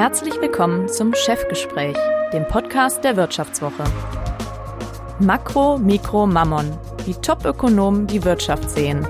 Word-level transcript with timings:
Herzlich 0.00 0.40
willkommen 0.40 0.88
zum 0.88 1.14
Chefgespräch, 1.14 1.94
dem 2.32 2.48
Podcast 2.48 3.04
der 3.04 3.18
Wirtschaftswoche. 3.18 3.84
Makro, 5.18 5.76
Mikro, 5.76 6.26
Mammon, 6.26 6.72
wie 7.04 7.12
Top-Ökonomen 7.12 8.06
die 8.06 8.24
Wirtschaft 8.24 8.70
sehen. 8.70 9.06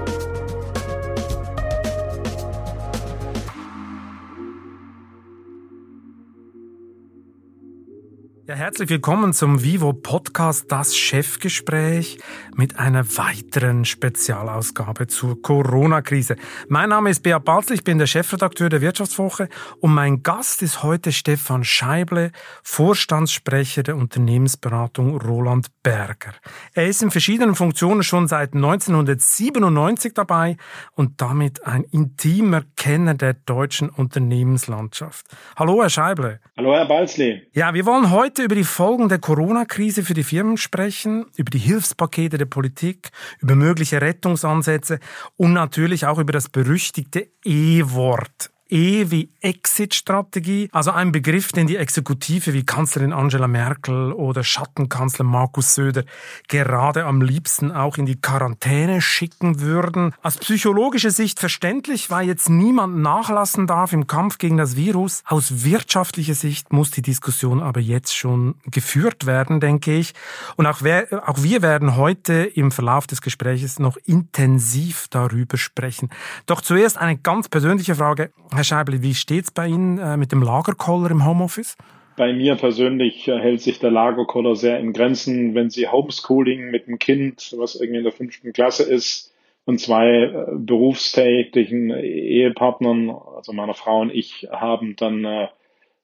Herzlich 8.80 8.96
willkommen 8.96 9.34
zum 9.34 9.62
Vivo 9.62 9.92
Podcast 9.92 10.72
Das 10.72 10.96
Chefgespräch 10.96 12.18
mit 12.54 12.78
einer 12.78 13.04
weiteren 13.18 13.84
Spezialausgabe 13.84 15.06
zur 15.06 15.42
Corona-Krise. 15.42 16.36
Mein 16.68 16.88
Name 16.88 17.10
ist 17.10 17.22
Beat 17.22 17.44
Balzl, 17.44 17.74
ich 17.74 17.84
bin 17.84 17.98
der 17.98 18.06
Chefredakteur 18.06 18.70
der 18.70 18.80
Wirtschaftswoche 18.80 19.50
und 19.80 19.92
mein 19.92 20.22
Gast 20.22 20.62
ist 20.62 20.82
heute 20.82 21.12
Stefan 21.12 21.62
Scheible, 21.62 22.32
Vorstandssprecher 22.62 23.82
der 23.82 23.96
Unternehmensberatung 23.96 25.18
Roland 25.18 25.66
Berger. 25.82 26.32
Er 26.72 26.86
ist 26.86 27.02
in 27.02 27.10
verschiedenen 27.10 27.56
Funktionen 27.56 28.02
schon 28.02 28.28
seit 28.28 28.54
1997 28.54 30.14
dabei 30.14 30.56
und 30.92 31.20
damit 31.20 31.66
ein 31.66 31.84
intimer 31.84 32.62
Kenner 32.78 33.12
der 33.12 33.34
deutschen 33.34 33.90
Unternehmenslandschaft. 33.90 35.26
Hallo, 35.56 35.82
Herr 35.82 35.90
Scheible. 35.90 36.40
Hallo, 36.56 36.72
Herr 36.72 36.86
Balzli. 36.86 37.46
Ja, 37.52 37.74
wir 37.74 37.84
wollen 37.84 38.10
heute 38.10 38.42
über 38.42 38.54
die 38.54 38.69
Folgen 38.70 39.08
der 39.08 39.18
Corona-Krise 39.18 40.04
für 40.04 40.14
die 40.14 40.22
Firmen 40.22 40.56
sprechen, 40.56 41.26
über 41.36 41.50
die 41.50 41.58
Hilfspakete 41.58 42.38
der 42.38 42.46
Politik, 42.46 43.10
über 43.40 43.54
mögliche 43.54 44.00
Rettungsansätze 44.00 45.00
und 45.36 45.52
natürlich 45.52 46.06
auch 46.06 46.18
über 46.18 46.32
das 46.32 46.48
berüchtigte 46.48 47.28
E-Wort 47.44 48.50
E 48.70 49.10
wie 49.10 49.30
Exit-Strategie, 49.40 50.68
also 50.72 50.90
ein 50.90 51.12
Begriff, 51.12 51.52
den 51.52 51.66
die 51.66 51.76
Exekutive 51.76 52.52
wie 52.52 52.64
Kanzlerin 52.64 53.12
Angela 53.12 53.48
Merkel 53.48 54.12
oder 54.12 54.44
Schattenkanzler 54.44 55.24
Markus 55.24 55.74
Söder 55.74 56.04
gerade 56.48 57.04
am 57.04 57.22
liebsten 57.22 57.72
auch 57.72 57.96
in 57.96 58.06
die 58.06 58.20
Quarantäne 58.20 59.00
schicken 59.00 59.60
würden. 59.60 60.14
Aus 60.22 60.38
psychologischer 60.38 61.10
Sicht 61.10 61.40
verständlich, 61.40 62.10
weil 62.10 62.26
jetzt 62.26 62.48
niemand 62.48 62.98
nachlassen 62.98 63.66
darf 63.66 63.92
im 63.92 64.06
Kampf 64.06 64.38
gegen 64.38 64.56
das 64.56 64.76
Virus. 64.76 65.22
Aus 65.26 65.64
wirtschaftlicher 65.64 66.34
Sicht 66.34 66.72
muss 66.72 66.90
die 66.90 67.02
Diskussion 67.02 67.60
aber 67.60 67.80
jetzt 67.80 68.16
schon 68.16 68.54
geführt 68.66 69.26
werden, 69.26 69.60
denke 69.60 69.96
ich. 69.96 70.14
Und 70.56 70.66
auch, 70.66 70.82
wer, 70.82 71.28
auch 71.28 71.42
wir 71.42 71.62
werden 71.62 71.96
heute 71.96 72.44
im 72.44 72.70
Verlauf 72.70 73.06
des 73.06 73.20
Gesprächs 73.22 73.78
noch 73.78 73.96
intensiv 74.04 75.08
darüber 75.10 75.56
sprechen. 75.56 76.10
Doch 76.46 76.60
zuerst 76.60 76.98
eine 76.98 77.16
ganz 77.18 77.48
persönliche 77.48 77.94
Frage. 77.94 78.30
Herr 78.60 78.64
Scheibli, 78.64 79.00
wie 79.00 79.14
steht 79.14 79.44
es 79.44 79.50
bei 79.50 79.68
Ihnen 79.68 79.96
äh, 79.96 80.18
mit 80.18 80.32
dem 80.32 80.42
Lagerkoller 80.42 81.10
im 81.10 81.24
Homeoffice? 81.24 81.78
Bei 82.18 82.34
mir 82.34 82.56
persönlich 82.56 83.26
äh, 83.26 83.38
hält 83.38 83.62
sich 83.62 83.78
der 83.78 83.90
Lagerkoller 83.90 84.54
sehr 84.54 84.78
in 84.80 84.92
Grenzen. 84.92 85.54
Wenn 85.54 85.70
Sie 85.70 85.88
Homeschooling 85.88 86.70
mit 86.70 86.86
einem 86.86 86.98
Kind, 86.98 87.54
was 87.56 87.74
irgendwie 87.74 88.00
in 88.00 88.04
der 88.04 88.12
fünften 88.12 88.52
Klasse 88.52 88.82
ist, 88.82 89.32
und 89.64 89.80
zwei 89.80 90.24
äh, 90.24 90.44
berufstätigen 90.58 91.88
Ehepartnern, 91.88 93.08
also 93.34 93.54
meiner 93.54 93.72
Frau 93.72 94.02
und 94.02 94.10
ich, 94.14 94.46
haben, 94.52 94.94
dann 94.96 95.48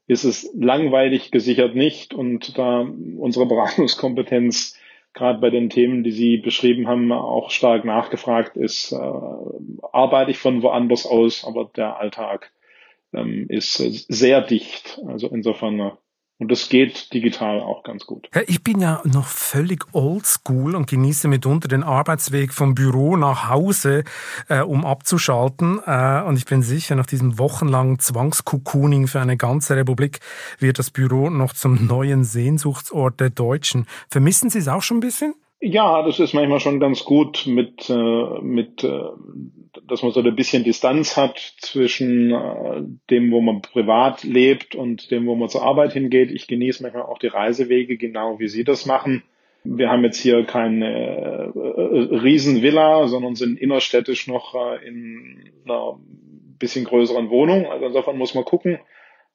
ist 0.06 0.24
es 0.24 0.50
langweilig 0.58 1.30
gesichert 1.30 1.74
nicht. 1.74 2.14
Und 2.14 2.56
da 2.56 2.88
unsere 3.18 3.44
Beratungskompetenz 3.44 4.78
gerade 5.16 5.40
bei 5.40 5.50
den 5.50 5.70
Themen, 5.70 6.04
die 6.04 6.12
Sie 6.12 6.36
beschrieben 6.36 6.86
haben, 6.86 7.10
auch 7.10 7.50
stark 7.50 7.84
nachgefragt 7.84 8.56
ist, 8.56 8.92
äh, 8.92 8.96
arbeite 8.96 10.30
ich 10.30 10.38
von 10.38 10.62
woanders 10.62 11.06
aus, 11.06 11.44
aber 11.44 11.70
der 11.74 11.98
Alltag 11.98 12.52
ähm, 13.12 13.46
ist 13.48 13.74
sehr 13.74 14.42
dicht. 14.42 15.00
Also 15.06 15.28
insofern 15.28 15.80
äh, 15.80 15.90
und 16.38 16.50
das 16.50 16.68
geht 16.68 17.14
digital 17.14 17.60
auch 17.60 17.82
ganz 17.82 18.04
gut. 18.04 18.28
Ich 18.46 18.62
bin 18.62 18.80
ja 18.80 19.00
noch 19.04 19.26
völlig 19.26 19.86
oldschool 19.92 20.74
und 20.74 20.86
genieße 20.86 21.28
mitunter 21.28 21.68
den 21.68 21.82
Arbeitsweg 21.82 22.52
vom 22.52 22.74
Büro 22.74 23.16
nach 23.16 23.48
Hause, 23.48 24.04
äh, 24.48 24.60
um 24.60 24.84
abzuschalten. 24.84 25.80
Äh, 25.86 26.22
und 26.22 26.36
ich 26.36 26.44
bin 26.44 26.62
sicher, 26.62 26.94
nach 26.94 27.06
diesem 27.06 27.38
wochenlangen 27.38 27.98
Zwangskokooning 27.98 29.06
für 29.06 29.20
eine 29.20 29.38
ganze 29.38 29.76
Republik 29.76 30.20
wird 30.58 30.78
das 30.78 30.90
Büro 30.90 31.30
noch 31.30 31.54
zum 31.54 31.86
neuen 31.86 32.24
Sehnsuchtsort 32.24 33.18
der 33.18 33.30
Deutschen. 33.30 33.86
Vermissen 34.10 34.50
Sie 34.50 34.58
es 34.58 34.68
auch 34.68 34.82
schon 34.82 34.98
ein 34.98 35.00
bisschen? 35.00 35.34
Ja, 35.60 36.02
das 36.02 36.20
ist 36.20 36.34
manchmal 36.34 36.60
schon 36.60 36.80
ganz 36.80 37.04
gut 37.04 37.46
mit, 37.46 37.88
äh, 37.88 38.40
mit 38.42 38.84
äh, 38.84 39.04
dass 39.86 40.02
man 40.02 40.12
so 40.12 40.20
ein 40.20 40.36
bisschen 40.36 40.64
Distanz 40.64 41.16
hat 41.16 41.38
zwischen 41.58 42.32
äh, 42.32 42.82
dem, 43.10 43.30
wo 43.30 43.40
man 43.40 43.62
privat 43.62 44.24
lebt 44.24 44.74
und 44.74 45.10
dem, 45.10 45.26
wo 45.26 45.34
man 45.34 45.48
zur 45.48 45.62
Arbeit 45.62 45.92
hingeht. 45.92 46.30
Ich 46.30 46.46
genieße 46.46 46.82
manchmal 46.82 47.04
auch 47.04 47.18
die 47.18 47.28
Reisewege, 47.28 47.96
genau 47.96 48.38
wie 48.38 48.48
Sie 48.48 48.64
das 48.64 48.86
machen. 48.86 49.22
Wir 49.64 49.90
haben 49.90 50.04
jetzt 50.04 50.20
hier 50.20 50.44
keine 50.44 51.52
äh, 51.54 52.16
Riesenvilla, 52.16 53.08
sondern 53.08 53.34
sind 53.34 53.58
innerstädtisch 53.58 54.28
noch 54.28 54.54
äh, 54.54 54.86
in 54.86 55.50
einer 55.64 55.98
bisschen 56.58 56.84
größeren 56.84 57.30
Wohnung. 57.30 57.66
Also 57.66 57.86
insofern 57.86 58.18
muss 58.18 58.34
man 58.34 58.44
gucken. 58.44 58.78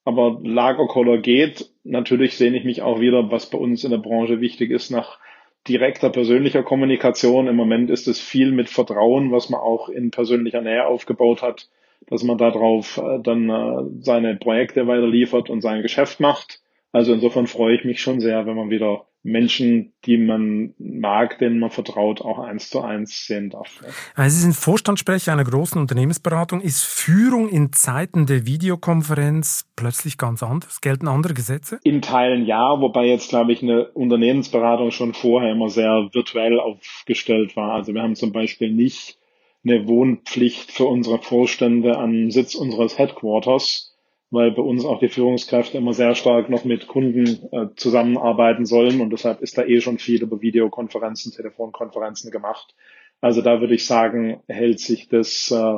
Aber 0.04 0.40
Lagerkoller 0.44 1.20
geht. 1.20 1.70
Natürlich 1.84 2.36
sehne 2.36 2.58
ich 2.58 2.64
mich 2.64 2.82
auch 2.82 3.00
wieder, 3.00 3.30
was 3.30 3.50
bei 3.50 3.58
uns 3.58 3.84
in 3.84 3.92
der 3.92 4.00
Branche 4.00 4.42
wichtig 4.42 4.72
ist, 4.72 4.90
nach 4.90 5.20
direkter 5.68 6.10
persönlicher 6.10 6.64
Kommunikation. 6.64 7.48
Im 7.48 7.56
Moment 7.56 7.90
ist 7.90 8.08
es 8.08 8.20
viel 8.20 8.52
mit 8.52 8.70
Vertrauen, 8.70 9.32
was 9.32 9.50
man 9.50 9.60
auch 9.60 9.90
in 9.90 10.12
persönlicher 10.12 10.62
Nähe 10.62 10.86
aufgebaut 10.86 11.42
hat, 11.42 11.70
dass 12.08 12.24
man 12.24 12.38
darauf 12.38 12.98
äh, 12.98 13.20
dann 13.22 13.50
äh, 13.50 13.84
seine 14.02 14.36
Projekte 14.36 14.88
weiter 14.88 15.08
liefert 15.08 15.50
und 15.50 15.62
sein 15.62 15.82
Geschäft 15.82 16.20
macht. 16.20 16.62
Also 16.92 17.14
insofern 17.14 17.48
freue 17.48 17.76
ich 17.76 17.86
mich 17.86 18.02
schon 18.02 18.20
sehr, 18.20 18.46
wenn 18.46 18.56
man 18.56 18.70
wieder 18.70 19.06
Menschen, 19.24 19.94
die 20.06 20.18
man 20.18 20.74
mag, 20.80 21.38
denen 21.38 21.60
man 21.60 21.70
vertraut, 21.70 22.22
auch 22.22 22.40
eins 22.40 22.70
zu 22.70 22.82
eins 22.82 23.28
sehen 23.28 23.52
darf. 23.52 23.82
Also 24.16 24.36
Sie 24.36 24.42
sind 24.42 24.56
Vorstandssprecher 24.56 25.32
einer 25.32 25.44
großen 25.44 25.80
Unternehmensberatung. 25.80 26.62
Ist 26.62 26.84
Führung 26.84 27.48
in 27.48 27.72
Zeiten 27.72 28.26
der 28.26 28.46
Videokonferenz 28.48 29.68
plötzlich 29.76 30.18
ganz 30.18 30.42
anders? 30.42 30.82
Gelten 30.82 31.08
andere 31.08 31.36
Gesetze? 31.36 31.80
In 31.84 32.02
Teilen 32.02 32.46
ja, 32.46 32.82
wobei 32.82 33.06
jetzt, 33.06 33.30
glaube 33.30 33.52
ich, 33.54 33.62
eine 33.62 33.90
Unternehmensberatung 33.90 34.92
schon 34.92 35.14
vorher 35.14 35.52
immer 35.52 35.70
sehr 35.70 36.10
virtuell 36.14 36.60
aufgestellt 36.60 37.56
war. 37.56 37.74
Also 37.74 37.94
wir 37.94 38.02
haben 38.02 38.16
zum 38.16 38.32
Beispiel 38.32 38.72
nicht 38.72 39.20
eine 39.64 39.88
Wohnpflicht 39.88 40.72
für 40.72 40.86
unsere 40.86 41.20
Vorstände 41.20 41.98
am 41.98 42.32
Sitz 42.32 42.56
unseres 42.56 42.98
Headquarters, 42.98 43.91
weil 44.32 44.52
bei 44.52 44.62
uns 44.62 44.86
auch 44.86 45.00
die 45.00 45.10
Führungskräfte 45.10 45.78
immer 45.78 45.94
sehr 45.94 46.16
stark 46.16 46.50
noch 46.50 46.64
mit 46.64 46.88
Kunden 46.88 47.26
äh, 47.52 47.68
zusammenarbeiten 47.76 48.66
sollen 48.66 49.02
und 49.02 49.12
deshalb 49.12 49.42
ist 49.42 49.58
da 49.58 49.64
eh 49.64 49.82
schon 49.82 50.00
viel 50.00 50.24
über 50.24 50.42
Videokonferenzen, 50.42 51.34
Telefonkonferenzen 51.34 52.32
gemacht. 52.32 52.74
Also 53.20 53.42
da 53.42 53.60
würde 53.60 53.76
ich 53.76 53.86
sagen, 53.86 54.42
hält 54.48 54.80
sich 54.80 55.10
das 55.10 55.52
äh, 55.52 55.78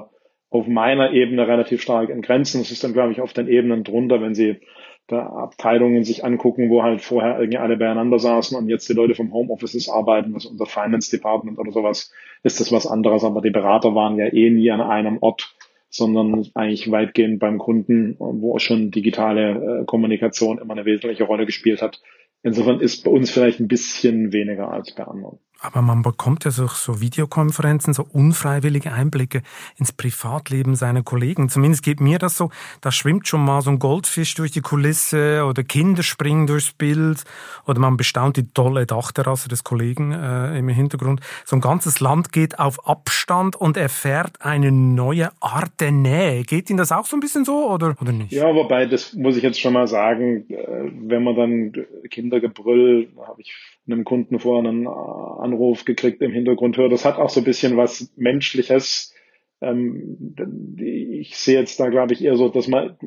auf 0.50 0.68
meiner 0.68 1.12
Ebene 1.12 1.48
relativ 1.48 1.82
stark 1.82 2.10
in 2.10 2.22
Grenzen. 2.22 2.62
Das 2.62 2.72
ist 2.72 2.84
dann, 2.84 2.94
glaube 2.94 3.12
ich, 3.12 3.22
auf 3.22 3.34
den 3.34 3.48
Ebenen 3.48 3.84
drunter, 3.84 4.22
wenn 4.22 4.36
Sie 4.36 4.62
da 5.08 5.26
Abteilungen 5.26 6.04
sich 6.04 6.24
angucken, 6.24 6.70
wo 6.70 6.84
halt 6.84 7.02
vorher 7.02 7.40
irgendwie 7.40 7.58
alle 7.58 7.76
beieinander 7.76 8.20
saßen 8.20 8.58
und 8.58 8.70
jetzt 8.70 8.88
die 8.88 8.94
Leute 8.94 9.16
vom 9.16 9.34
Homeoffices 9.34 9.90
arbeiten, 9.90 10.34
was 10.34 10.46
unser 10.46 10.66
Finance 10.66 11.12
Department 11.12 11.58
oder 11.58 11.72
sowas, 11.72 12.14
ist 12.44 12.62
das 12.62 12.72
was 12.72 12.88
anderes. 12.88 13.24
Aber 13.24 13.42
die 13.42 13.50
Berater 13.50 13.96
waren 13.96 14.18
ja 14.18 14.32
eh 14.32 14.50
nie 14.50 14.72
an 14.72 14.80
einem 14.80 15.18
Ort 15.20 15.56
sondern 15.94 16.48
eigentlich 16.56 16.90
weitgehend 16.90 17.40
beim 17.40 17.60
Kunden, 17.60 18.16
wo 18.18 18.56
auch 18.56 18.60
schon 18.60 18.90
digitale 18.90 19.82
äh, 19.82 19.86
Kommunikation 19.86 20.58
immer 20.58 20.74
eine 20.74 20.86
wesentliche 20.86 21.26
Rolle 21.26 21.46
gespielt 21.46 21.84
hat. 21.84 22.02
Insofern 22.42 22.80
ist 22.80 23.04
bei 23.04 23.12
uns 23.12 23.30
vielleicht 23.30 23.60
ein 23.60 23.68
bisschen 23.68 24.34
weniger 24.34 24.72
als 24.72 24.94
bei 24.96 25.04
anderen. 25.04 25.38
Aber 25.64 25.82
man 25.82 26.02
bekommt 26.02 26.44
ja 26.44 26.52
durch 26.52 26.74
so 26.74 27.00
Videokonferenzen 27.00 27.94
so 27.94 28.06
unfreiwillige 28.12 28.92
Einblicke 28.92 29.44
ins 29.78 29.94
Privatleben 29.94 30.76
seiner 30.76 31.04
Kollegen. 31.04 31.48
Zumindest 31.48 31.84
geht 31.84 32.02
mir 32.02 32.20
das 32.20 32.36
so. 32.36 32.50
Da 32.82 32.92
schwimmt 32.92 33.30
schon 33.30 33.46
mal 33.46 33.62
so 33.62 33.70
ein 33.70 33.80
Goldfisch 33.80 34.36
durch 34.36 34.52
die 34.52 34.60
Kulisse 34.60 35.46
oder 35.46 35.64
Kinder 35.64 36.04
springen 36.04 36.48
durchs 36.48 36.74
Bild 36.74 37.24
oder 37.66 37.80
man 37.80 37.96
bestaunt 37.96 38.36
die 38.36 38.52
tolle 38.54 38.86
Dachterrasse 38.86 39.48
des 39.48 39.64
Kollegen 39.64 40.12
äh, 40.12 40.58
im 40.60 40.68
Hintergrund. 40.68 41.22
So 41.46 41.56
ein 41.56 41.62
ganzes 41.62 42.02
Land 42.02 42.34
geht 42.34 42.60
auf 42.60 42.86
Abstand 42.86 43.56
und 43.56 43.78
erfährt 43.78 44.42
eine 44.42 44.70
neue 44.70 45.32
Art 45.40 45.80
der 45.80 45.92
Nähe. 45.92 46.44
Geht 46.44 46.70
Ihnen 46.70 46.78
das 46.78 46.92
auch 46.92 47.06
so 47.06 47.16
ein 47.16 47.22
bisschen 47.22 47.46
so 47.46 47.70
oder, 47.72 47.96
oder 48.02 48.12
nicht? 48.12 48.34
Ja, 48.34 48.54
wobei, 48.54 48.86
das 48.86 49.14
muss 49.14 49.38
ich 49.38 49.44
jetzt 49.44 49.62
schon 49.62 49.72
mal 49.72 49.88
sagen, 49.88 50.46
äh, 50.50 50.92
wenn 51.08 51.24
man 51.24 51.36
dann 51.38 51.86
Kindergebrüll, 52.10 53.08
habe 53.26 53.40
ich 53.40 53.54
einem 53.86 54.04
Kunden 54.04 54.40
vorher 54.40 54.70
einen 54.70 54.88
Anruf 54.88 55.86
gekriegt 55.86 56.22
im 56.22 56.32
Hintergrund 56.32 56.78
hört. 56.78 56.92
Das 56.92 57.06
hat 57.06 57.18
auch 57.18 57.30
so 57.30 57.42
ein 57.42 57.46
bisschen 57.46 57.78
was 57.78 58.12
Menschliches. 58.16 59.14
Ähm, 59.62 60.36
ich 60.78 61.38
sehe 61.38 61.60
jetzt 61.60 61.80
da, 61.80 61.90
glaube 61.90 62.14
ich, 62.14 62.24
eher 62.24 62.36
so, 62.36 62.50
dass 62.50 62.68
man 62.68 62.98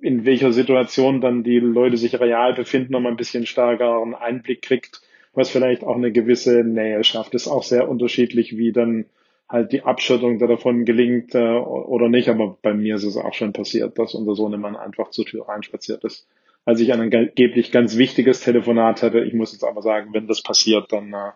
in 0.00 0.24
welcher 0.24 0.52
Situation 0.52 1.20
dann 1.20 1.42
die 1.42 1.58
Leute 1.58 1.96
sich 1.96 2.18
real 2.18 2.54
befinden 2.54 2.94
und 2.94 3.02
man 3.02 3.14
ein 3.14 3.18
bisschen 3.18 3.46
stärkeren 3.46 4.14
Einblick 4.14 4.62
kriegt, 4.62 5.02
was 5.34 5.50
vielleicht 5.50 5.84
auch 5.84 5.96
eine 5.96 6.12
gewisse 6.12 6.64
Nähe 6.64 7.02
schafft. 7.04 7.34
Das 7.34 7.42
ist 7.42 7.48
auch 7.48 7.62
sehr 7.62 7.88
unterschiedlich, 7.88 8.56
wie 8.56 8.72
dann 8.72 9.06
halt 9.48 9.72
die 9.72 9.82
Abschottung 9.82 10.38
davon 10.38 10.84
gelingt 10.84 11.34
äh, 11.34 11.58
oder 11.58 12.08
nicht. 12.08 12.28
Aber 12.28 12.56
bei 12.62 12.72
mir 12.72 12.96
ist 12.96 13.04
es 13.04 13.16
auch 13.16 13.34
schon 13.34 13.52
passiert, 13.52 13.98
dass 13.98 14.14
unser 14.14 14.34
Sohnemann 14.34 14.76
einfach 14.76 15.10
zur 15.10 15.26
Tür 15.26 15.48
reinspaziert 15.48 16.04
ist. 16.04 16.26
Als 16.64 16.80
ich 16.80 16.92
ein 16.92 17.00
angeblich 17.00 17.72
ganz 17.72 17.96
wichtiges 17.96 18.40
Telefonat 18.40 19.02
hatte, 19.02 19.20
ich 19.20 19.34
muss 19.34 19.52
jetzt 19.52 19.64
aber 19.64 19.82
sagen, 19.82 20.10
wenn 20.12 20.28
das 20.28 20.42
passiert, 20.42 20.92
dann 20.92 21.12
äh, 21.12 21.32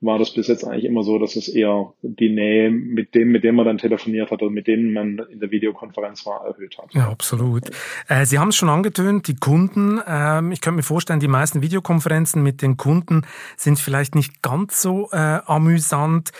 war 0.00 0.18
das 0.18 0.32
bis 0.32 0.48
jetzt 0.48 0.64
eigentlich 0.64 0.84
immer 0.84 1.02
so, 1.02 1.18
dass 1.18 1.36
es 1.36 1.48
eher 1.48 1.92
die 2.02 2.28
Nähe 2.28 2.70
mit 2.70 3.14
dem, 3.14 3.28
mit 3.28 3.44
dem 3.44 3.54
man 3.54 3.66
dann 3.66 3.78
telefoniert 3.78 4.30
hat 4.30 4.42
oder 4.42 4.50
mit 4.50 4.66
denen 4.66 4.92
man 4.92 5.18
in 5.30 5.40
der 5.40 5.50
Videokonferenz 5.50 6.26
war, 6.26 6.44
erhöht 6.46 6.76
hat. 6.78 6.92
Ja, 6.94 7.08
absolut. 7.08 7.70
Äh, 8.08 8.26
Sie 8.26 8.38
haben 8.38 8.48
es 8.48 8.56
schon 8.56 8.68
angetönt, 8.68 9.28
die 9.28 9.36
Kunden, 9.36 10.00
ähm, 10.06 10.52
ich 10.52 10.60
könnte 10.60 10.76
mir 10.76 10.82
vorstellen, 10.82 11.20
die 11.20 11.28
meisten 11.28 11.62
Videokonferenzen 11.62 12.42
mit 12.42 12.62
den 12.62 12.76
Kunden 12.76 13.22
sind 13.56 13.78
vielleicht 13.78 14.14
nicht 14.14 14.42
ganz 14.42 14.82
so 14.82 15.08
äh, 15.12 15.16
amüsant. 15.46 16.32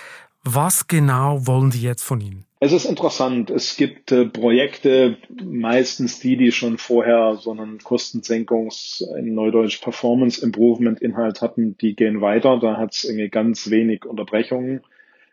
Was 0.42 0.88
genau 0.88 1.46
wollen 1.46 1.70
die 1.70 1.82
jetzt 1.82 2.02
von 2.02 2.20
Ihnen? 2.20 2.44
Es 2.64 2.72
ist 2.72 2.86
interessant. 2.86 3.50
Es 3.50 3.76
gibt 3.76 4.10
äh, 4.10 4.24
Projekte, 4.24 5.18
meistens 5.44 6.18
die, 6.20 6.38
die 6.38 6.50
schon 6.50 6.78
vorher 6.78 7.36
so 7.36 7.50
einen 7.50 7.76
Kostensenkungs-, 7.76 9.04
in 9.18 9.34
Neudeutsch 9.34 9.82
Performance 9.82 10.42
Improvement 10.42 10.98
Inhalt 11.02 11.42
hatten, 11.42 11.76
die 11.76 11.94
gehen 11.94 12.22
weiter. 12.22 12.58
Da 12.58 12.78
hat 12.78 12.94
es 12.94 13.04
irgendwie 13.04 13.28
ganz 13.28 13.68
wenig 13.68 14.06
Unterbrechungen 14.06 14.80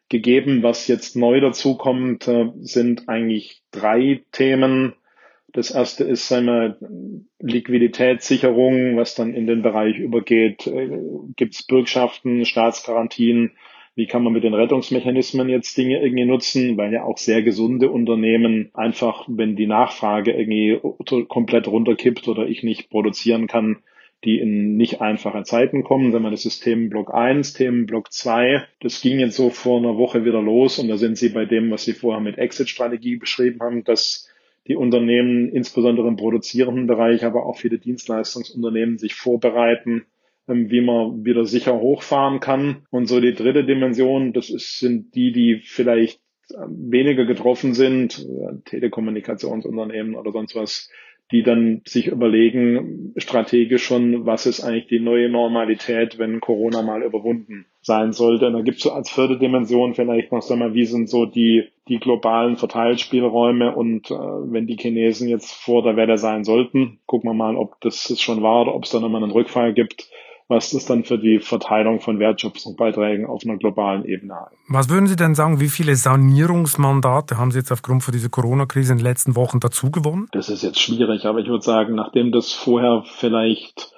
gegeben. 0.10 0.62
Was 0.62 0.90
jetzt 0.90 1.16
neu 1.16 1.40
dazukommt, 1.40 2.28
äh, 2.28 2.52
sind 2.60 3.08
eigentlich 3.08 3.62
drei 3.72 4.26
Themen. 4.34 4.92
Das 5.54 5.72
erste 5.72 6.04
ist 6.04 6.28
seine 6.28 6.76
Liquiditätssicherung, 7.40 8.98
was 8.98 9.16
dann 9.16 9.34
in 9.34 9.48
den 9.48 9.62
Bereich 9.62 9.98
übergeht. 9.98 10.68
Äh, 10.68 11.00
gibt 11.38 11.54
es 11.54 11.64
Bürgschaften, 11.64 12.44
Staatsgarantien? 12.44 13.52
Wie 13.96 14.08
kann 14.08 14.24
man 14.24 14.32
mit 14.32 14.44
den 14.44 14.54
Rettungsmechanismen 14.54 15.50
jetzt 15.50 15.78
Dinge 15.78 16.02
irgendwie 16.02 16.26
nutzen? 16.26 16.78
Weil 16.78 16.94
ja 16.94 17.04
auch 17.04 17.18
sehr 17.18 17.44
gesunde 17.44 17.92
Unternehmen 17.92 18.72
einfach, 18.74 19.26
wenn 19.28 19.56
die 19.56 19.68
Nachfrage 19.68 20.32
irgendwie 20.32 20.80
komplett 21.28 21.68
runterkippt 21.68 22.28
oder 22.28 22.48
ich 22.48 22.64
nicht 22.64 22.90
produzieren 22.90 23.48
kann, 23.48 23.80
die 24.24 24.40
in 24.40 24.78
nicht 24.78 25.02
einfache 25.02 25.44
Zeiten 25.44 25.84
kommen. 25.84 26.14
Wenn 26.14 26.22
man 26.22 26.32
das 26.32 26.46
ist 26.46 26.62
Themenblock 26.62 27.14
1, 27.14 27.54
Themenblock 27.54 28.12
2, 28.12 28.64
das 28.80 29.02
ging 29.02 29.20
jetzt 29.20 29.36
so 29.36 29.50
vor 29.50 29.80
einer 29.80 29.98
Woche 29.98 30.24
wieder 30.24 30.42
los 30.42 30.80
und 30.80 30.88
da 30.88 30.98
sind 30.98 31.18
sie 31.18 31.30
bei 31.30 31.46
dem, 31.46 31.72
was 31.72 31.84
sie 31.84 31.94
vorher 31.94 32.22
mit 32.22 32.38
Exit-Strategie 32.38 33.18
beschrieben 33.18 33.60
haben, 33.62 33.84
dass 33.84 34.30
die 34.68 34.76
Unternehmen, 34.76 35.50
insbesondere 35.50 36.08
im 36.08 36.18
produzierenden 36.18 36.86
Bereich, 36.86 37.26
aber 37.26 37.46
auch 37.48 37.58
viele 37.58 37.80
Dienstleistungsunternehmen 37.80 39.00
sich 39.00 39.16
vorbereiten, 39.16 40.06
wie 40.48 40.82
man 40.82 41.24
wieder 41.26 41.46
sicher 41.46 41.80
hochfahren 41.80 42.40
kann. 42.40 42.86
Und 42.90 43.08
so 43.08 43.20
die 43.20 43.34
dritte 43.34 43.64
Dimension, 43.64 44.34
das 44.34 44.50
ist, 44.50 44.80
sind 44.80 45.16
die, 45.16 45.32
die 45.32 45.62
vielleicht 45.64 46.20
ähm, 46.54 46.92
weniger 46.92 47.26
getroffen 47.26 47.74
sind, 47.74 48.20
äh, 48.20 48.62
Telekommunikationsunternehmen 48.66 50.16
oder 50.16 50.32
sonst 50.32 50.56
was, 50.56 50.90
die 51.32 51.44
dann 51.44 51.82
sich 51.86 52.08
überlegen, 52.08 53.14
strategisch 53.16 53.86
schon, 53.86 54.26
was 54.26 54.46
ist 54.46 54.62
eigentlich 54.62 54.88
die 54.88 55.00
neue 55.00 55.30
Normalität, 55.30 56.18
wenn 56.20 56.42
Corona 56.42 56.82
mal 56.82 57.04
überwunden 57.04 57.66
sein 57.82 58.12
sollte. 58.12 58.48
Und 58.48 58.54
da 58.54 58.62
gibt 58.62 58.78
es 58.78 58.84
so 58.84 58.92
als 58.92 59.10
vierte 59.10 59.40
Dimension 59.40 59.94
vielleicht 59.94 60.34
noch, 60.34 60.42
sag 60.42 60.60
mal, 60.60 60.74
wie 60.74 60.84
sind 60.84 61.10
so 61.10 61.26
die, 61.26 61.70
die 61.88 62.00
globalen 62.00 62.58
Verteilspielräume 62.58 63.74
und 63.74 64.12
äh, 64.12 64.14
wenn 64.14 64.68
die 64.68 64.76
Chinesen 64.76 65.30
jetzt 65.30 65.54
vor 65.54 65.84
der 65.84 65.96
Welle 65.96 66.18
sein 66.18 66.44
sollten, 66.44 67.00
gucken 67.06 67.30
wir 67.30 67.34
mal, 67.34 67.56
ob 67.56 67.80
das 67.80 68.20
schon 68.20 68.44
war 68.44 68.64
oder 68.64 68.76
ob 68.76 68.84
es 68.84 68.92
da 68.92 69.00
nochmal 69.00 69.24
einen 69.24 69.32
Rückfall 69.32 69.74
gibt 69.74 70.10
was 70.52 70.70
das 70.70 70.86
dann 70.86 71.04
für 71.04 71.18
die 71.18 71.40
Verteilung 71.40 72.02
von 72.02 72.20
Wertschöpfungsbeiträgen 72.20 73.26
auf 73.26 73.42
einer 73.44 73.58
globalen 73.58 74.06
Ebene 74.06 74.36
hat. 74.36 74.52
Was 74.68 74.90
würden 74.90 75.08
Sie 75.08 75.16
denn 75.16 75.34
sagen, 75.34 75.60
wie 75.60 75.70
viele 75.70 75.96
Sanierungsmandate 75.96 77.38
haben 77.38 77.52
Sie 77.52 77.58
jetzt 77.58 77.72
aufgrund 77.72 78.04
von 78.04 78.12
dieser 78.12 78.30
Corona-Krise 78.30 78.92
in 78.92 79.00
den 79.00 79.06
letzten 79.06 79.36
Wochen 79.36 79.60
dazu 79.60 79.90
gewonnen? 79.90 80.28
Das 80.34 80.50
ist 80.50 80.62
jetzt 80.62 80.80
schwierig, 80.80 81.26
aber 81.26 81.40
ich 81.40 81.48
würde 81.48 81.64
sagen, 81.64 81.96
nachdem 81.96 82.32
das 82.32 82.52
vorher 82.52 83.04
vielleicht 83.06 83.92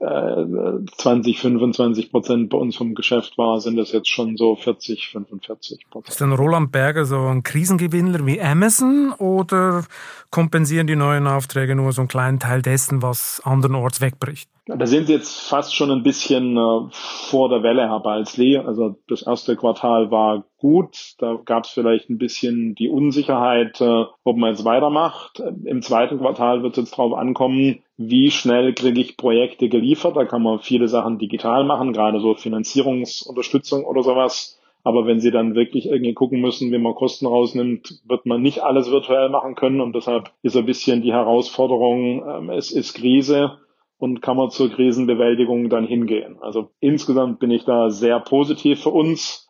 20, 0.00 1.38
25 1.38 2.10
Prozent 2.10 2.48
bei 2.48 2.56
uns 2.56 2.74
vom 2.74 2.94
Geschäft 2.94 3.36
war, 3.36 3.60
sind 3.60 3.76
das 3.76 3.92
jetzt 3.92 4.08
schon 4.08 4.38
so 4.38 4.56
40, 4.56 5.08
45 5.08 5.90
Prozent. 5.90 6.08
Ist 6.08 6.20
denn 6.20 6.32
Roland 6.32 6.72
Berger 6.72 7.04
so 7.04 7.18
ein 7.18 7.42
Krisengewinner 7.42 8.24
wie 8.24 8.40
Amazon 8.40 9.12
oder 9.18 9.84
kompensieren 10.30 10.86
die 10.86 10.96
neuen 10.96 11.26
Aufträge 11.26 11.74
nur 11.74 11.92
so 11.92 12.00
einen 12.00 12.08
kleinen 12.08 12.38
Teil 12.38 12.62
dessen, 12.62 13.02
was 13.02 13.42
andernorts 13.44 14.00
wegbricht? 14.00 14.48
Da 14.66 14.86
sind 14.86 15.06
sie 15.06 15.12
jetzt 15.12 15.38
fast 15.38 15.74
schon 15.74 15.90
ein 15.90 16.02
bisschen 16.02 16.56
äh, 16.56 16.88
vor 16.92 17.50
der 17.50 17.62
Welle, 17.62 17.88
Herr 17.88 18.00
Balzli. 18.00 18.56
Also 18.56 18.96
das 19.08 19.22
erste 19.22 19.56
Quartal 19.56 20.10
war 20.10 20.44
gut. 20.60 21.14
Da 21.18 21.40
gab 21.44 21.64
es 21.64 21.70
vielleicht 21.70 22.08
ein 22.08 22.18
bisschen 22.18 22.74
die 22.76 22.88
Unsicherheit, 22.88 23.80
äh, 23.80 24.04
ob 24.24 24.36
man 24.36 24.50
jetzt 24.50 24.64
weitermacht. 24.64 25.42
Im 25.64 25.82
zweiten 25.82 26.18
Quartal 26.18 26.62
wird 26.62 26.78
es 26.78 26.84
jetzt 26.84 26.92
darauf 26.92 27.14
ankommen, 27.14 27.80
wie 27.96 28.30
schnell 28.30 28.72
kriege 28.74 29.00
ich 29.00 29.16
Projekte 29.16 29.68
geliefert. 29.68 30.16
Da 30.16 30.24
kann 30.24 30.42
man 30.42 30.60
viele 30.60 30.86
Sachen 30.86 31.18
digital 31.18 31.64
machen, 31.64 31.92
gerade 31.92 32.20
so 32.20 32.34
Finanzierungsunterstützung 32.34 33.84
oder 33.84 34.02
sowas. 34.02 34.60
Aber 34.82 35.06
wenn 35.06 35.20
Sie 35.20 35.30
dann 35.30 35.54
wirklich 35.54 35.86
irgendwie 35.86 36.14
gucken 36.14 36.40
müssen, 36.40 36.72
wie 36.72 36.78
man 36.78 36.94
Kosten 36.94 37.26
rausnimmt, 37.26 38.00
wird 38.06 38.24
man 38.24 38.40
nicht 38.40 38.60
alles 38.60 38.90
virtuell 38.90 39.28
machen 39.28 39.54
können. 39.54 39.80
Und 39.80 39.94
deshalb 39.94 40.30
ist 40.42 40.56
ein 40.56 40.64
bisschen 40.64 41.02
die 41.02 41.12
Herausforderung, 41.12 42.22
ähm, 42.26 42.50
es 42.50 42.70
ist 42.70 42.94
Krise 42.94 43.58
und 43.98 44.22
kann 44.22 44.38
man 44.38 44.50
zur 44.50 44.70
Krisenbewältigung 44.70 45.68
dann 45.68 45.86
hingehen. 45.86 46.38
Also 46.40 46.70
insgesamt 46.80 47.38
bin 47.38 47.50
ich 47.50 47.64
da 47.64 47.90
sehr 47.90 48.18
positiv 48.18 48.82
für 48.82 48.90
uns. 48.90 49.49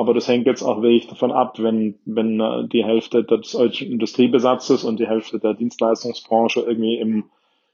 Aber 0.00 0.14
das 0.14 0.28
hängt 0.28 0.46
jetzt 0.46 0.62
auch 0.62 0.80
wirklich 0.80 1.08
davon 1.08 1.30
ab, 1.30 1.58
wenn, 1.58 1.98
wenn 2.06 2.40
äh, 2.40 2.66
die 2.66 2.82
Hälfte 2.82 3.22
des 3.22 3.52
deutschen 3.52 3.92
Industriebesatzes 3.92 4.82
und 4.82 4.98
die 4.98 5.06
Hälfte 5.06 5.38
der 5.38 5.52
Dienstleistungsbranche 5.52 6.60
irgendwie 6.60 6.96
im 6.96 7.24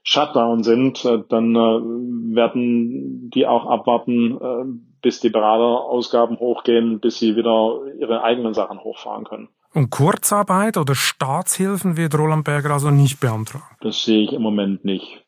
Shutdown 0.03 0.61
sind, 0.61 1.05
äh, 1.05 1.19
dann 1.29 1.55
äh, 1.55 2.35
werden 2.35 3.29
die 3.29 3.47
auch 3.47 3.65
abwarten, 3.65 4.81
bis 5.01 5.21
die 5.21 5.29
Beraterausgaben 5.29 6.37
hochgehen, 6.37 6.99
bis 6.99 7.17
sie 7.17 7.37
wieder 7.37 7.79
ihre 7.97 8.21
eigenen 8.23 8.53
Sachen 8.53 8.83
hochfahren 8.83 9.23
können. 9.23 9.47
Und 9.73 9.89
Kurzarbeit 9.89 10.75
oder 10.75 10.95
Staatshilfen 10.95 11.95
wird 11.95 12.13
Roland 12.13 12.43
Berger 12.43 12.71
also 12.71 12.91
nicht 12.91 13.21
beantragen? 13.21 13.63
Das 13.79 14.03
sehe 14.03 14.23
ich 14.23 14.33
im 14.33 14.41
Moment 14.41 14.83
nicht 14.83 15.23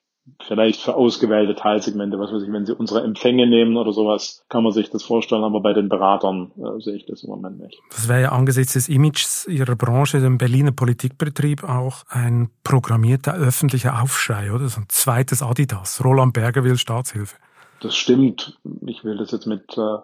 vielleicht 0.46 0.82
für 0.82 0.96
ausgewählte 0.96 1.56
Teilsegmente, 1.56 2.20
was 2.20 2.32
weiß 2.32 2.44
ich, 2.44 2.52
wenn 2.52 2.66
Sie 2.66 2.76
unsere 2.76 3.04
Empfänge 3.04 3.48
nehmen 3.48 3.78
oder 3.78 3.94
sowas, 3.94 4.44
kann 4.50 4.64
man 4.64 4.72
sich 4.72 4.90
das 4.90 5.04
vorstellen, 5.04 5.44
aber 5.44 5.62
bei 5.62 5.74
den 5.74 5.90
Beratern 5.90 6.52
äh, 6.58 6.80
sehe 6.82 6.96
ich 6.96 7.06
das 7.06 7.24
im 7.24 7.30
Moment 7.30 7.60
nicht. 7.60 7.80
Das 7.90 8.08
wäre 8.08 8.22
ja 8.22 8.32
angesichts 8.32 8.74
des 8.74 8.90
Images 8.90 9.48
Ihrer 9.48 9.76
Branche, 9.76 10.20
dem 10.20 10.38
Berliner 10.38 10.72
Politikbetrieb, 10.72 11.64
auch 11.64 12.04
ein 12.10 12.50
programmierter 12.64 13.36
öffentlicher 13.36 14.02
Aufschrei, 14.02 14.52
oder? 14.52 14.68
So 14.70 14.82
ein 14.82 14.88
zweites 14.90 15.42
Adidas. 15.42 16.04
Roland 16.04 16.34
Berger 16.34 16.64
will 16.64 16.78
Staatshilfe. 16.78 17.36
Das 17.82 17.96
stimmt. 17.96 18.60
Ich 18.86 19.04
will 19.04 19.18
das 19.18 19.32
jetzt 19.32 19.46
mit 19.46 19.78
äh, 19.78 19.98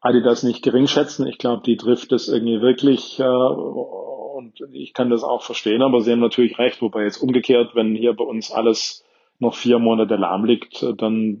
Adidas 0.00 0.42
nicht 0.42 0.62
gering 0.62 0.86
schätzen. 0.86 1.26
Ich 1.26 1.38
glaube, 1.38 1.62
die 1.64 1.76
trifft 1.76 2.12
das 2.12 2.28
irgendwie 2.28 2.60
wirklich 2.60 3.20
äh, 3.20 3.24
und 3.24 4.60
ich 4.72 4.94
kann 4.94 5.10
das 5.10 5.22
auch 5.22 5.42
verstehen, 5.42 5.82
aber 5.82 6.00
Sie 6.00 6.12
haben 6.12 6.20
natürlich 6.20 6.58
recht, 6.58 6.80
wobei 6.80 7.04
jetzt 7.04 7.18
umgekehrt, 7.18 7.74
wenn 7.74 7.94
hier 7.94 8.14
bei 8.14 8.24
uns 8.24 8.50
alles 8.50 9.04
noch 9.40 9.54
vier 9.54 9.78
Monate 9.78 10.16
lahm 10.16 10.44
liegt, 10.44 10.84
dann 10.98 11.38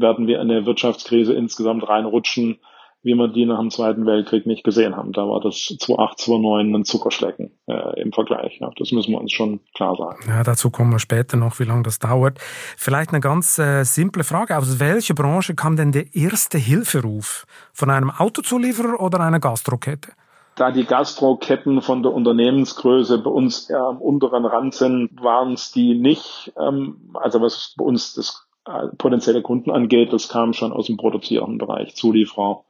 werden 0.00 0.26
wir 0.26 0.40
in 0.40 0.50
eine 0.50 0.66
Wirtschaftskrise 0.66 1.34
insgesamt 1.34 1.88
reinrutschen, 1.88 2.58
wie 3.04 3.14
wir 3.14 3.28
die 3.28 3.44
nach 3.44 3.60
dem 3.60 3.70
Zweiten 3.70 4.06
Weltkrieg 4.06 4.46
nicht 4.46 4.64
gesehen 4.64 4.96
haben. 4.96 5.12
Da 5.12 5.28
war 5.28 5.38
das 5.40 5.56
2008, 5.56 6.18
2009 6.20 6.74
ein 6.74 6.84
Zuckerschlecken 6.84 7.50
äh, 7.66 8.00
im 8.00 8.12
Vergleich. 8.12 8.58
Ja, 8.60 8.70
das 8.78 8.92
müssen 8.92 9.12
wir 9.12 9.20
uns 9.20 9.30
schon 9.30 9.60
klar 9.74 9.94
sagen. 9.94 10.24
Ja, 10.26 10.42
dazu 10.42 10.70
kommen 10.70 10.90
wir 10.90 10.98
später 10.98 11.36
noch, 11.36 11.60
wie 11.60 11.64
lange 11.64 11.82
das 11.82 11.98
dauert. 11.98 12.38
Vielleicht 12.78 13.10
eine 13.10 13.20
ganz 13.20 13.58
äh, 13.58 13.84
simple 13.84 14.24
Frage. 14.24 14.56
Aus 14.56 14.80
welcher 14.80 15.14
Branche 15.14 15.54
kam 15.54 15.76
denn 15.76 15.92
der 15.92 16.14
erste 16.14 16.56
Hilferuf? 16.56 17.46
Von 17.74 17.90
einem 17.90 18.10
Autozulieferer 18.10 18.98
oder 18.98 19.20
einer 19.20 19.38
Gastrokette? 19.38 20.12
Da 20.56 20.70
die 20.70 20.84
Gastroketten 20.84 21.82
von 21.82 22.02
der 22.02 22.12
Unternehmensgröße 22.12 23.18
bei 23.18 23.30
uns 23.30 23.68
eher 23.68 23.82
am 23.82 23.98
unteren 23.98 24.44
Rand 24.44 24.74
sind, 24.74 25.10
waren 25.20 25.54
es 25.54 25.72
die 25.72 25.94
nicht. 25.94 26.52
Ähm, 26.58 27.10
also 27.14 27.40
was 27.40 27.74
bei 27.76 27.84
uns 27.84 28.14
das 28.14 28.46
äh, 28.66 28.88
potenzielle 28.96 29.42
Kunden 29.42 29.70
angeht, 29.70 30.12
das 30.12 30.28
kam 30.28 30.52
schon 30.52 30.72
aus 30.72 30.86
dem 30.86 30.96
produzierenden 30.96 31.58
Bereich, 31.58 31.96
Zulieferer, 31.96 32.64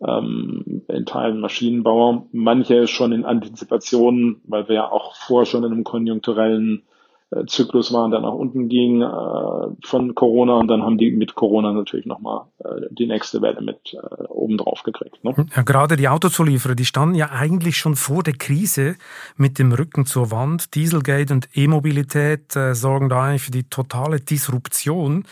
ähm, 0.00 0.82
in 0.88 1.06
Teilen 1.06 1.40
Maschinenbauer, 1.40 2.26
manche 2.32 2.86
schon 2.86 3.12
in 3.12 3.24
Antizipation, 3.24 4.40
weil 4.44 4.68
wir 4.68 4.76
ja 4.76 4.90
auch 4.90 5.16
vorher 5.16 5.46
schon 5.46 5.64
in 5.64 5.72
einem 5.72 5.84
konjunkturellen 5.84 6.84
Zyklus 7.46 7.92
war 7.92 8.04
und 8.04 8.12
dann 8.12 8.22
nach 8.22 8.32
unten 8.32 8.68
ging 8.68 9.02
äh, 9.02 9.06
von 9.84 10.14
Corona 10.14 10.54
und 10.54 10.68
dann 10.68 10.82
haben 10.82 10.96
die 10.96 11.10
mit 11.10 11.34
Corona 11.34 11.72
natürlich 11.72 12.06
nochmal 12.06 12.46
äh, 12.64 12.86
die 12.90 13.06
nächste 13.06 13.42
Welle 13.42 13.60
mit 13.60 13.94
äh, 13.94 14.24
oben 14.28 14.56
drauf 14.56 14.82
gekriegt. 14.82 15.22
Ne? 15.24 15.34
Ja, 15.54 15.62
gerade 15.62 15.96
die 15.96 16.08
Autozulieferer, 16.08 16.74
die 16.74 16.86
standen 16.86 17.14
ja 17.14 17.30
eigentlich 17.30 17.76
schon 17.76 17.96
vor 17.96 18.22
der 18.22 18.32
Krise 18.32 18.96
mit 19.36 19.58
dem 19.58 19.72
Rücken 19.72 20.06
zur 20.06 20.30
Wand. 20.30 20.74
Dieselgate 20.74 21.34
und 21.34 21.48
E-Mobilität 21.54 22.56
äh, 22.56 22.74
sorgen 22.74 23.10
da 23.10 23.24
eigentlich 23.24 23.42
für 23.42 23.50
die 23.50 23.68
totale 23.68 24.20
Disruption. 24.20 25.24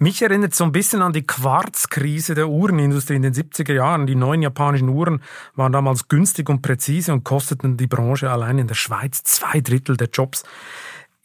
Mich 0.00 0.22
erinnert 0.22 0.56
so 0.56 0.64
ein 0.64 0.72
bisschen 0.72 1.02
an 1.02 1.12
die 1.12 1.26
Quarzkrise 1.26 2.34
der 2.34 2.48
Uhrenindustrie 2.48 3.14
in 3.14 3.22
den 3.22 3.34
70er 3.34 3.74
Jahren. 3.74 4.08
Die 4.08 4.16
neuen 4.16 4.42
japanischen 4.42 4.88
Uhren 4.88 5.22
waren 5.54 5.72
damals 5.72 6.08
günstig 6.08 6.50
und 6.50 6.62
präzise 6.62 7.12
und 7.12 7.22
kosteten 7.22 7.76
die 7.76 7.86
Branche 7.86 8.28
allein 8.28 8.58
in 8.58 8.66
der 8.66 8.74
Schweiz 8.74 9.22
zwei 9.22 9.60
Drittel 9.60 9.96
der 9.96 10.08
Jobs. 10.12 10.42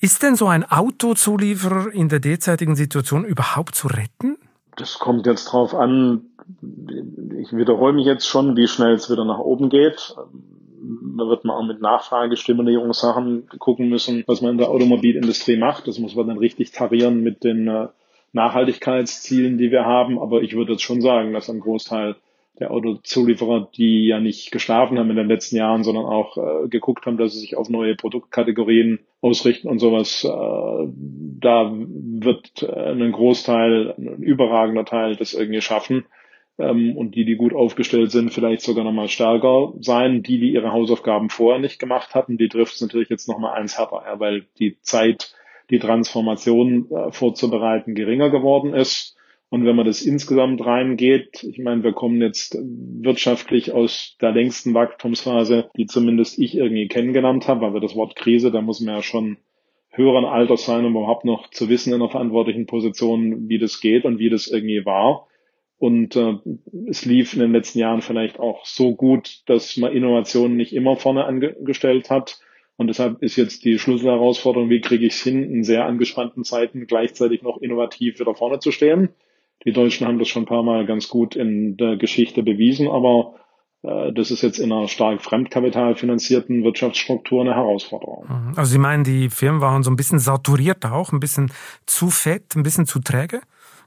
Ist 0.01 0.23
denn 0.23 0.35
so 0.35 0.47
ein 0.47 0.63
Autozulieferer 0.63 1.91
in 1.93 2.07
der 2.07 2.19
derzeitigen 2.19 2.75
Situation 2.75 3.25
überhaupt 3.25 3.75
zu 3.75 3.87
retten? 3.87 4.37
Das 4.77 4.97
kommt 4.97 5.25
jetzt 5.25 5.45
drauf 5.45 5.75
an. 5.75 6.21
Ich 7.37 7.51
wiederhole 7.51 7.93
mich 7.93 8.05
jetzt 8.05 8.25
schon, 8.25 8.55
wie 8.55 8.67
schnell 8.67 8.93
es 8.93 9.11
wieder 9.11 9.25
nach 9.25 9.39
oben 9.39 9.69
geht. 9.69 10.15
Da 10.17 11.27
wird 11.27 11.43
man 11.43 11.57
auch 11.57 11.67
mit 11.67 11.81
Nachfragestimulierungssachen 11.81 13.49
gucken 13.59 13.89
müssen, 13.89 14.23
was 14.25 14.41
man 14.41 14.51
in 14.51 14.57
der 14.57 14.69
Automobilindustrie 14.69 15.57
macht. 15.57 15.87
Das 15.87 15.99
muss 15.99 16.15
man 16.15 16.27
dann 16.27 16.37
richtig 16.37 16.71
tarieren 16.71 17.21
mit 17.21 17.43
den 17.43 17.67
äh, 17.67 17.89
Nachhaltigkeitszielen, 18.31 19.57
die 19.57 19.69
wir 19.69 19.83
haben. 19.83 20.17
Aber 20.17 20.41
ich 20.41 20.55
würde 20.55 20.73
jetzt 20.73 20.83
schon 20.83 21.01
sagen, 21.01 21.33
dass 21.33 21.49
ein 21.49 21.59
Großteil 21.59 22.15
der 22.59 22.71
Autozulieferer, 22.71 23.69
die 23.75 24.07
ja 24.07 24.19
nicht 24.19 24.51
geschlafen 24.51 24.99
haben 24.99 25.09
in 25.09 25.15
den 25.15 25.27
letzten 25.27 25.55
Jahren, 25.55 25.83
sondern 25.83 26.05
auch 26.05 26.37
äh, 26.37 26.67
geguckt 26.67 27.05
haben, 27.05 27.17
dass 27.17 27.33
sie 27.33 27.39
sich 27.39 27.55
auf 27.55 27.69
neue 27.69 27.95
Produktkategorien 27.95 28.99
ausrichten 29.21 29.69
und 29.69 29.79
sowas. 29.79 30.23
Äh, 30.25 30.27
da 30.27 31.71
wird 31.73 32.63
äh, 32.63 32.91
ein 32.91 33.11
Großteil, 33.11 33.95
ein 33.97 34.17
überragender 34.17 34.85
Teil 34.85 35.15
das 35.15 35.33
irgendwie 35.33 35.61
schaffen. 35.61 36.05
Ähm, 36.57 36.97
und 36.97 37.15
die, 37.15 37.23
die 37.23 37.37
gut 37.37 37.53
aufgestellt 37.53 38.11
sind, 38.11 38.33
vielleicht 38.33 38.61
sogar 38.61 38.83
nochmal 38.83 39.07
stärker 39.07 39.73
sein. 39.79 40.21
Die, 40.23 40.39
die 40.39 40.51
ihre 40.51 40.73
Hausaufgaben 40.73 41.29
vorher 41.29 41.61
nicht 41.61 41.79
gemacht 41.79 42.13
hatten, 42.13 42.37
die 42.37 42.49
trifft 42.49 42.75
es 42.75 42.81
natürlich 42.81 43.09
jetzt 43.09 43.29
nochmal 43.29 43.57
eins 43.57 43.77
härter, 43.77 44.03
ja, 44.05 44.19
weil 44.19 44.45
die 44.59 44.77
Zeit, 44.81 45.33
die 45.69 45.79
Transformation 45.79 46.91
äh, 46.91 47.11
vorzubereiten, 47.11 47.95
geringer 47.95 48.29
geworden 48.29 48.73
ist 48.73 49.15
und 49.49 49.65
wenn 49.65 49.75
man 49.75 49.87
das 49.87 50.03
insgesamt 50.03 50.63
reingeht, 50.63 51.43
ich 51.43 51.57
meine, 51.57 51.83
wir 51.83 51.93
kommen 51.93 52.21
jetzt 52.21 52.55
wirtschaftlich 52.61 53.71
aus 53.71 54.15
der 54.21 54.31
längsten 54.31 54.75
Wachstumsphase, 54.75 55.71
die 55.75 55.87
zumindest 55.87 56.37
ich 56.37 56.55
irgendwie 56.55 56.87
kennengelernt 56.87 57.47
habe, 57.47 57.61
weil 57.61 57.73
wir 57.73 57.81
das 57.81 57.95
Wort 57.95 58.15
Krise, 58.15 58.51
da 58.51 58.61
muss 58.61 58.79
man 58.79 58.95
ja 58.95 59.01
schon 59.01 59.37
höheren 59.89 60.25
Alters 60.25 60.65
sein, 60.65 60.85
um 60.85 60.95
überhaupt 60.95 61.25
noch 61.25 61.49
zu 61.49 61.67
wissen 61.67 61.89
in 61.89 61.95
einer 61.95 62.11
verantwortlichen 62.11 62.67
Position, 62.67 63.49
wie 63.49 63.57
das 63.57 63.81
geht 63.81 64.05
und 64.05 64.19
wie 64.19 64.29
das 64.29 64.47
irgendwie 64.47 64.85
war. 64.85 65.27
Und 65.79 66.15
äh, 66.15 66.35
es 66.87 67.05
lief 67.05 67.33
in 67.33 67.39
den 67.39 67.51
letzten 67.51 67.79
Jahren 67.79 68.01
vielleicht 68.01 68.39
auch 68.39 68.65
so 68.65 68.95
gut, 68.95 69.41
dass 69.47 69.77
man 69.77 69.93
Innovationen 69.93 70.57
nicht 70.57 70.73
immer 70.73 70.95
vorne 70.95 71.25
angestellt 71.25 72.11
hat. 72.11 72.39
Und 72.77 72.87
deshalb 72.87 73.23
ist 73.23 73.35
jetzt 73.35 73.65
die 73.65 73.79
Schlüsselherausforderung, 73.79 74.69
wie 74.69 74.81
kriege 74.81 75.07
ich 75.07 75.13
es 75.13 75.23
hin, 75.23 75.43
in 75.43 75.63
sehr 75.63 75.85
angespannten 75.85 76.43
Zeiten 76.43 76.85
gleichzeitig 76.85 77.41
noch 77.41 77.61
innovativ 77.61 78.19
wieder 78.19 78.35
vorne 78.35 78.59
zu 78.59 78.71
stehen. 78.71 79.09
Die 79.65 79.73
Deutschen 79.73 80.07
haben 80.07 80.19
das 80.19 80.27
schon 80.27 80.43
ein 80.43 80.47
paar 80.47 80.63
Mal 80.63 80.85
ganz 80.85 81.09
gut 81.09 81.35
in 81.35 81.77
der 81.77 81.97
Geschichte 81.97 82.43
bewiesen, 82.43 82.87
aber 82.87 83.35
äh, 83.83 84.13
das 84.13 84.31
ist 84.31 84.41
jetzt 84.41 84.59
in 84.59 84.71
einer 84.71 84.87
stark 84.87 85.21
fremdkapitalfinanzierten 85.21 86.63
Wirtschaftsstruktur 86.63 87.41
eine 87.41 87.55
Herausforderung. 87.55 88.25
Mhm. 88.27 88.53
Also 88.55 88.71
Sie 88.71 88.77
meinen, 88.77 89.03
die 89.03 89.29
Firmen 89.29 89.61
waren 89.61 89.83
so 89.83 89.91
ein 89.91 89.95
bisschen 89.95 90.19
saturiert 90.19 90.85
auch, 90.85 91.11
ein 91.11 91.19
bisschen 91.19 91.51
zu 91.85 92.09
fett, 92.09 92.55
ein 92.55 92.63
bisschen 92.63 92.85
zu 92.85 92.99
träge? 92.99 93.41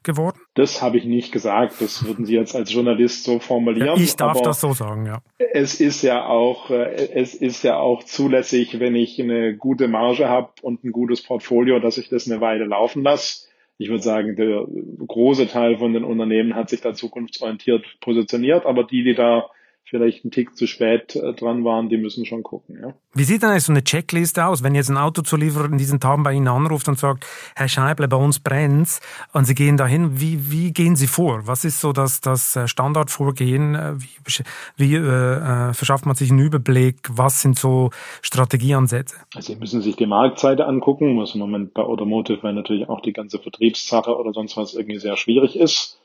geworden? 0.05 0.41
Das 0.55 0.83
habe 0.83 0.99
ich 0.99 1.05
nicht 1.05 1.31
gesagt. 1.31 1.81
Das 1.81 2.05
würden 2.05 2.25
Sie 2.25 2.35
jetzt 2.35 2.57
als 2.57 2.73
Journalist 2.73 3.23
so 3.23 3.39
formulieren. 3.39 3.87
Ja, 3.87 3.95
ich 3.95 4.17
darf 4.17 4.43
das 4.43 4.61
so 4.61 4.73
sagen, 4.73 5.07
ja. 5.07 5.23
Es 5.39 5.81
ist 5.81 6.03
ja 6.03 6.27
auch, 6.27 6.71
äh, 6.71 7.11
es 7.15 7.35
ist 7.35 7.63
ja 7.63 7.77
auch 7.77 8.03
zulässig, 8.03 8.81
wenn 8.81 8.97
ich 8.97 9.21
eine 9.21 9.57
gute 9.57 9.89
Marge 9.89 10.29
habe 10.29 10.51
und 10.63 10.83
ein 10.85 10.91
gutes 10.91 11.23
Portfolio, 11.23 11.79
dass 11.79 11.99
ich 11.99 12.09
das 12.09 12.29
eine 12.29 12.41
Weile 12.41 12.65
laufen 12.65 13.03
lasse 13.05 13.47
ich 13.83 13.89
würde 13.89 14.03
sagen, 14.03 14.37
der 14.37 14.67
große 15.07 15.49
Teil 15.49 15.77
von 15.79 15.93
den 15.93 16.05
Unternehmen 16.05 16.55
hat 16.55 16.71
sich 16.71 16.81
da 16.81 16.95
zukunftsorientiert 16.95 17.85
positioniert, 18.01 18.65
aber 18.65 18.85
die, 18.85 19.03
die 19.03 19.15
da 19.15 19.51
vielleicht 19.93 20.25
einen 20.25 20.31
Tick 20.31 20.57
zu 20.57 20.67
spät 20.67 21.15
äh, 21.17 21.35
dran 21.35 21.65
waren, 21.67 21.91
die 21.91 21.99
müssen 21.99 22.25
schon 22.25 22.43
gucken. 22.43 22.79
Ja. 22.81 22.95
Wie 23.13 23.25
sieht 23.25 23.43
denn 23.43 23.51
eigentlich 23.51 23.65
so 23.65 23.73
eine 23.73 23.85
Checkliste 23.85 24.47
aus, 24.47 24.63
wenn 24.63 24.75
jetzt 24.75 24.89
ein 24.89 24.97
Autozulieferer 24.97 25.67
in 25.67 25.77
diesen 25.77 26.01
Tagen 26.01 26.23
bei 26.23 26.33
Ihnen 26.33 26.49
anruft 26.49 26.89
und 26.89 26.99
sagt, 26.99 27.27
Herr 27.55 27.69
Scheible, 27.69 28.09
bei 28.09 28.17
uns 28.17 28.41
brennt's 28.41 29.01
und 29.35 29.45
Sie 29.45 29.55
gehen 29.55 29.77
dahin, 29.77 30.19
wie, 30.19 30.51
wie 30.51 30.73
gehen 30.73 30.97
Sie 30.97 31.07
vor? 31.07 31.47
Was 31.47 31.67
ist 31.67 31.83
so 31.83 31.93
das, 31.93 32.23
das 32.23 32.57
äh, 32.57 32.67
Standardvorgehen? 32.67 33.75
Äh, 33.75 33.93
wie, 33.99 34.45
wie 34.77 34.95
äh, 34.95 35.75
verschafft 35.75 36.07
man 36.07 36.17
sich 36.17 36.31
einen 36.31 36.41
Überblick? 36.41 37.11
Was 37.11 37.43
sind 37.43 37.59
so 37.59 37.91
Strategieansätze? 38.23 39.17
Also 39.35 39.53
Sie 39.53 39.59
müssen 39.59 39.83
sich 39.83 39.97
die 39.97 40.07
Marktseite 40.07 40.65
angucken, 40.65 41.19
was 41.21 41.35
im 41.35 41.41
Moment 41.41 41.75
bei 41.75 41.83
Automotive, 41.83 42.43
weil 42.43 42.55
natürlich 42.55 42.89
auch 42.89 43.03
die 43.03 43.13
ganze 43.13 43.39
Vertriebssache 43.39 44.17
oder 44.17 44.33
sonst 44.33 44.57
was 44.57 44.73
irgendwie 44.73 44.99
sehr 44.99 45.19
schwierig 45.19 45.57
ist. 45.57 45.99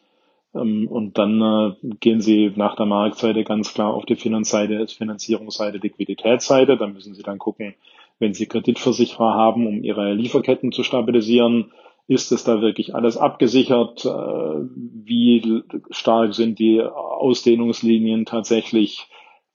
Ähm, 0.54 0.88
und 0.88 1.18
dann 1.18 1.42
äh, 1.42 1.96
gehen 2.00 2.22
Sie 2.22 2.51
nach 2.56 2.75
der 2.75 2.86
Marktseite 2.86 3.44
ganz 3.44 3.74
klar 3.74 3.94
auf 3.94 4.06
die 4.06 4.16
Finanzseite, 4.16 4.88
Finanzierungsseite, 4.88 5.77
Liquiditätsseite. 5.77 6.77
Da 6.77 6.88
müssen 6.88 7.13
Sie 7.13 7.24
dann 7.24 7.38
gucken, 7.38 7.75
wenn 8.20 8.34
Sie 8.34 8.48
Kreditversicherer 8.48 9.34
haben, 9.34 9.68
um 9.68 9.84
Ihre 9.84 10.13
Lieferketten 10.13 10.72
zu 10.72 10.84
stabilisieren, 10.84 11.72
ist 12.08 12.32
es 12.32 12.46
da 12.46 12.62
wirklich 12.62 12.96
alles 12.96 13.18
abgesichert? 13.18 14.06
Äh, 14.06 14.10
wie 14.10 15.63
stark 15.89 16.34
sind 16.34 16.60
die 16.60 16.82
Ausdehnungslinien 16.82 18.25
tatsächlich 18.25 19.08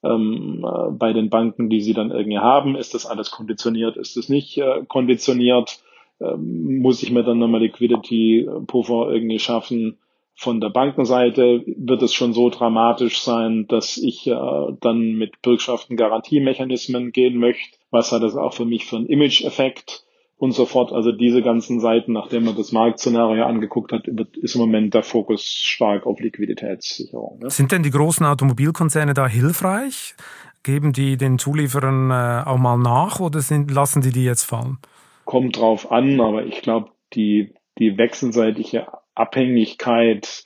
ähm, 0.05 0.65
äh, 0.67 0.91
bei 0.91 1.15
den 1.15 1.31
Banken, 1.31 1.71
die 1.71 1.81
Sie 1.81 1.95
dann 1.95 2.11
irgendwie 2.11 2.39
haben? 2.39 2.77
Ist 2.77 2.93
das 2.93 3.07
alles 3.07 3.31
konditioniert? 3.31 3.97
Ist 3.97 4.17
es 4.17 4.29
nicht 4.29 4.61
konditioniert? 4.89 5.83
Ähm, 6.21 6.79
muss 6.79 7.03
ich 7.03 7.11
mir 7.11 7.25
dann 7.25 7.39
nochmal 7.39 7.63
Liquidity-Puffer 7.63 9.11
irgendwie 9.11 9.39
schaffen? 9.39 9.97
Von 10.35 10.61
der 10.61 10.71
Bankenseite 10.71 11.63
wird 11.67 12.03
es 12.03 12.15
schon 12.15 12.33
so 12.33 12.51
dramatisch 12.51 13.21
sein, 13.21 13.67
dass 13.69 13.97
ich 13.97 14.27
äh, 14.27 14.35
dann 14.81 15.13
mit 15.13 15.41
Bürgschaften 15.43 15.97
Garantiemechanismen 15.97 17.13
gehen 17.13 17.39
möchte. 17.39 17.79
Was 17.91 18.13
hat 18.13 18.23
das 18.23 18.37
auch 18.37 18.55
für 18.55 18.65
mich 18.65 18.87
für 18.87 18.97
einen 18.97 19.07
Image-Effekt 19.07 20.05
und 20.43 20.51
so 20.51 20.67
fort. 20.67 20.93
Also 20.93 21.13
diese 21.13 21.41
ganzen 21.41 21.79
Seiten, 21.79 22.13
nachdem 22.15 22.47
man 22.47 22.57
das 22.57 22.73
Marktszenario 22.73 23.45
angeguckt 23.45 23.93
hat, 23.93 24.09
wird, 24.09 24.37
ist 24.37 24.57
im 24.57 24.63
Moment 24.63 24.93
der 24.93 25.05
Fokus 25.05 25.45
stark 25.45 26.05
auf 26.05 26.19
Liquiditätssicherung. 26.19 27.39
Ne? 27.39 27.49
Sind 27.49 27.71
denn 27.71 27.85
die 27.85 27.93
großen 27.93 28.27
Automobilkonzerne 28.27 29.15
da 29.15 29.29
hilfreich? 29.29 30.17
Geben 30.65 30.93
die 30.93 31.17
den 31.17 31.39
Zulieferern 31.39 32.11
äh, 32.11 32.43
auch 32.45 32.59
mal 32.59 32.77
nach 32.77 33.21
oder 33.21 33.39
sind, 33.39 33.71
lassen 33.71 34.03
die 34.03 34.11
die 34.11 34.25
jetzt 34.25 34.43
fallen? 34.43 34.79
Kommt 35.27 35.59
drauf 35.59 35.93
an, 35.93 36.21
aber 36.21 36.45
ich 36.45 36.61
glaube, 36.61 36.91
die, 37.15 37.55
die 37.79 37.97
wechselseitige 37.97 38.89
Abhängigkeit, 39.15 40.45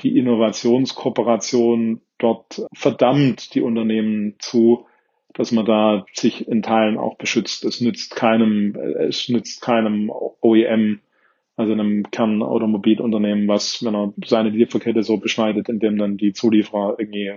die 0.00 0.18
Innovationskooperation 0.18 2.00
dort 2.18 2.66
verdammt 2.74 3.54
die 3.54 3.60
Unternehmen 3.60 4.36
zu, 4.38 4.86
dass 5.34 5.52
man 5.52 5.66
da 5.66 6.04
sich 6.12 6.48
in 6.48 6.62
Teilen 6.62 6.96
auch 6.96 7.16
beschützt. 7.16 7.64
Es 7.64 7.80
nützt 7.80 8.14
keinem, 8.14 8.76
es 8.76 9.28
nützt 9.28 9.60
keinem 9.62 10.10
OEM, 10.40 11.00
also 11.56 11.72
einem 11.72 12.04
Kernautomobilunternehmen, 12.10 13.46
was, 13.46 13.84
wenn 13.84 13.94
er 13.94 14.12
seine 14.24 14.50
Lieferkette 14.50 15.02
so 15.02 15.18
beschneidet, 15.18 15.68
indem 15.68 15.98
dann 15.98 16.16
die 16.16 16.32
Zulieferer 16.32 16.96
irgendwie 16.98 17.32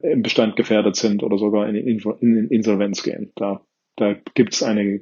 im 0.00 0.22
Bestand 0.22 0.56
gefährdet 0.56 0.96
sind 0.96 1.22
oder 1.22 1.38
sogar 1.38 1.68
in, 1.68 1.76
in 1.76 2.48
Insolvenz 2.48 3.02
gehen. 3.02 3.32
Da, 3.36 3.62
da 3.96 4.14
gibt's 4.34 4.62
eine, 4.62 5.00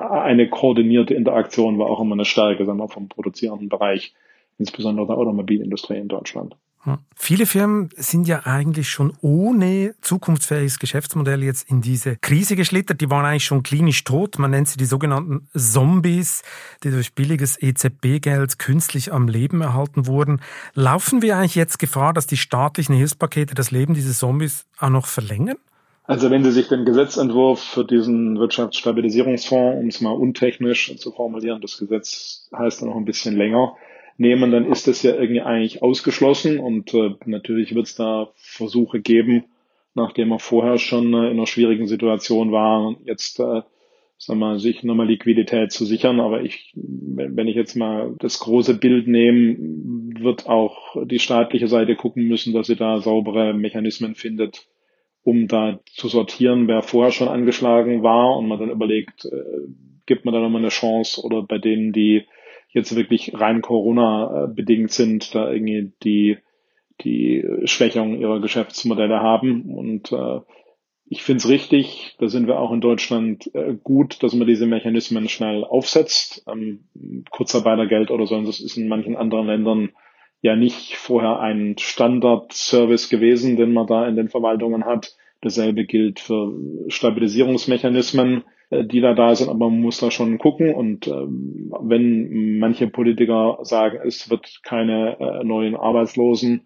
eine 0.00 0.48
koordinierte 0.50 1.14
Interaktion, 1.14 1.78
war 1.78 1.88
auch 1.88 2.00
immer 2.00 2.14
eine 2.14 2.24
Stärke 2.24 2.64
sagen 2.64 2.78
wir, 2.78 2.88
vom 2.88 3.08
produzierenden 3.08 3.68
Bereich 3.68 4.14
insbesondere 4.58 5.06
der 5.06 5.16
Automobilindustrie 5.16 5.98
in 5.98 6.08
Deutschland. 6.08 6.56
Hm. 6.84 6.98
Viele 7.14 7.46
Firmen 7.46 7.90
sind 7.96 8.26
ja 8.26 8.40
eigentlich 8.44 8.90
schon 8.90 9.12
ohne 9.20 9.94
zukunftsfähiges 10.00 10.80
Geschäftsmodell 10.80 11.44
jetzt 11.44 11.70
in 11.70 11.80
diese 11.80 12.16
Krise 12.16 12.56
geschlittert. 12.56 13.00
Die 13.00 13.08
waren 13.08 13.24
eigentlich 13.24 13.44
schon 13.44 13.62
klinisch 13.62 14.02
tot. 14.02 14.40
Man 14.40 14.50
nennt 14.50 14.66
sie 14.66 14.78
die 14.78 14.84
sogenannten 14.84 15.48
Zombies, 15.54 16.42
die 16.82 16.90
durch 16.90 17.14
billiges 17.14 17.60
EZB-Geld 17.62 18.58
künstlich 18.58 19.12
am 19.12 19.28
Leben 19.28 19.60
erhalten 19.60 20.08
wurden. 20.08 20.40
Laufen 20.74 21.22
wir 21.22 21.36
eigentlich 21.36 21.54
jetzt 21.54 21.78
Gefahr, 21.78 22.12
dass 22.12 22.26
die 22.26 22.36
staatlichen 22.36 22.96
Hilfspakete 22.96 23.54
das 23.54 23.70
Leben 23.70 23.94
dieser 23.94 24.12
Zombies 24.12 24.66
auch 24.80 24.90
noch 24.90 25.06
verlängern? 25.06 25.58
Also 26.04 26.32
wenn 26.32 26.42
Sie 26.42 26.50
sich 26.50 26.66
den 26.66 26.84
Gesetzentwurf 26.84 27.62
für 27.62 27.84
diesen 27.84 28.40
Wirtschaftsstabilisierungsfonds, 28.40 29.80
um 29.80 29.86
es 29.86 30.00
mal 30.00 30.10
untechnisch 30.10 30.96
zu 30.96 31.12
formulieren, 31.12 31.60
das 31.60 31.78
Gesetz 31.78 32.48
heißt 32.58 32.82
dann 32.82 32.88
noch 32.88 32.96
ein 32.96 33.04
bisschen 33.04 33.36
länger, 33.36 33.76
nehmen, 34.16 34.50
dann 34.50 34.70
ist 34.70 34.86
das 34.88 35.02
ja 35.02 35.14
irgendwie 35.14 35.40
eigentlich 35.40 35.82
ausgeschlossen 35.82 36.58
und 36.58 36.92
äh, 36.94 37.14
natürlich 37.24 37.74
wird 37.74 37.86
es 37.86 37.94
da 37.94 38.30
Versuche 38.36 39.00
geben, 39.00 39.44
nachdem 39.94 40.32
er 40.32 40.38
vorher 40.38 40.78
schon 40.78 41.12
äh, 41.14 41.30
in 41.30 41.38
einer 41.38 41.46
schwierigen 41.46 41.86
Situation 41.86 42.52
war, 42.52 42.96
jetzt 43.04 43.40
äh, 43.40 43.62
sag 44.24 44.36
mal, 44.36 44.58
sich 44.60 44.84
nochmal 44.84 45.08
Liquidität 45.08 45.72
zu 45.72 45.84
sichern. 45.84 46.20
Aber 46.20 46.42
ich, 46.42 46.72
wenn 46.74 47.48
ich 47.48 47.56
jetzt 47.56 47.74
mal 47.74 48.14
das 48.20 48.38
große 48.38 48.78
Bild 48.78 49.08
nehme, 49.08 49.56
wird 50.20 50.48
auch 50.48 50.96
die 51.04 51.18
staatliche 51.18 51.66
Seite 51.66 51.96
gucken 51.96 52.28
müssen, 52.28 52.52
dass 52.52 52.68
sie 52.68 52.76
da 52.76 53.00
saubere 53.00 53.52
Mechanismen 53.52 54.14
findet, 54.14 54.68
um 55.24 55.48
da 55.48 55.80
zu 55.86 56.06
sortieren, 56.06 56.68
wer 56.68 56.82
vorher 56.82 57.10
schon 57.10 57.28
angeschlagen 57.28 58.04
war 58.04 58.36
und 58.36 58.46
man 58.46 58.60
dann 58.60 58.70
überlegt, 58.70 59.24
äh, 59.24 59.66
gibt 60.06 60.24
man 60.24 60.34
da 60.34 60.40
nochmal 60.40 60.62
eine 60.62 60.68
Chance 60.68 61.20
oder 61.22 61.42
bei 61.42 61.58
denen, 61.58 61.92
die 61.92 62.24
jetzt 62.72 62.94
wirklich 62.96 63.32
rein 63.38 63.62
Corona 63.62 64.46
bedingt 64.46 64.90
sind, 64.90 65.34
da 65.34 65.50
irgendwie 65.50 65.92
die, 66.02 66.38
die 67.02 67.44
Schwächung 67.64 68.18
ihrer 68.18 68.40
Geschäftsmodelle 68.40 69.20
haben 69.20 69.74
und 69.74 70.12
äh, 70.12 70.40
ich 71.12 71.22
finde 71.22 71.38
es 71.38 71.48
richtig, 71.50 72.16
da 72.20 72.28
sind 72.28 72.46
wir 72.46 72.58
auch 72.58 72.72
in 72.72 72.80
Deutschland 72.80 73.54
äh, 73.54 73.74
gut, 73.74 74.22
dass 74.22 74.32
man 74.32 74.46
diese 74.46 74.64
Mechanismen 74.64 75.28
schnell 75.28 75.62
aufsetzt. 75.62 76.42
Ähm, 76.50 76.84
Kurzarbeitergeld 77.30 78.10
oder 78.10 78.26
so, 78.26 78.40
das 78.40 78.60
ist 78.60 78.78
in 78.78 78.88
manchen 78.88 79.14
anderen 79.14 79.46
Ländern 79.46 79.90
ja 80.40 80.56
nicht 80.56 80.96
vorher 80.96 81.38
ein 81.38 81.76
Standardservice 81.78 83.10
gewesen, 83.10 83.56
den 83.56 83.74
man 83.74 83.86
da 83.86 84.08
in 84.08 84.16
den 84.16 84.30
Verwaltungen 84.30 84.86
hat. 84.86 85.14
Dasselbe 85.42 85.84
gilt 85.84 86.18
für 86.18 86.54
Stabilisierungsmechanismen, 86.88 88.44
die 88.72 89.00
da 89.00 89.14
da 89.14 89.34
sind, 89.34 89.50
aber 89.50 89.68
man 89.68 89.80
muss 89.80 89.98
da 89.98 90.10
schon 90.10 90.38
gucken. 90.38 90.74
Und 90.74 91.06
ähm, 91.06 91.72
wenn 91.80 92.58
manche 92.58 92.88
Politiker 92.88 93.58
sagen, 93.62 94.00
es 94.04 94.30
wird 94.30 94.60
keine 94.62 95.18
äh, 95.20 95.44
neuen 95.44 95.76
Arbeitslosen 95.76 96.62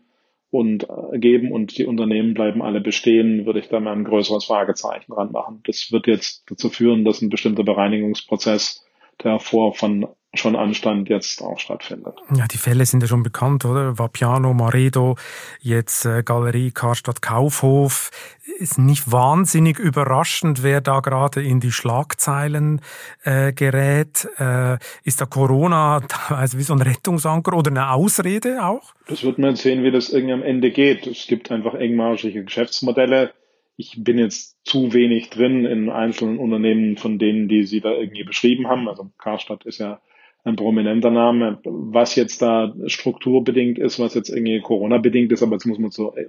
und 0.50 0.88
äh, 0.88 1.18
geben 1.18 1.52
und 1.52 1.76
die 1.76 1.86
Unternehmen 1.86 2.34
bleiben 2.34 2.62
alle 2.62 2.80
bestehen, 2.80 3.44
würde 3.46 3.58
ich 3.58 3.68
da 3.68 3.80
mal 3.80 3.92
ein 3.92 4.04
größeres 4.04 4.44
Fragezeichen 4.44 5.12
dran 5.12 5.32
machen. 5.32 5.62
Das 5.66 5.90
wird 5.90 6.06
jetzt 6.06 6.50
dazu 6.50 6.68
führen, 6.68 7.04
dass 7.04 7.22
ein 7.22 7.28
bestimmter 7.30 7.64
Bereinigungsprozess, 7.64 8.86
der 9.22 9.38
vor 9.38 9.75
von 9.75 10.06
schon 10.37 10.57
Anstand 10.57 11.09
jetzt 11.09 11.43
auch 11.43 11.59
stattfindet. 11.59 12.14
Ja, 12.35 12.47
die 12.47 12.59
Fälle 12.59 12.87
sind 12.87 13.02
ja 13.02 13.09
schon 13.09 13.23
bekannt, 13.23 13.64
oder? 13.64 13.99
Vapiano, 13.99 14.55
Maredo, 14.55 15.16
jetzt 15.61 16.05
äh, 16.05 16.23
Galerie 16.23 16.71
Karstadt 16.71 17.23
Kaufhof. 17.23 18.11
Ist 18.59 18.78
nicht 18.78 19.11
wahnsinnig 19.11 19.78
überraschend, 19.78 20.62
wer 20.62 20.81
da 20.81 21.00
gerade 21.00 21.43
in 21.43 21.61
die 21.61 21.73
Schlagzeilen 21.73 22.81
äh, 23.25 23.52
gerät. 23.52 24.28
Äh, 24.38 24.78
ist 25.05 25.21
da 25.21 25.26
Corona 25.26 26.00
also 26.28 26.59
wie 26.59 26.62
so 26.62 26.73
ein 26.73 26.81
Rettungsanker 26.81 27.57
oder 27.57 27.71
eine 27.71 27.90
Ausrede 27.90 28.64
auch? 28.64 28.95
Das 29.09 29.23
wird 29.23 29.38
man 29.38 29.57
sehen, 29.57 29.83
wie 29.85 29.90
das 29.90 30.11
irgendwie 30.11 30.35
am 30.35 30.43
Ende 30.43 30.71
geht. 30.71 31.07
Es 31.07 31.26
gibt 31.26 31.50
einfach 31.50 31.75
engmaschige 31.75 32.45
Geschäftsmodelle. 32.45 33.33
Ich 33.76 33.95
bin 33.99 34.19
jetzt 34.19 34.57
zu 34.64 34.93
wenig 34.95 35.31
drin 35.31 35.66
in 35.66 35.90
einzelnen 35.90 36.38
Unternehmen 36.38 36.97
von 36.97 37.19
denen, 37.19 37.49
die 37.49 37.64
Sie 37.64 37.81
da 37.81 37.93
irgendwie 37.93 38.25
beschrieben 38.25 38.69
haben. 38.69 38.88
Also 38.88 39.11
Karstadt 39.19 39.66
ist 39.66 39.78
ja 39.78 40.00
ein 40.47 40.57
prominenter 40.57 41.11
Name. 41.11 41.59
Was 41.65 42.15
jetzt 42.15 42.41
da 42.41 42.73
strukturbedingt 42.87 43.79
ist, 43.79 43.99
was 43.99 44.15
jetzt 44.15 44.29
irgendwie 44.29 44.61
Corona-bedingt 44.61 45.33
ist, 45.33 45.43
aber 45.43 45.53
jetzt 45.55 45.67
muss 45.67 45.79
man 45.79 45.91
zur 45.91 46.17
äh, 46.17 46.26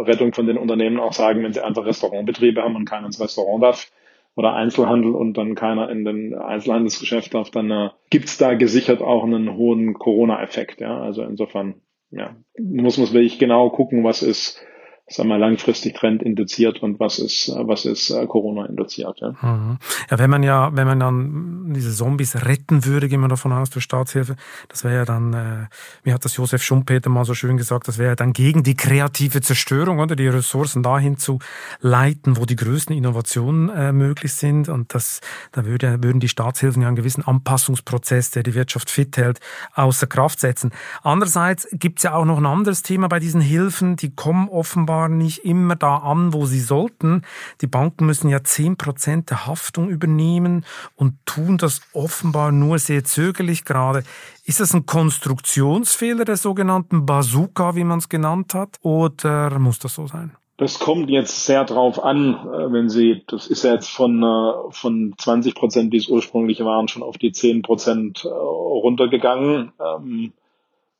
Rettung 0.00 0.32
von 0.32 0.46
den 0.46 0.56
Unternehmen 0.56 0.98
auch 0.98 1.12
sagen, 1.12 1.42
wenn 1.42 1.52
sie 1.52 1.62
einfach 1.62 1.84
Restaurantbetriebe 1.84 2.62
haben 2.62 2.74
und 2.74 2.86
keiner 2.86 3.06
ins 3.06 3.20
Restaurant 3.20 3.62
darf 3.62 3.92
oder 4.34 4.54
Einzelhandel 4.54 5.14
und 5.14 5.36
dann 5.36 5.54
keiner 5.54 5.90
in 5.90 6.06
den 6.06 6.34
Einzelhandelsgeschäft 6.34 7.34
darf, 7.34 7.50
dann 7.50 7.70
äh, 7.70 7.90
gibt's 8.08 8.38
da 8.38 8.54
gesichert 8.54 9.02
auch 9.02 9.24
einen 9.24 9.54
hohen 9.56 9.94
Corona-Effekt. 9.94 10.80
Ja? 10.80 10.98
Also 10.98 11.22
insofern 11.22 11.74
ja, 12.10 12.34
muss 12.58 12.96
man 12.96 13.12
wirklich 13.12 13.38
genau 13.38 13.68
gucken, 13.68 14.04
was 14.04 14.22
ist 14.22 14.64
sagen 15.08 15.28
wir, 15.30 15.38
langfristig 15.38 15.94
Trend 15.94 16.22
induziert 16.22 16.82
und 16.82 17.00
was 17.00 17.18
ist, 17.18 17.48
was 17.48 17.84
ist 17.84 18.10
äh, 18.10 18.26
Corona 18.26 18.66
induziert. 18.66 19.20
Ja. 19.20 19.30
Mhm. 19.40 19.78
ja, 20.10 20.18
wenn 20.18 20.30
man 20.30 20.42
ja, 20.42 20.70
wenn 20.74 20.86
man 20.86 21.00
dann 21.00 21.72
diese 21.72 21.92
Zombies 21.92 22.44
retten 22.44 22.84
würde, 22.84 23.08
gehen 23.08 23.20
wir 23.20 23.28
davon 23.28 23.52
aus, 23.52 23.70
durch 23.70 23.84
Staatshilfe, 23.84 24.36
das 24.68 24.84
wäre 24.84 24.96
ja 24.96 25.04
dann, 25.04 25.32
äh, 25.32 25.66
wie 26.02 26.12
hat 26.12 26.24
das 26.24 26.36
Josef 26.36 26.62
Schumpeter 26.62 27.08
mal 27.08 27.24
so 27.24 27.34
schön 27.34 27.56
gesagt, 27.56 27.88
das 27.88 27.98
wäre 27.98 28.10
ja 28.10 28.16
dann 28.16 28.34
gegen 28.34 28.62
die 28.62 28.76
kreative 28.76 29.40
Zerstörung 29.40 29.98
oder 29.98 30.14
die 30.14 30.28
Ressourcen 30.28 30.82
dahin 30.82 31.16
zu 31.16 31.38
leiten, 31.80 32.36
wo 32.36 32.44
die 32.44 32.56
größten 32.56 32.94
Innovationen 32.94 33.70
äh, 33.70 33.92
möglich 33.92 34.34
sind 34.34 34.68
und 34.68 34.94
das, 34.94 35.20
da 35.52 35.64
würde, 35.64 36.02
würden 36.02 36.20
die 36.20 36.28
Staatshilfen 36.28 36.82
ja 36.82 36.88
einen 36.88 36.96
gewissen 36.96 37.26
Anpassungsprozess, 37.26 38.30
der 38.30 38.42
die 38.42 38.54
Wirtschaft 38.54 38.90
fit 38.90 39.16
hält, 39.16 39.40
außer 39.74 40.06
Kraft 40.06 40.40
setzen. 40.40 40.70
Andererseits 41.02 41.66
gibt 41.72 42.00
es 42.00 42.02
ja 42.02 42.14
auch 42.14 42.26
noch 42.26 42.38
ein 42.38 42.46
anderes 42.46 42.82
Thema 42.82 43.08
bei 43.08 43.20
diesen 43.20 43.40
Hilfen, 43.40 43.96
die 43.96 44.14
kommen 44.14 44.48
offenbar 44.48 44.97
offenbar 44.98 45.08
nicht 45.08 45.44
immer 45.44 45.76
da 45.76 45.98
an, 45.98 46.32
wo 46.32 46.46
sie 46.46 46.60
sollten. 46.60 47.22
Die 47.60 47.66
Banken 47.66 48.06
müssen 48.06 48.28
ja 48.28 48.42
zehn 48.42 48.76
Prozent 48.76 49.30
der 49.30 49.46
Haftung 49.46 49.88
übernehmen 49.88 50.64
und 50.96 51.14
tun 51.24 51.58
das 51.58 51.80
offenbar 51.92 52.52
nur 52.52 52.78
sehr 52.78 53.04
zögerlich 53.04 53.64
gerade. 53.64 54.02
Ist 54.44 54.60
das 54.60 54.74
ein 54.74 54.86
Konstruktionsfehler 54.86 56.24
der 56.24 56.36
sogenannten 56.36 57.06
Bazooka, 57.06 57.76
wie 57.76 57.84
man 57.84 57.98
es 57.98 58.08
genannt 58.08 58.54
hat, 58.54 58.78
oder 58.82 59.58
muss 59.58 59.78
das 59.78 59.94
so 59.94 60.06
sein? 60.06 60.32
Das 60.56 60.80
kommt 60.80 61.08
jetzt 61.08 61.46
sehr 61.46 61.64
drauf 61.64 62.02
an, 62.02 62.34
äh, 62.34 62.72
wenn 62.72 62.88
Sie, 62.88 63.22
das 63.28 63.46
ist 63.46 63.62
ja 63.62 63.74
jetzt 63.74 63.90
von, 63.90 64.24
äh, 64.24 64.72
von 64.72 65.14
20 65.16 65.54
Prozent, 65.54 65.92
die 65.92 65.98
es 65.98 66.08
ursprünglich 66.08 66.58
waren, 66.64 66.88
schon 66.88 67.04
auf 67.04 67.16
die 67.16 67.30
10 67.30 67.62
Prozent 67.62 68.24
äh, 68.24 68.28
runtergegangen. 68.28 69.70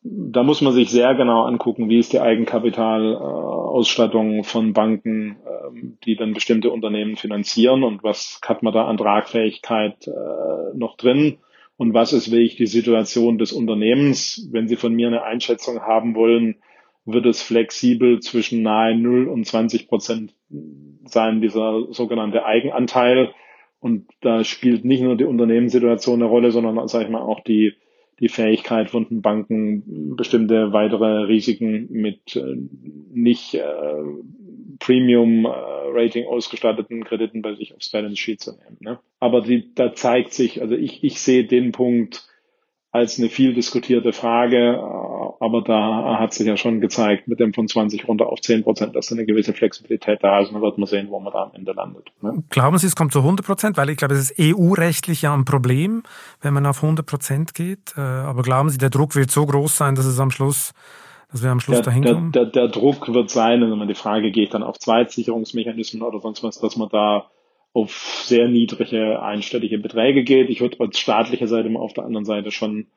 Da 0.03 0.45
muss 0.45 0.61
man 0.61 0.73
sich 0.73 0.91
sehr 0.91 1.15
genau 1.15 1.43
angucken, 1.43 1.89
wie 1.89 1.99
ist 1.99 2.13
die 2.13 2.21
Eigenkapitalausstattung 2.21 4.45
von 4.45 4.73
Banken, 4.73 5.39
ähm, 5.47 5.99
die 6.05 6.17
dann 6.17 6.35
bestimmte 6.35 6.71
Unternehmen 6.71 7.17
finanzieren 7.17 7.83
und 7.83 8.05
was 8.05 8.41
hat 8.45 8.63
man 8.63 8.73
da 8.73 8.87
an 8.87 8.97
Tragfähigkeit 8.97 10.07
äh, 10.07 10.75
noch 10.75 10.97
drin 10.97 11.39
und 11.77 11.95
was 11.95 12.13
ist 12.13 12.31
wirklich 12.31 12.57
die 12.57 12.67
Situation 12.67 13.39
des 13.39 13.53
Unternehmens. 13.53 14.49
Wenn 14.53 14.69
Sie 14.69 14.77
von 14.77 14.95
mir 14.95 15.07
eine 15.07 15.23
Einschätzung 15.23 15.81
haben 15.81 16.15
wollen, 16.15 16.57
wird 17.05 17.27
es 17.27 17.41
flexibel 17.41 18.21
zwischen 18.21 18.63
nahe 18.63 18.97
0 18.97 19.29
und 19.29 19.47
20 19.47 19.89
Prozent 19.89 20.35
sein, 21.05 21.41
dieser 21.41 21.93
sogenannte 21.93 22.45
Eigenanteil. 22.45 23.33
Und 23.81 24.09
da 24.21 24.45
spielt 24.45 24.85
nicht 24.85 25.03
nur 25.03 25.17
die 25.17 25.25
Unternehmenssituation 25.25 26.21
eine 26.21 26.29
Rolle, 26.29 26.51
sondern, 26.51 26.87
sage 26.89 27.05
ich 27.05 27.11
mal, 27.11 27.23
auch 27.23 27.41
die 27.41 27.75
die 28.21 28.29
Fähigkeit 28.29 28.91
von 28.91 29.09
den 29.09 29.23
Banken, 29.23 30.17
bestimmte 30.17 30.73
weitere 30.73 31.25
Risiken 31.25 31.89
mit 31.91 32.37
äh, 32.37 32.57
nicht 33.13 33.55
äh, 33.55 33.63
Premium-Rating 34.81 36.25
äh, 36.25 36.27
ausgestatteten 36.27 37.05
Krediten 37.05 37.43
bei 37.43 37.55
sich 37.55 37.75
aufs 37.75 37.91
Balance 37.91 38.17
Sheet 38.17 38.41
zu 38.41 38.53
nehmen. 38.53 38.77
Ne? 38.81 38.99
Aber 39.21 39.41
die, 39.41 39.75
da 39.75 39.95
zeigt 39.95 40.33
sich, 40.33 40.61
also 40.61 40.75
ich, 40.75 41.05
ich 41.05 41.21
sehe 41.21 41.45
den 41.45 41.73
Punkt 41.73 42.28
als 42.99 43.19
eine 43.19 43.29
viel 43.29 43.55
diskutierte 43.55 44.13
Frage, 44.13 44.79
aber 45.41 45.63
da 45.63 46.19
hat 46.19 46.35
sich 46.35 46.47
ja 46.47 46.57
schon 46.57 46.81
gezeigt, 46.81 47.29
mit 47.29 47.41
dem 47.41 47.55
von 47.55 47.69
20 47.69 48.07
runter 48.09 48.27
auf 48.27 48.41
10 48.41 48.65
Prozent, 48.65 48.97
dass 48.97 49.11
eine 49.13 49.25
gewisse 49.25 49.53
Flexibilität 49.53 50.19
da 50.23 50.41
ist. 50.41 50.49
Und 50.49 50.55
dann 50.55 50.63
wird 50.63 50.79
man 50.79 50.87
sehen, 50.87 51.07
wo 51.11 51.21
man 51.21 51.33
da 51.33 51.45
am 51.45 51.51
Ende 51.55 51.73
landet. 51.73 52.09
Ne? 52.21 52.43
Glauben 52.51 52.77
Sie, 52.79 52.87
es 52.87 52.97
kommt 52.97 53.13
zu 53.13 53.21
100 53.21 53.47
Prozent? 53.47 53.77
Weil 53.77 53.91
ich 53.91 53.97
glaube, 53.97 54.15
es 54.15 54.31
ist 54.31 54.39
EU-rechtlich 54.39 55.23
ja 55.23 55.33
ein 55.33 55.45
Problem, 55.45 56.03
wenn 56.41 56.55
man 56.55 56.67
auf 56.67 56.83
100 56.83 57.07
Prozent 57.07 57.55
geht. 57.55 57.95
Äh, 57.97 58.01
aber 58.01 58.43
glauben 58.43 58.69
Sie, 58.69 58.79
der 58.79 58.91
Druck 58.91 59.15
wird 59.15 59.31
so 59.31 59.47
groß 59.47 59.77
sein, 59.77 59.95
dass 59.95 60.05
es 60.05 60.19
am 60.21 60.31
Schluss 60.31 60.73
dass 61.31 61.43
wir 61.43 61.51
am 61.51 61.61
Schluss 61.61 61.77
der, 61.77 61.85
dahin 61.85 62.05
kommen? 62.05 62.33
Der, 62.33 62.47
der, 62.47 62.69
der 62.69 62.69
Druck 62.69 63.13
wird 63.13 63.29
sein, 63.29 63.61
wenn 63.61 63.77
man 63.77 63.87
die 63.87 63.95
Frage 63.95 64.31
geht 64.31 64.55
dann 64.55 64.63
auf 64.63 64.79
Zweitsicherungsmechanismen 64.79 66.03
oder 66.03 66.21
sonst 66.21 66.43
was, 66.43 66.59
dass 66.59 66.77
man 66.77 66.89
da 66.89 67.27
auf 67.79 68.23
sehr 68.25 68.49
niedrige 68.49 69.23
einstellige 69.23 69.79
Beträge 69.79 70.25
geht. 70.25 70.51
Ich 70.51 70.61
würde 70.61 70.81
als 70.81 70.99
staatliche 70.99 71.47
Seite 71.47 71.69
mal 71.69 71.81
auf 71.81 71.95
der 71.95 72.05
anderen 72.05 72.25
Seite 72.25 72.51
schon 72.51 72.89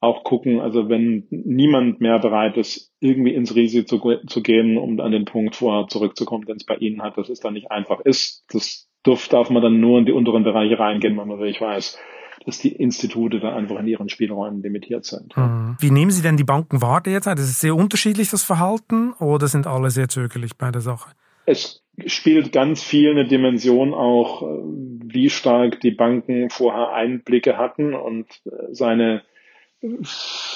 auch 0.00 0.24
gucken, 0.24 0.60
also 0.60 0.88
wenn 0.88 1.26
niemand 1.30 2.00
mehr 2.00 2.18
bereit 2.18 2.56
ist, 2.56 2.90
irgendwie 3.00 3.34
ins 3.34 3.54
Risiko 3.54 3.98
zu, 3.98 4.26
zu 4.26 4.42
gehen, 4.42 4.78
um 4.78 4.98
an 4.98 5.12
den 5.12 5.26
Punkt 5.26 5.56
vorher 5.56 5.88
zurückzukommen, 5.88 6.46
den 6.46 6.56
es 6.56 6.64
bei 6.64 6.76
Ihnen 6.76 7.02
hat, 7.02 7.18
dass 7.18 7.28
es 7.28 7.40
dann 7.40 7.52
nicht 7.52 7.70
einfach 7.70 8.00
ist. 8.00 8.44
Das 8.48 8.88
darf, 9.02 9.28
darf 9.28 9.50
man 9.50 9.62
dann 9.62 9.78
nur 9.78 9.98
in 9.98 10.06
die 10.06 10.12
unteren 10.12 10.42
Bereiche 10.42 10.78
reingehen, 10.78 11.18
wenn 11.18 11.28
man 11.28 11.38
wirklich 11.38 11.60
weiß, 11.60 11.98
dass 12.46 12.58
die 12.58 12.72
Institute 12.72 13.40
da 13.40 13.54
einfach 13.54 13.78
in 13.78 13.86
ihren 13.86 14.08
Spielräumen 14.08 14.62
limitiert 14.62 15.04
sind. 15.04 15.36
Mhm. 15.36 15.76
Wie 15.78 15.90
nehmen 15.90 16.10
Sie 16.10 16.22
denn 16.22 16.38
die 16.38 16.44
Banken 16.44 16.80
wahr 16.80 17.02
derzeit? 17.02 17.38
Ist 17.38 17.50
es 17.50 17.60
sehr 17.60 17.76
unterschiedlich, 17.76 18.30
das 18.30 18.42
Verhalten, 18.42 19.12
oder 19.20 19.48
sind 19.48 19.66
alle 19.66 19.90
sehr 19.90 20.08
zögerlich 20.08 20.56
bei 20.56 20.70
der 20.70 20.80
Sache? 20.80 21.10
Es 21.50 21.82
spielt 22.06 22.52
ganz 22.52 22.82
viel 22.84 23.10
eine 23.10 23.26
Dimension 23.26 23.92
auch, 23.92 24.42
wie 24.42 25.30
stark 25.30 25.80
die 25.80 25.90
Banken 25.90 26.48
vorher 26.48 26.92
Einblicke 26.92 27.58
hatten 27.58 27.92
und 27.94 28.26
äh, 28.46 28.68
seine 28.70 29.22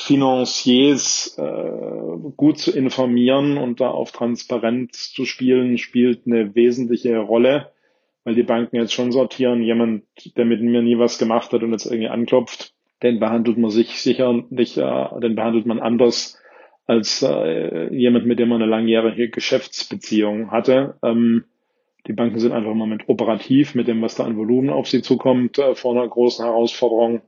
Financiers 0.06 1.36
äh, 1.36 2.30
gut 2.36 2.58
zu 2.58 2.70
informieren 2.70 3.56
und 3.56 3.80
da 3.80 3.88
auf 3.88 4.12
Transparenz 4.12 5.12
zu 5.12 5.24
spielen, 5.24 5.78
spielt 5.78 6.26
eine 6.26 6.54
wesentliche 6.54 7.18
Rolle, 7.18 7.72
weil 8.22 8.36
die 8.36 8.44
Banken 8.44 8.76
jetzt 8.76 8.92
schon 8.92 9.10
sortieren, 9.10 9.62
jemand, 9.62 10.04
der 10.36 10.44
mit 10.44 10.62
mir 10.62 10.82
nie 10.82 10.98
was 10.98 11.18
gemacht 11.18 11.52
hat 11.52 11.64
und 11.64 11.72
jetzt 11.72 11.86
irgendwie 11.86 12.08
anklopft, 12.08 12.72
den 13.02 13.18
behandelt 13.18 13.58
man 13.58 13.70
sich 13.72 14.00
sicher 14.00 14.44
nicht, 14.50 14.76
äh, 14.76 15.20
den 15.20 15.34
behandelt 15.34 15.66
man 15.66 15.80
anders 15.80 16.38
als 16.86 17.22
äh, 17.22 17.92
jemand, 17.94 18.26
mit 18.26 18.38
dem 18.38 18.48
man 18.48 18.62
eine 18.62 18.70
langjährige 18.70 19.30
Geschäftsbeziehung 19.30 20.50
hatte. 20.50 20.96
Ähm, 21.02 21.44
Die 22.06 22.12
Banken 22.12 22.38
sind 22.38 22.52
einfach 22.52 22.72
im 22.72 22.76
Moment 22.78 23.08
operativ 23.08 23.74
mit 23.74 23.88
dem, 23.88 24.02
was 24.02 24.16
da 24.16 24.24
an 24.24 24.36
Volumen 24.36 24.68
auf 24.70 24.88
sie 24.88 25.00
zukommt, 25.00 25.58
äh, 25.58 25.74
vor 25.74 25.92
einer 25.96 26.06
großen 26.06 26.44
Herausforderung 26.44 27.22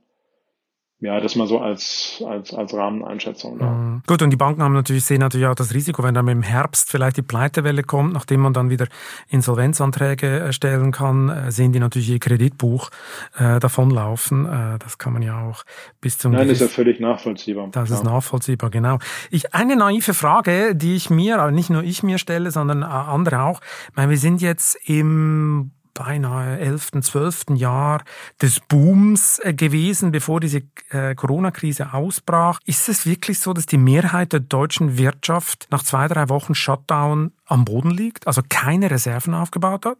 ja, 0.99 1.19
das 1.19 1.35
mal 1.35 1.45
so 1.45 1.59
als, 1.59 2.23
als, 2.25 2.53
als 2.55 2.73
Rahmeneinschätzung. 2.73 3.59
Ja. 3.59 3.69
Mhm. 3.69 4.01
Gut, 4.07 4.23
und 4.23 4.31
die 4.31 4.35
Banken 4.35 4.63
haben 4.63 4.73
natürlich, 4.73 5.05
sehen 5.05 5.19
natürlich 5.19 5.45
auch 5.45 5.53
das 5.53 5.73
Risiko, 5.73 6.01
wenn 6.01 6.15
dann 6.15 6.27
im 6.27 6.41
Herbst 6.41 6.89
vielleicht 6.89 7.17
die 7.17 7.21
Pleitewelle 7.21 7.83
kommt, 7.83 8.13
nachdem 8.13 8.41
man 8.41 8.53
dann 8.53 8.71
wieder 8.71 8.87
Insolvenzanträge 9.29 10.39
äh, 10.39 10.53
stellen 10.53 10.91
kann, 10.91 11.29
äh, 11.29 11.51
sehen 11.51 11.71
die 11.71 11.79
natürlich 11.79 12.09
ihr 12.09 12.19
Kreditbuch 12.19 12.89
äh, 13.37 13.59
davonlaufen. 13.59 14.45
Äh, 14.47 14.79
das 14.79 14.97
kann 14.97 15.13
man 15.13 15.21
ja 15.21 15.39
auch 15.39 15.65
bis 16.01 16.17
zum... 16.17 16.31
Nein, 16.31 16.47
das 16.47 16.61
ist 16.61 16.61
ja 16.61 16.67
völlig 16.67 16.99
nachvollziehbar. 16.99 17.69
Das 17.71 17.89
ja. 17.89 17.97
ist 17.97 18.03
nachvollziehbar, 18.03 18.71
genau. 18.71 18.97
Ich, 19.29 19.53
eine 19.53 19.75
naive 19.75 20.15
Frage, 20.15 20.75
die 20.75 20.95
ich 20.95 21.11
mir, 21.11 21.39
aber 21.39 21.51
nicht 21.51 21.69
nur 21.69 21.83
ich 21.83 22.01
mir 22.01 22.17
stelle, 22.17 22.49
sondern 22.49 22.81
andere 22.81 23.43
auch. 23.43 23.61
Ich 23.89 23.95
meine, 23.95 24.09
wir 24.09 24.17
sind 24.17 24.41
jetzt 24.41 24.75
im 24.89 25.73
beinahe 25.97 26.59
elften, 26.59 27.01
zwölften 27.01 27.55
Jahr 27.55 28.03
des 28.41 28.59
Booms 28.59 29.39
äh, 29.39 29.53
gewesen, 29.53 30.11
bevor 30.11 30.39
diese 30.39 30.61
äh, 30.91 31.15
Corona-Krise 31.15 31.93
ausbrach. 31.93 32.59
Ist 32.65 32.87
es 32.87 33.05
wirklich 33.05 33.39
so, 33.39 33.53
dass 33.53 33.65
die 33.65 33.77
Mehrheit 33.77 34.33
der 34.33 34.41
deutschen 34.41 34.97
Wirtschaft 34.97 35.67
nach 35.71 35.83
zwei, 35.83 36.07
drei 36.07 36.29
Wochen 36.29 36.55
Shutdown 36.55 37.31
am 37.45 37.65
Boden 37.65 37.91
liegt, 37.91 38.27
also 38.27 38.41
keine 38.47 38.91
Reserven 38.91 39.33
aufgebaut 39.33 39.85
hat? 39.85 39.97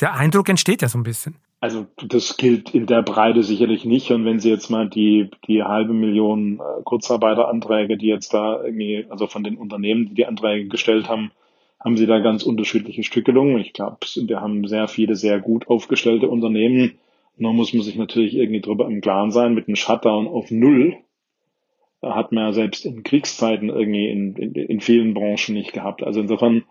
Der 0.00 0.14
Eindruck 0.14 0.48
entsteht 0.48 0.82
ja 0.82 0.88
so 0.88 0.98
ein 0.98 1.04
bisschen. 1.04 1.36
Also 1.60 1.86
das 1.96 2.36
gilt 2.36 2.74
in 2.74 2.84
der 2.84 3.00
Breite 3.00 3.42
sicherlich 3.42 3.86
nicht. 3.86 4.10
Und 4.10 4.26
wenn 4.26 4.38
Sie 4.38 4.50
jetzt 4.50 4.68
mal 4.68 4.86
die, 4.86 5.30
die 5.46 5.62
halbe 5.62 5.94
Million 5.94 6.60
äh, 6.60 6.82
Kurzarbeiteranträge, 6.84 7.96
die 7.96 8.08
jetzt 8.08 8.34
da 8.34 8.62
irgendwie, 8.62 9.06
also 9.08 9.26
von 9.26 9.44
den 9.44 9.56
Unternehmen, 9.56 10.08
die 10.08 10.14
die 10.14 10.26
Anträge 10.26 10.68
gestellt 10.68 11.08
haben, 11.08 11.30
haben 11.84 11.96
sie 11.96 12.06
da 12.06 12.18
ganz 12.20 12.42
unterschiedliche 12.42 13.02
Stückelungen. 13.02 13.58
Ich 13.58 13.74
glaube, 13.74 13.98
wir 14.26 14.40
haben 14.40 14.66
sehr 14.66 14.88
viele 14.88 15.14
sehr 15.14 15.38
gut 15.38 15.68
aufgestellte 15.68 16.28
Unternehmen. 16.28 16.98
Nur 17.36 17.52
muss 17.52 17.74
man 17.74 17.82
sich 17.82 17.96
natürlich 17.96 18.34
irgendwie 18.34 18.62
drüber 18.62 18.86
im 18.86 19.00
Klaren 19.00 19.30
sein, 19.30 19.54
mit 19.54 19.68
einem 19.68 19.76
Shutdown 19.76 20.26
auf 20.26 20.50
Null 20.50 20.96
da 22.04 22.14
hat 22.14 22.32
man 22.32 22.44
ja 22.44 22.52
selbst 22.52 22.84
in 22.84 23.02
Kriegszeiten 23.02 23.70
irgendwie 23.70 24.10
in, 24.10 24.36
in, 24.36 24.54
in 24.54 24.80
vielen 24.80 25.14
Branchen 25.14 25.54
nicht 25.54 25.72
gehabt. 25.72 26.02
Also 26.02 26.20
insofern, 26.20 26.64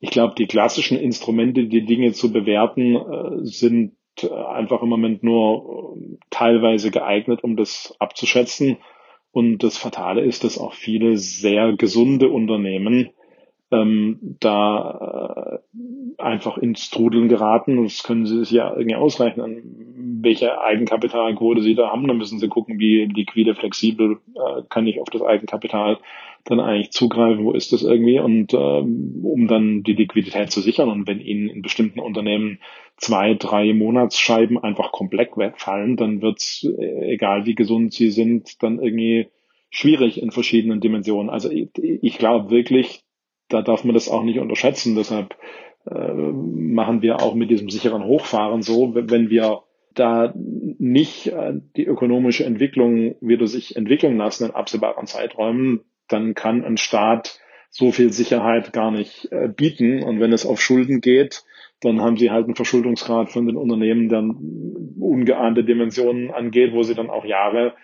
ich 0.00 0.10
glaube, 0.10 0.34
die 0.36 0.46
klassischen 0.46 0.98
Instrumente, 0.98 1.66
die 1.66 1.84
Dinge 1.84 2.12
zu 2.12 2.32
bewerten, 2.32 2.96
äh, 2.96 3.44
sind 3.44 3.94
äh, 4.20 4.28
einfach 4.28 4.82
im 4.82 4.88
Moment 4.88 5.22
nur 5.22 5.96
äh, 5.96 6.16
teilweise 6.30 6.90
geeignet, 6.90 7.44
um 7.44 7.56
das 7.56 7.94
abzuschätzen. 8.00 8.78
Und 9.30 9.58
das 9.62 9.78
Fatale 9.78 10.22
ist, 10.22 10.42
dass 10.42 10.58
auch 10.58 10.74
viele 10.74 11.16
sehr 11.16 11.74
gesunde 11.74 12.30
Unternehmen 12.30 13.10
ähm, 13.72 14.36
da 14.40 15.60
äh, 16.18 16.22
einfach 16.22 16.58
ins 16.58 16.90
Trudeln 16.90 17.28
geraten. 17.28 17.82
Das 17.82 18.02
können 18.02 18.26
Sie 18.26 18.38
sich 18.38 18.50
ja 18.50 18.70
irgendwie 18.70 18.96
ausrechnen, 18.96 20.20
welche 20.22 20.60
Eigenkapitalquote 20.60 21.62
Sie 21.62 21.74
da 21.74 21.90
haben. 21.90 22.06
Dann 22.06 22.18
müssen 22.18 22.38
Sie 22.38 22.48
gucken, 22.48 22.78
wie 22.78 23.04
liquide, 23.06 23.54
flexibel 23.54 24.18
äh, 24.34 24.62
kann 24.68 24.86
ich 24.86 25.00
auf 25.00 25.08
das 25.10 25.22
Eigenkapital 25.22 25.98
dann 26.44 26.60
eigentlich 26.60 26.90
zugreifen, 26.90 27.44
wo 27.44 27.52
ist 27.52 27.72
das 27.72 27.82
irgendwie 27.82 28.18
und 28.18 28.52
ähm, 28.52 29.20
um 29.22 29.46
dann 29.46 29.82
die 29.84 29.94
Liquidität 29.94 30.50
zu 30.50 30.60
sichern. 30.60 30.90
Und 30.90 31.06
wenn 31.06 31.20
Ihnen 31.20 31.48
in 31.48 31.62
bestimmten 31.62 32.00
Unternehmen 32.00 32.58
zwei, 32.96 33.34
drei 33.34 33.72
Monatsscheiben 33.72 34.58
einfach 34.58 34.92
komplett 34.92 35.36
wegfallen, 35.36 35.96
dann 35.96 36.20
wird's, 36.20 36.64
äh, 36.64 37.14
egal 37.14 37.46
wie 37.46 37.54
gesund 37.54 37.94
Sie 37.94 38.10
sind, 38.10 38.62
dann 38.62 38.80
irgendwie 38.80 39.28
schwierig 39.70 40.20
in 40.20 40.30
verschiedenen 40.30 40.80
Dimensionen. 40.80 41.30
Also 41.30 41.50
ich, 41.50 41.70
ich 41.78 42.18
glaube 42.18 42.50
wirklich, 42.50 43.01
da 43.52 43.62
darf 43.62 43.84
man 43.84 43.94
das 43.94 44.08
auch 44.08 44.22
nicht 44.22 44.38
unterschätzen. 44.38 44.94
Deshalb 44.94 45.36
äh, 45.90 46.12
machen 46.12 47.02
wir 47.02 47.20
auch 47.22 47.34
mit 47.34 47.50
diesem 47.50 47.70
sicheren 47.70 48.04
Hochfahren 48.04 48.62
so, 48.62 48.94
wenn 48.94 49.30
wir 49.30 49.62
da 49.94 50.32
nicht 50.34 51.26
äh, 51.28 51.54
die 51.76 51.84
ökonomische 51.84 52.44
Entwicklung 52.44 53.16
wieder 53.20 53.46
sich 53.46 53.76
entwickeln 53.76 54.16
lassen 54.16 54.46
in 54.46 54.54
absehbaren 54.54 55.06
Zeiträumen, 55.06 55.80
dann 56.08 56.34
kann 56.34 56.64
ein 56.64 56.76
Staat 56.76 57.40
so 57.68 57.90
viel 57.90 58.12
Sicherheit 58.12 58.72
gar 58.72 58.90
nicht 58.90 59.30
äh, 59.32 59.48
bieten. 59.48 60.02
Und 60.02 60.20
wenn 60.20 60.32
es 60.32 60.46
auf 60.46 60.60
Schulden 60.60 61.00
geht, 61.00 61.44
dann 61.80 62.00
haben 62.00 62.16
sie 62.16 62.30
halt 62.30 62.44
einen 62.44 62.54
Verschuldungsgrad 62.54 63.30
von 63.30 63.46
den 63.46 63.56
Unternehmen, 63.56 64.08
der 64.08 64.22
ungeahnte 65.00 65.64
Dimensionen 65.64 66.30
angeht, 66.30 66.72
wo 66.72 66.82
sie 66.82 66.94
dann 66.94 67.10
auch 67.10 67.24
Jahre 67.24 67.74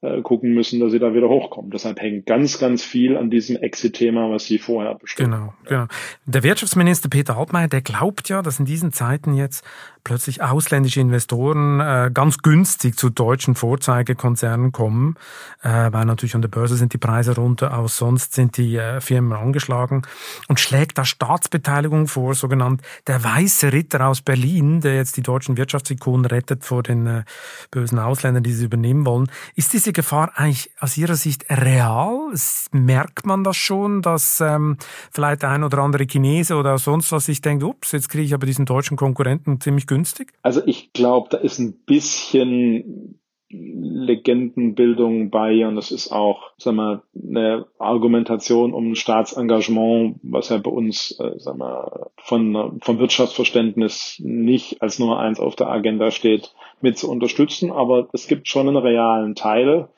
äh, 0.00 0.22
gucken 0.22 0.54
müssen, 0.54 0.78
dass 0.78 0.92
sie 0.92 1.00
da 1.00 1.12
wieder 1.12 1.28
hochkommen. 1.28 1.70
Deshalb 1.70 2.00
hängt 2.00 2.26
ganz, 2.26 2.58
ganz 2.58 2.84
viel 2.84 3.16
an 3.16 3.30
diesem 3.30 3.56
Exit-Thema, 3.56 4.30
was 4.30 4.44
Sie 4.44 4.58
vorher 4.58 4.94
bestimmt 4.94 5.32
Genau, 5.32 5.54
genau. 5.64 5.86
Der 6.24 6.44
Wirtschaftsminister 6.44 7.08
Peter 7.08 7.36
Altmaier, 7.36 7.66
der 7.66 7.82
glaubt 7.82 8.28
ja, 8.28 8.42
dass 8.42 8.60
in 8.60 8.64
diesen 8.64 8.92
Zeiten 8.92 9.34
jetzt 9.34 9.64
plötzlich 10.04 10.42
ausländische 10.42 11.00
Investoren 11.00 11.80
äh, 11.80 12.10
ganz 12.12 12.38
günstig 12.38 12.96
zu 12.96 13.10
deutschen 13.10 13.54
Vorzeigekonzernen 13.54 14.72
kommen, 14.72 15.16
äh, 15.62 15.92
weil 15.92 16.04
natürlich 16.06 16.34
an 16.34 16.42
der 16.42 16.48
Börse 16.48 16.76
sind 16.76 16.92
die 16.92 16.98
Preise 16.98 17.36
runter, 17.36 17.76
auch 17.76 17.88
sonst 17.88 18.34
sind 18.34 18.56
die 18.56 18.76
äh, 18.76 19.00
Firmen 19.00 19.32
angeschlagen 19.32 20.02
und 20.48 20.60
schlägt 20.60 20.98
da 20.98 21.04
Staatsbeteiligung 21.04 22.08
vor, 22.08 22.34
sogenannt 22.34 22.82
der 23.06 23.22
weiße 23.22 23.72
Ritter 23.72 24.06
aus 24.06 24.22
Berlin, 24.22 24.80
der 24.80 24.96
jetzt 24.96 25.16
die 25.16 25.22
deutschen 25.22 25.56
Wirtschaftsikonen 25.56 26.24
rettet 26.24 26.64
vor 26.64 26.82
den 26.82 27.06
äh, 27.06 27.24
bösen 27.70 27.98
Ausländern, 27.98 28.42
die 28.42 28.52
sie 28.52 28.64
übernehmen 28.64 29.04
wollen. 29.04 29.30
Ist 29.54 29.72
diese 29.72 29.92
Gefahr 29.92 30.32
eigentlich 30.36 30.70
aus 30.80 30.96
Ihrer 30.96 31.16
Sicht 31.16 31.44
real? 31.50 32.32
Merkt 32.72 33.26
man 33.26 33.44
das 33.44 33.56
schon, 33.56 34.02
dass 34.02 34.40
ähm, 34.40 34.76
vielleicht 35.10 35.44
ein 35.44 35.64
oder 35.64 35.78
andere 35.78 36.06
Chinese 36.06 36.56
oder 36.56 36.78
sonst 36.78 37.12
was 37.12 37.26
sich 37.26 37.42
denkt, 37.42 37.62
ups, 37.62 37.92
jetzt 37.92 38.08
kriege 38.08 38.24
ich 38.24 38.34
aber 38.34 38.46
diesen 38.46 38.64
deutschen 38.64 38.96
Konkurrenten 38.96 39.60
ziemlich 39.60 39.86
günstig 39.86 39.97
günstig? 39.98 40.32
Also 40.42 40.62
ich 40.64 40.92
glaube, 40.92 41.28
da 41.30 41.38
ist 41.38 41.58
ein 41.58 41.72
bisschen 41.84 43.18
Legendenbildung 43.50 45.30
bei 45.30 45.66
und 45.66 45.74
das 45.76 45.90
ist 45.90 46.12
auch, 46.12 46.50
sag 46.58 46.74
mal, 46.74 47.02
eine 47.14 47.66
Argumentation 47.78 48.74
um 48.74 48.94
Staatsengagement, 48.94 50.20
was 50.22 50.50
ja 50.50 50.58
bei 50.58 50.70
uns, 50.70 51.18
äh, 51.18 51.32
sag 51.38 51.56
mal, 51.56 52.10
von, 52.18 52.78
vom 52.82 52.98
Wirtschaftsverständnis 52.98 54.20
nicht 54.22 54.82
als 54.82 54.98
Nummer 54.98 55.18
eins 55.20 55.40
auf 55.40 55.56
der 55.56 55.70
Agenda 55.70 56.10
steht, 56.10 56.52
mit 56.82 56.98
zu 56.98 57.10
unterstützen. 57.10 57.72
Aber 57.72 58.08
es 58.12 58.28
gibt 58.28 58.48
schon 58.48 58.68
einen 58.68 58.76
realen 58.76 59.34
Teil. 59.34 59.88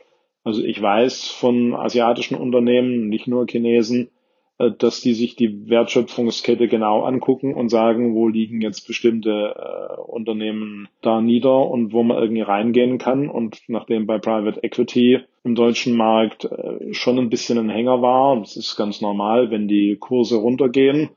Also 0.44 0.62
ich 0.62 0.80
weiß 0.80 1.28
von 1.28 1.74
asiatischen 1.74 2.36
Unternehmen, 2.36 3.08
nicht 3.08 3.26
nur 3.26 3.46
Chinesen, 3.48 4.10
äh, 4.60 4.70
dass 4.70 5.00
die 5.00 5.14
sich 5.14 5.34
die 5.34 5.68
Wertschöpfungskette 5.68 6.68
genau 6.68 7.02
angucken 7.02 7.54
und 7.54 7.68
sagen, 7.68 8.14
wo 8.14 8.28
liegen 8.28 8.60
jetzt 8.60 8.86
bestimmte 8.86 9.56
äh, 9.56 9.89
Unternehmen 10.10 10.88
da 11.02 11.20
nieder 11.20 11.66
und 11.66 11.92
wo 11.92 12.02
man 12.02 12.18
irgendwie 12.18 12.42
reingehen 12.42 12.98
kann. 12.98 13.28
Und 13.28 13.60
nachdem 13.68 14.06
bei 14.06 14.18
Private 14.18 14.62
Equity 14.62 15.20
im 15.44 15.54
deutschen 15.54 15.96
Markt 15.96 16.44
äh, 16.44 16.92
schon 16.92 17.18
ein 17.18 17.30
bisschen 17.30 17.58
ein 17.58 17.70
Hänger 17.70 18.02
war, 18.02 18.38
das 18.38 18.56
ist 18.56 18.76
ganz 18.76 19.00
normal, 19.00 19.50
wenn 19.50 19.68
die 19.68 19.96
Kurse 19.98 20.36
runtergehen, 20.36 21.10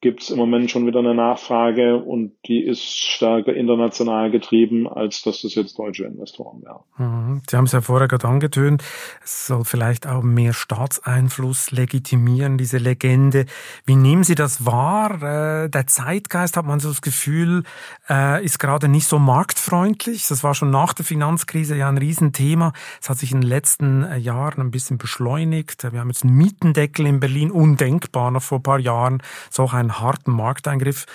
gibt 0.00 0.22
es 0.22 0.30
im 0.30 0.38
Moment 0.38 0.70
schon 0.70 0.86
wieder 0.86 1.00
eine 1.00 1.14
Nachfrage 1.14 1.96
und 1.96 2.32
die 2.46 2.62
ist 2.62 2.82
stärker 2.82 3.54
international 3.54 4.30
getrieben, 4.30 4.88
als 4.88 5.22
dass 5.22 5.42
das 5.42 5.54
jetzt 5.54 5.78
deutsche 5.78 6.04
Investoren 6.04 6.62
wären. 6.62 6.80
Mhm. 6.96 7.42
Sie 7.48 7.56
haben 7.56 7.66
es 7.66 7.72
ja 7.72 7.82
vorher 7.82 8.08
gerade 8.08 8.26
angetönt, 8.26 8.82
es 9.22 9.46
soll 9.46 9.64
vielleicht 9.64 10.06
auch 10.06 10.22
mehr 10.22 10.54
Staatseinfluss 10.54 11.70
legitimieren, 11.70 12.56
diese 12.56 12.78
Legende. 12.78 13.44
Wie 13.84 13.96
nehmen 13.96 14.24
Sie 14.24 14.34
das 14.34 14.64
wahr? 14.64 15.22
Äh, 15.22 15.68
der 15.68 15.86
Zeitgeist, 15.86 16.56
hat 16.56 16.64
man 16.64 16.80
so 16.80 16.88
das 16.88 17.02
Gefühl, 17.02 17.64
äh, 18.08 18.42
ist 18.42 18.58
gerade 18.58 18.88
nicht 18.88 19.06
so 19.06 19.18
marktfreundlich. 19.18 20.26
Das 20.28 20.42
war 20.42 20.54
schon 20.54 20.70
nach 20.70 20.94
der 20.94 21.04
Finanzkrise 21.04 21.76
ja 21.76 21.88
ein 21.88 21.98
Riesenthema. 21.98 22.72
Es 23.02 23.10
hat 23.10 23.18
sich 23.18 23.32
in 23.32 23.42
den 23.42 23.48
letzten 23.48 24.04
äh, 24.04 24.16
Jahren 24.16 24.62
ein 24.62 24.70
bisschen 24.70 24.96
beschleunigt. 24.96 25.92
Wir 25.92 26.00
haben 26.00 26.08
jetzt 26.08 26.24
einen 26.24 26.36
Mietendeckel 26.36 27.06
in 27.06 27.20
Berlin, 27.20 27.50
undenkbar 27.50 28.30
noch 28.30 28.42
vor 28.42 28.60
ein 28.60 28.62
paar 28.62 28.78
Jahren. 28.78 29.22
So 29.50 29.68
ein 29.68 29.89
harten 29.98 30.32
Markteingriff. 30.32 31.06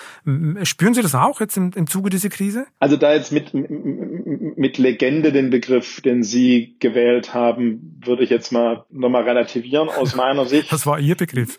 Spüren 0.62 0.94
Sie 0.94 1.02
das 1.02 1.14
auch 1.14 1.40
jetzt 1.40 1.56
im, 1.56 1.72
im 1.74 1.86
Zuge 1.86 2.10
dieser 2.10 2.28
Krise? 2.28 2.66
Also 2.78 2.96
da 2.96 3.14
jetzt 3.14 3.32
mit, 3.32 3.54
mit 3.54 4.78
Legende 4.78 5.32
den 5.32 5.50
Begriff, 5.50 6.00
den 6.00 6.22
Sie 6.22 6.76
gewählt 6.78 7.34
haben, 7.34 8.00
würde 8.04 8.24
ich 8.24 8.30
jetzt 8.30 8.52
mal 8.52 8.84
nochmal 8.90 9.22
relativieren 9.22 9.88
aus 9.88 10.14
meiner 10.14 10.44
Sicht. 10.46 10.72
Das 10.72 10.86
war 10.86 10.98
Ihr 10.98 11.16
Begriff. 11.16 11.58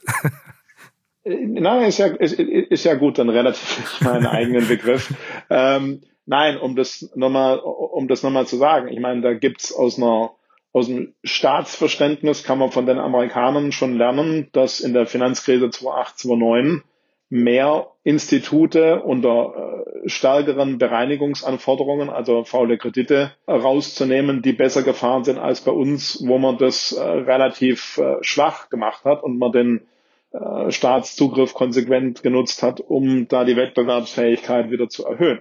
Äh, 1.23 1.45
nein, 1.45 1.87
ist 1.87 1.97
ja, 1.97 2.07
ist, 2.07 2.33
ist 2.33 2.83
ja 2.83 2.95
gut, 2.95 3.17
dann 3.17 3.29
relativ 3.29 3.99
meinen 4.01 4.27
eigenen 4.27 4.67
Begriff. 4.67 5.13
Ähm, 5.49 6.01
nein, 6.25 6.57
um 6.57 6.75
das 6.75 7.09
nochmal, 7.15 7.59
um 7.59 8.07
das 8.07 8.23
nochmal 8.23 8.47
zu 8.47 8.57
sagen. 8.57 8.89
Ich 8.89 8.99
meine, 8.99 9.21
da 9.21 9.33
gibt's 9.33 9.73
aus 9.73 9.97
einer 9.97 10.31
aus 10.77 10.87
dem 10.87 11.15
Staatsverständnis 11.23 12.43
kann 12.43 12.59
man 12.59 12.71
von 12.71 12.85
den 12.85 12.99
Amerikanern 12.99 13.71
schon 13.71 13.97
lernen, 13.97 14.49
dass 14.51 14.79
in 14.79 14.93
der 14.93 15.07
Finanzkrise 15.07 15.71
2008, 15.71 16.19
2009 16.19 16.83
mehr 17.29 17.87
Institute 18.03 19.01
unter 19.01 19.83
äh, 20.05 20.09
stärkeren 20.09 20.77
Bereinigungsanforderungen, 20.77 22.09
also 22.09 22.45
faule 22.45 22.77
Kredite, 22.77 23.33
rauszunehmen, 23.47 24.41
die 24.41 24.53
besser 24.53 24.83
gefahren 24.83 25.25
sind 25.25 25.37
als 25.37 25.61
bei 25.61 25.71
uns, 25.71 26.23
wo 26.25 26.37
man 26.37 26.57
das 26.57 26.93
äh, 26.93 27.01
relativ 27.01 27.97
äh, 27.97 28.17
schwach 28.21 28.69
gemacht 28.69 29.03
hat 29.05 29.23
und 29.23 29.37
man 29.37 29.51
den 29.51 29.81
Staatszugriff 30.69 31.53
konsequent 31.53 32.21
genutzt 32.21 32.61
hat, 32.61 32.81
um 32.81 33.29
da 33.29 33.45
die 33.45 33.55
Wettbewerbsfähigkeit 33.55 34.69
wieder 34.69 34.89
zu 34.89 35.05
erhöhen. 35.05 35.39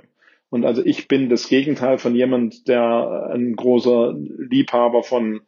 Und 0.48 0.64
also 0.64 0.82
ich 0.82 1.08
bin 1.08 1.28
das 1.28 1.48
Gegenteil 1.48 1.98
von 1.98 2.14
jemand, 2.14 2.68
der 2.68 3.30
ein 3.34 3.56
großer 3.56 4.14
Liebhaber 4.16 5.02
von 5.02 5.40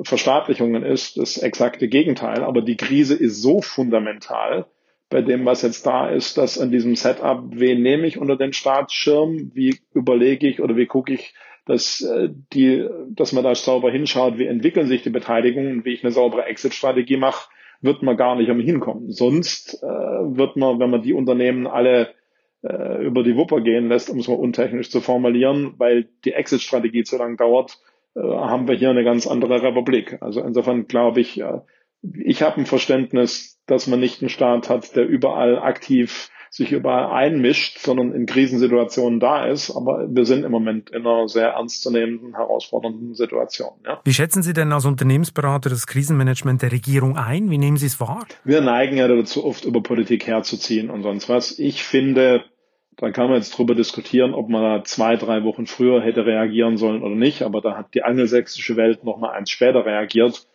Verstaatlichungen 0.00 0.82
ist, 0.84 1.18
das 1.18 1.36
exakte 1.36 1.86
Gegenteil. 1.86 2.42
Aber 2.42 2.62
die 2.62 2.78
Krise 2.78 3.14
ist 3.14 3.42
so 3.42 3.60
fundamental 3.60 4.66
bei 5.08 5.22
dem, 5.22 5.44
was 5.44 5.62
jetzt 5.62 5.86
da 5.86 6.08
ist, 6.08 6.36
dass 6.36 6.58
an 6.58 6.70
diesem 6.70 6.96
Setup, 6.96 7.44
wen 7.50 7.82
nehme 7.82 8.06
ich 8.06 8.18
unter 8.18 8.36
den 8.36 8.52
Staatsschirm, 8.52 9.52
wie 9.54 9.78
überlege 9.94 10.48
ich 10.48 10.60
oder 10.60 10.76
wie 10.76 10.86
gucke 10.86 11.14
ich, 11.14 11.34
dass 11.64 12.00
äh, 12.00 12.28
die, 12.52 12.86
dass 13.10 13.32
man 13.32 13.44
da 13.44 13.54
sauber 13.54 13.90
hinschaut, 13.90 14.38
wie 14.38 14.46
entwickeln 14.46 14.86
sich 14.86 15.02
die 15.02 15.10
Beteiligungen, 15.10 15.84
wie 15.84 15.92
ich 15.92 16.04
eine 16.04 16.12
saubere 16.12 16.46
Exit-Strategie 16.46 17.16
mache, 17.16 17.48
wird 17.80 18.02
man 18.02 18.16
gar 18.16 18.36
nicht 18.36 18.50
um 18.50 18.60
hinkommen. 18.60 19.10
Sonst 19.10 19.82
äh, 19.82 19.86
wird 19.86 20.56
man, 20.56 20.78
wenn 20.80 20.90
man 20.90 21.02
die 21.02 21.12
Unternehmen 21.12 21.66
alle 21.66 22.14
äh, 22.62 23.04
über 23.04 23.22
die 23.22 23.36
Wupper 23.36 23.60
gehen 23.60 23.88
lässt, 23.88 24.10
um 24.10 24.18
es 24.18 24.28
mal 24.28 24.34
untechnisch 24.34 24.90
zu 24.90 25.00
formulieren, 25.00 25.74
weil 25.78 26.08
die 26.24 26.32
Exit-Strategie 26.32 27.04
zu 27.04 27.16
lang 27.16 27.36
dauert, 27.36 27.78
äh, 28.14 28.20
haben 28.20 28.66
wir 28.68 28.76
hier 28.76 28.90
eine 28.90 29.04
ganz 29.04 29.26
andere 29.26 29.62
Republik. 29.62 30.18
Also 30.20 30.42
insofern 30.42 30.86
glaube 30.86 31.20
ich, 31.20 31.40
äh, 31.40 31.60
ich 32.02 32.42
habe 32.42 32.58
ein 32.58 32.66
Verständnis, 32.66 33.60
dass 33.66 33.86
man 33.86 34.00
nicht 34.00 34.20
einen 34.20 34.28
Staat 34.28 34.68
hat, 34.68 34.94
der 34.96 35.06
überall 35.06 35.58
aktiv 35.58 36.30
sich 36.50 36.72
überall 36.72 37.12
einmischt, 37.12 37.78
sondern 37.78 38.12
in 38.12 38.26
Krisensituationen 38.26 39.20
da 39.20 39.46
ist. 39.46 39.70
Aber 39.70 40.06
wir 40.08 40.24
sind 40.24 40.44
im 40.44 40.52
Moment 40.52 40.90
in 40.90 41.06
einer 41.06 41.28
sehr 41.28 41.50
ernstzunehmenden, 41.50 42.34
herausfordernden 42.34 43.14
Situation. 43.14 43.72
Ja. 43.84 44.00
Wie 44.04 44.14
schätzen 44.14 44.42
Sie 44.42 44.52
denn 44.52 44.72
als 44.72 44.86
Unternehmensberater 44.86 45.68
das 45.68 45.86
Krisenmanagement 45.86 46.62
der 46.62 46.72
Regierung 46.72 47.16
ein? 47.16 47.50
Wie 47.50 47.58
nehmen 47.58 47.76
Sie 47.76 47.86
es 47.86 48.00
wahr? 48.00 48.26
Wir 48.44 48.60
neigen 48.60 48.96
ja 48.96 49.08
dazu, 49.08 49.44
oft 49.44 49.64
über 49.64 49.82
Politik 49.82 50.26
herzuziehen 50.26 50.88
und 50.88 51.02
sonst 51.02 51.28
was. 51.28 51.58
Ich 51.58 51.82
finde, 51.82 52.44
da 52.96 53.10
kann 53.10 53.26
man 53.28 53.36
jetzt 53.36 53.56
drüber 53.58 53.74
diskutieren, 53.74 54.32
ob 54.32 54.48
man 54.48 54.62
da 54.62 54.84
zwei, 54.84 55.16
drei 55.16 55.44
Wochen 55.44 55.66
früher 55.66 56.00
hätte 56.00 56.24
reagieren 56.24 56.76
sollen 56.76 57.02
oder 57.02 57.14
nicht. 57.14 57.42
Aber 57.42 57.60
da 57.60 57.76
hat 57.76 57.92
die 57.94 58.02
angelsächsische 58.02 58.76
Welt 58.76 59.04
noch 59.04 59.18
mal 59.18 59.32
eins 59.32 59.50
später 59.50 59.84
reagiert, 59.84 60.46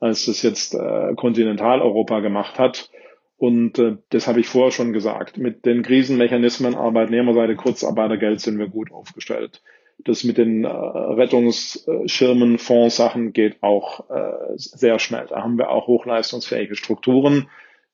als 0.00 0.26
das 0.26 0.42
jetzt 0.42 0.74
äh, 0.74 1.14
Kontinentaleuropa 1.14 2.20
gemacht 2.20 2.58
hat. 2.58 2.90
Und 3.36 3.78
äh, 3.78 3.96
das 4.10 4.26
habe 4.26 4.40
ich 4.40 4.48
vorher 4.48 4.72
schon 4.72 4.92
gesagt. 4.92 5.38
Mit 5.38 5.64
den 5.64 5.82
Krisenmechanismen 5.82 6.74
Arbeitnehmerseite, 6.74 7.56
Kurzarbeitergeld 7.56 8.40
sind 8.40 8.58
wir 8.58 8.68
gut 8.68 8.90
aufgestellt. 8.92 9.62
Das 10.04 10.24
mit 10.24 10.38
den 10.38 10.64
äh, 10.64 10.68
Rettungsschirmen, 10.68 12.58
Fondssachen 12.58 13.32
geht 13.32 13.62
auch 13.62 14.08
äh, 14.10 14.32
sehr 14.56 14.98
schnell. 14.98 15.26
Da 15.28 15.42
haben 15.42 15.58
wir 15.58 15.70
auch 15.70 15.86
hochleistungsfähige 15.86 16.74
Strukturen. 16.74 17.48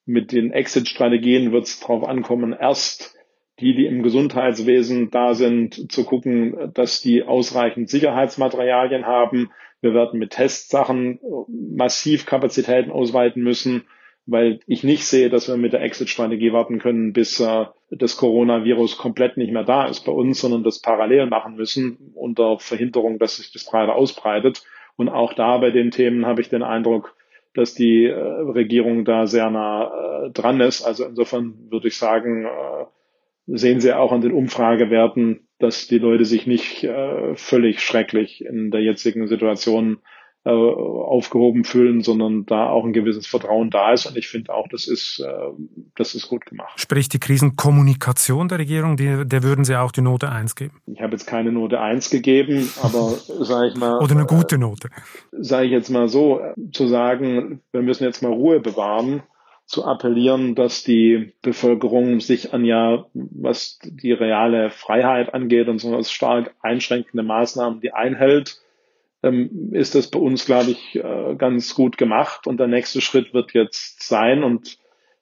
Mit 0.05 0.31
den 0.31 0.53
Exit-Strategien 0.53 1.51
wird 1.51 1.64
es 1.64 1.81
darauf 1.81 2.07
ankommen, 2.07 2.53
erst 2.53 3.16
die, 3.59 3.75
die 3.75 3.87
im 3.87 4.03
Gesundheitswesen 4.03 5.11
da 5.11 5.35
sind, 5.35 5.90
zu 5.90 6.05
gucken, 6.05 6.73
dass 6.75 7.01
die 7.01 7.23
ausreichend 7.23 7.88
Sicherheitsmaterialien 7.88 9.07
haben. 9.07 9.51
Wir 9.87 9.94
werden 9.94 10.18
mit 10.18 10.33
Testsachen 10.33 11.20
massiv 11.46 12.27
Kapazitäten 12.27 12.90
ausweiten 12.90 13.40
müssen, 13.40 13.85
weil 14.27 14.59
ich 14.66 14.83
nicht 14.83 15.05
sehe, 15.05 15.31
dass 15.31 15.46
wir 15.46 15.57
mit 15.57 15.72
der 15.72 15.83
Exit-Strategie 15.83 16.53
warten 16.53 16.81
können, 16.81 17.12
bis 17.12 17.38
äh, 17.38 17.66
das 17.90 18.16
Coronavirus 18.16 18.99
komplett 18.99 19.37
nicht 19.37 19.53
mehr 19.53 19.62
da 19.62 19.87
ist 19.87 20.01
bei 20.01 20.11
uns, 20.11 20.40
sondern 20.40 20.64
das 20.64 20.81
parallel 20.81 21.27
machen 21.27 21.55
müssen 21.55 22.12
unter 22.14 22.59
Verhinderung, 22.59 23.20
dass 23.20 23.37
sich 23.37 23.53
das 23.53 23.64
breiter 23.64 23.94
ausbreitet. 23.94 24.64
Und 24.96 25.09
auch 25.09 25.35
da 25.35 25.59
bei 25.59 25.70
den 25.70 25.92
Themen 25.92 26.27
habe 26.27 26.40
ich 26.40 26.49
den 26.49 26.64
Eindruck, 26.64 27.14
dass 27.55 27.75
die 27.75 28.07
äh, 28.07 28.14
Regierung 28.16 29.05
da 29.05 29.29
sehr 29.29 29.49
nah 29.51 30.25
äh, 30.27 30.31
dran 30.33 30.61
ist. 30.61 30.83
Also 30.83 31.05
insofern 31.05 31.55
würde 31.70 31.87
ich 31.87 31.96
sagen, 31.96 32.46
äh, 32.46 32.85
sehen 33.46 33.81
Sie 33.81 33.96
auch 33.96 34.11
an 34.11 34.22
den 34.22 34.33
Umfragewerten, 34.33 35.46
dass 35.59 35.87
die 35.87 35.99
Leute 35.99 36.25
sich 36.25 36.47
nicht 36.47 36.85
äh, 36.85 37.35
völlig 37.35 37.81
schrecklich 37.81 38.45
in 38.45 38.71
der 38.71 38.83
jetzigen 38.83 39.27
Situation 39.27 39.99
äh, 40.47 40.51
aufgehoben 40.51 41.64
fühlen, 41.64 42.03
sondern 42.03 42.47
da 42.47 42.69
auch 42.69 42.85
ein 42.85 42.92
gewisses 42.92 43.27
Vertrauen 43.27 43.69
da 43.71 43.92
ist. 43.92 44.07
Und 44.07 44.16
ich 44.16 44.29
finde 44.29 44.55
auch, 44.55 44.69
das 44.69 44.87
ist, 44.87 45.19
äh, 45.19 45.33
das 45.97 46.14
ist 46.14 46.29
gut 46.29 46.47
gemacht. 46.47 46.79
Sprich, 46.79 47.09
die 47.09 47.19
Krisenkommunikation 47.19 48.47
der 48.47 48.61
Regierung, 48.61 48.97
die, 48.97 49.25
der 49.27 49.42
würden 49.42 49.64
Sie 49.64 49.75
auch 49.75 49.90
die 49.90 50.03
Note 50.03 50.31
1 50.31 50.55
geben? 50.55 50.81
Ich 50.87 51.01
habe 51.01 51.14
jetzt 51.14 51.27
keine 51.27 51.51
Note 51.51 51.81
1 51.81 52.11
gegeben, 52.11 52.71
aber 52.81 53.09
sage 53.45 53.71
ich 53.71 53.77
mal. 53.77 53.99
Oder 53.99 54.12
eine 54.12 54.27
gute 54.27 54.57
Note. 54.57 54.88
Äh, 54.88 55.42
sage 55.42 55.66
ich 55.66 55.73
jetzt 55.73 55.90
mal 55.90 56.09
so, 56.09 56.40
zu 56.71 56.87
sagen, 56.87 57.61
wir 57.73 57.83
müssen 57.83 58.05
jetzt 58.05 58.23
mal 58.23 58.33
Ruhe 58.33 58.61
bewahren 58.61 59.25
zu 59.67 59.85
appellieren, 59.85 60.55
dass 60.55 60.85
die 60.85 61.33
Bevölkerung 61.43 62.21
sich 62.21 62.55
an 62.55 62.65
ja, 62.65 63.07
was 63.13 63.79
die 63.83 64.13
reale 64.13 64.71
Freiheit 64.71 65.35
angeht 65.35 65.69
und 65.69 65.81
so 65.81 65.93
was 65.93 66.11
stark 66.11 66.55
einschränkende 66.63 67.25
Maßnahmen, 67.25 67.81
die 67.81 67.93
einhält, 67.93 68.61
ähm, 69.25 69.73
ist 69.73 69.97
das 69.97 70.09
bei 70.09 70.21
uns, 70.21 70.47
glaube 70.47 70.71
ich, 70.71 70.95
äh, 70.95 71.35
ganz 71.37 71.75
gut 71.75 71.99
gemacht. 71.99 72.47
Und 72.47 72.61
der 72.61 72.69
nächste 72.69 73.01
Schritt 73.01 73.35
wird 73.35 73.55
jetzt 73.55 74.07
sein, 74.07 74.45
und 74.45 74.79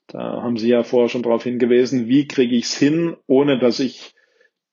da 0.08 0.42
haben 0.42 0.58
Sie 0.58 0.68
ja 0.68 0.82
vorher 0.82 1.08
schon 1.08 1.22
darauf 1.22 1.42
hingewiesen, 1.42 2.06
wie 2.08 2.28
kriege 2.28 2.54
ich 2.54 2.64
es 2.64 2.76
hin, 2.76 3.16
ohne 3.26 3.58
dass 3.58 3.80
ich 3.80 4.14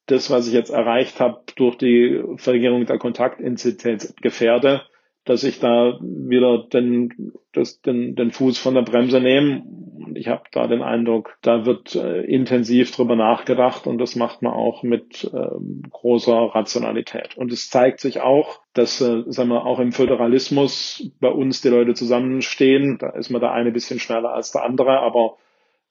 das, 0.05 0.29
was 0.29 0.47
ich 0.47 0.53
jetzt 0.53 0.71
erreicht 0.71 1.21
habe, 1.21 1.43
durch 1.55 1.77
die 1.77 2.21
Verringerung 2.35 2.85
der 2.85 2.97
Kontaktinzidenz 2.97 4.13
gefährde 4.21 4.81
dass 5.25 5.43
ich 5.43 5.59
da 5.59 5.99
wieder 6.01 6.63
den, 6.63 7.33
das, 7.53 7.81
den, 7.81 8.15
den 8.15 8.31
Fuß 8.31 8.57
von 8.57 8.73
der 8.73 8.81
Bremse 8.81 9.19
nehme. 9.19 9.63
Und 10.05 10.17
ich 10.17 10.27
habe 10.27 10.43
da 10.51 10.67
den 10.67 10.81
Eindruck, 10.81 11.37
da 11.41 11.65
wird 11.65 11.95
äh, 11.95 12.21
intensiv 12.21 12.91
drüber 12.91 13.15
nachgedacht 13.15 13.85
und 13.85 13.99
das 13.99 14.15
macht 14.15 14.41
man 14.41 14.53
auch 14.53 14.81
mit 14.81 15.29
äh, 15.31 15.89
großer 15.89 16.51
Rationalität. 16.55 17.37
Und 17.37 17.51
es 17.51 17.69
zeigt 17.69 17.99
sich 17.99 18.21
auch, 18.21 18.61
dass 18.73 18.99
äh, 18.99 19.23
sagen 19.27 19.49
wir, 19.49 19.65
auch 19.65 19.79
im 19.79 19.91
Föderalismus 19.91 21.11
bei 21.19 21.29
uns 21.29 21.61
die 21.61 21.69
Leute 21.69 21.93
zusammenstehen. 21.93 22.97
Da 22.99 23.09
ist 23.11 23.29
man 23.29 23.41
der 23.41 23.51
eine 23.51 23.71
bisschen 23.71 23.99
schneller 23.99 24.33
als 24.33 24.51
der 24.51 24.63
andere, 24.63 24.99
aber 24.99 25.37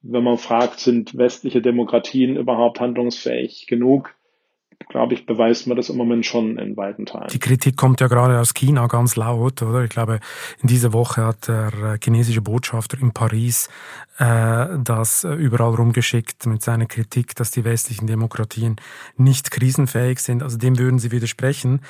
wenn 0.02 0.24
man 0.24 0.38
fragt, 0.38 0.80
sind 0.80 1.16
westliche 1.16 1.60
Demokratien 1.60 2.36
überhaupt 2.36 2.80
handlungsfähig 2.80 3.66
genug? 3.68 4.14
Glaube 4.88 5.14
ich, 5.14 5.26
beweist 5.26 5.66
man 5.66 5.76
das 5.76 5.88
im 5.88 5.96
Moment 5.96 6.26
schon 6.26 6.58
in 6.58 6.76
weiten 6.76 7.06
Teilen. 7.06 7.28
Die 7.28 7.38
Kritik 7.38 7.76
kommt 7.76 8.00
ja 8.00 8.08
gerade 8.08 8.40
aus 8.40 8.54
China 8.54 8.86
ganz 8.86 9.16
laut, 9.16 9.62
oder? 9.62 9.84
Ich 9.84 9.90
glaube, 9.90 10.20
in 10.60 10.68
dieser 10.68 10.92
Woche 10.92 11.24
hat 11.24 11.48
der 11.48 11.98
chinesische 12.02 12.40
Botschafter 12.40 12.98
in 13.00 13.12
Paris 13.12 13.68
äh, 14.18 14.66
das 14.82 15.24
überall 15.24 15.74
rumgeschickt 15.74 16.46
mit 16.46 16.62
seiner 16.62 16.86
Kritik, 16.86 17.34
dass 17.36 17.50
die 17.50 17.64
westlichen 17.64 18.06
Demokratien 18.06 18.76
nicht 19.16 19.50
krisenfähig 19.50 20.20
sind. 20.20 20.42
Also 20.42 20.58
dem 20.58 20.78
würden 20.78 20.98
Sie 20.98 21.12
widersprechen. 21.12 21.80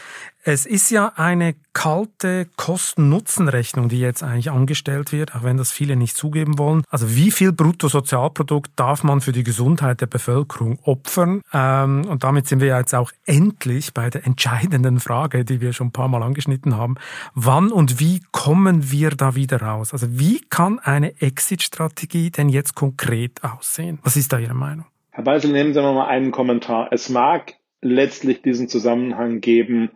Es 0.42 0.64
ist 0.64 0.90
ja 0.90 1.12
eine 1.16 1.55
kalte 1.74 2.46
Kosten-Nutzen-Rechnung, 2.57 3.90
die 3.90 4.00
jetzt 4.00 4.22
eigentlich 4.22 4.50
angestellt 4.50 5.12
wird, 5.12 5.35
auch 5.35 5.42
wenn 5.42 5.59
das 5.59 5.70
viele 5.70 5.96
nicht 5.96 6.16
zugeben 6.16 6.59
wollen. 6.59 6.83
Also 6.88 7.14
wie 7.14 7.31
viel 7.31 7.53
Bruttosozialprodukt 7.53 8.70
darf 8.74 9.05
man 9.05 9.20
für 9.20 9.33
die 9.33 9.44
Gesundheit 9.44 10.00
der 10.00 10.07
Bevölkerung 10.07 10.79
opfern? 10.83 11.42
Ähm, 11.53 12.07
und 12.07 12.24
damit 12.24 12.46
sind 12.46 12.61
wir 12.61 12.74
jetzt 12.74 12.94
auch 12.94 13.12
endlich 13.26 13.92
bei 13.92 14.09
der 14.09 14.24
entscheidenden 14.26 14.98
Frage, 14.98 15.44
die 15.44 15.61
wir 15.61 15.74
schon 15.74 15.88
ein 15.88 15.92
paar 15.92 16.09
Mal 16.09 16.22
angeschnitten 16.22 16.74
haben. 16.74 16.94
Wann 17.35 17.70
und 17.70 18.00
wie 18.00 18.22
kommen 18.33 18.90
wir 18.90 19.11
da 19.11 19.35
wieder 19.35 19.61
raus? 19.61 19.92
Also 19.92 20.07
wie 20.18 20.40
kann 20.48 20.79
eine 20.79 21.20
Exit-Strategie 21.20 22.31
denn 22.31 22.48
jetzt 22.48 22.74
konkret 22.74 23.44
aussehen? 23.44 23.98
Was 24.05 24.16
ist 24.16 24.33
da 24.33 24.38
Ihre 24.38 24.55
Meinung? 24.55 24.87
Herr 25.11 25.24
Beisel, 25.24 25.53
nehmen 25.53 25.74
Sie 25.74 25.83
mal 25.83 26.07
einen 26.07 26.31
Kommentar. 26.31 26.88
Es 26.92 27.11
mag 27.11 27.57
letztlich 27.83 28.40
diesen 28.40 28.68
Zusammenhang 28.68 29.42
geben, 29.42 29.90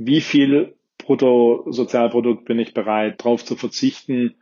wie 0.00 0.22
viel 0.22 0.74
Bruttosozialprodukt 0.96 2.46
bin 2.46 2.58
ich 2.58 2.72
bereit, 2.72 3.20
darauf 3.20 3.44
zu 3.44 3.54
verzichten, 3.54 4.34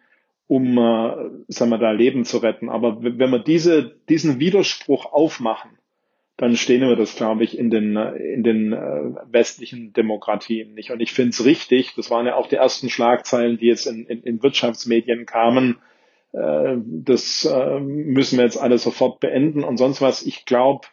um, 0.47 0.79
äh, 0.79 1.31
sagen 1.49 1.71
wir 1.71 1.79
da, 1.79 1.91
Leben 1.91 2.25
zu 2.25 2.39
retten. 2.39 2.69
Aber 2.69 3.03
wenn 3.03 3.31
wir 3.31 3.41
diese, 3.41 3.97
diesen 4.09 4.39
Widerspruch 4.39 5.07
aufmachen, 5.13 5.71
dann 6.37 6.55
stehen 6.55 6.83
wir 6.83 6.95
das, 6.95 7.17
glaube 7.17 7.43
ich, 7.43 7.59
in 7.59 7.71
den, 7.71 7.97
in 7.97 8.45
den 8.45 8.73
äh, 8.73 9.11
westlichen 9.27 9.93
Demokratien 9.93 10.75
nicht. 10.75 10.93
Und 10.93 11.01
ich 11.01 11.13
finde 11.13 11.31
es 11.31 11.45
richtig, 11.45 11.95
das 11.97 12.11
waren 12.11 12.27
ja 12.27 12.37
auch 12.37 12.47
die 12.47 12.57
ersten 12.57 12.89
Schlagzeilen, 12.89 13.59
die 13.59 13.67
jetzt 13.67 13.87
in, 13.87 14.07
in, 14.07 14.23
in 14.23 14.43
Wirtschaftsmedien 14.43 15.27
kamen, 15.27 15.79
äh, 16.33 16.77
das 16.85 17.45
äh, 17.45 17.81
müssen 17.81 18.39
wir 18.39 18.45
jetzt 18.45 18.61
alle 18.61 18.79
sofort 18.79 19.19
beenden 19.19 19.65
und 19.65 19.77
sonst 19.77 20.01
was. 20.01 20.25
Ich 20.25 20.45
glaube, 20.45 20.87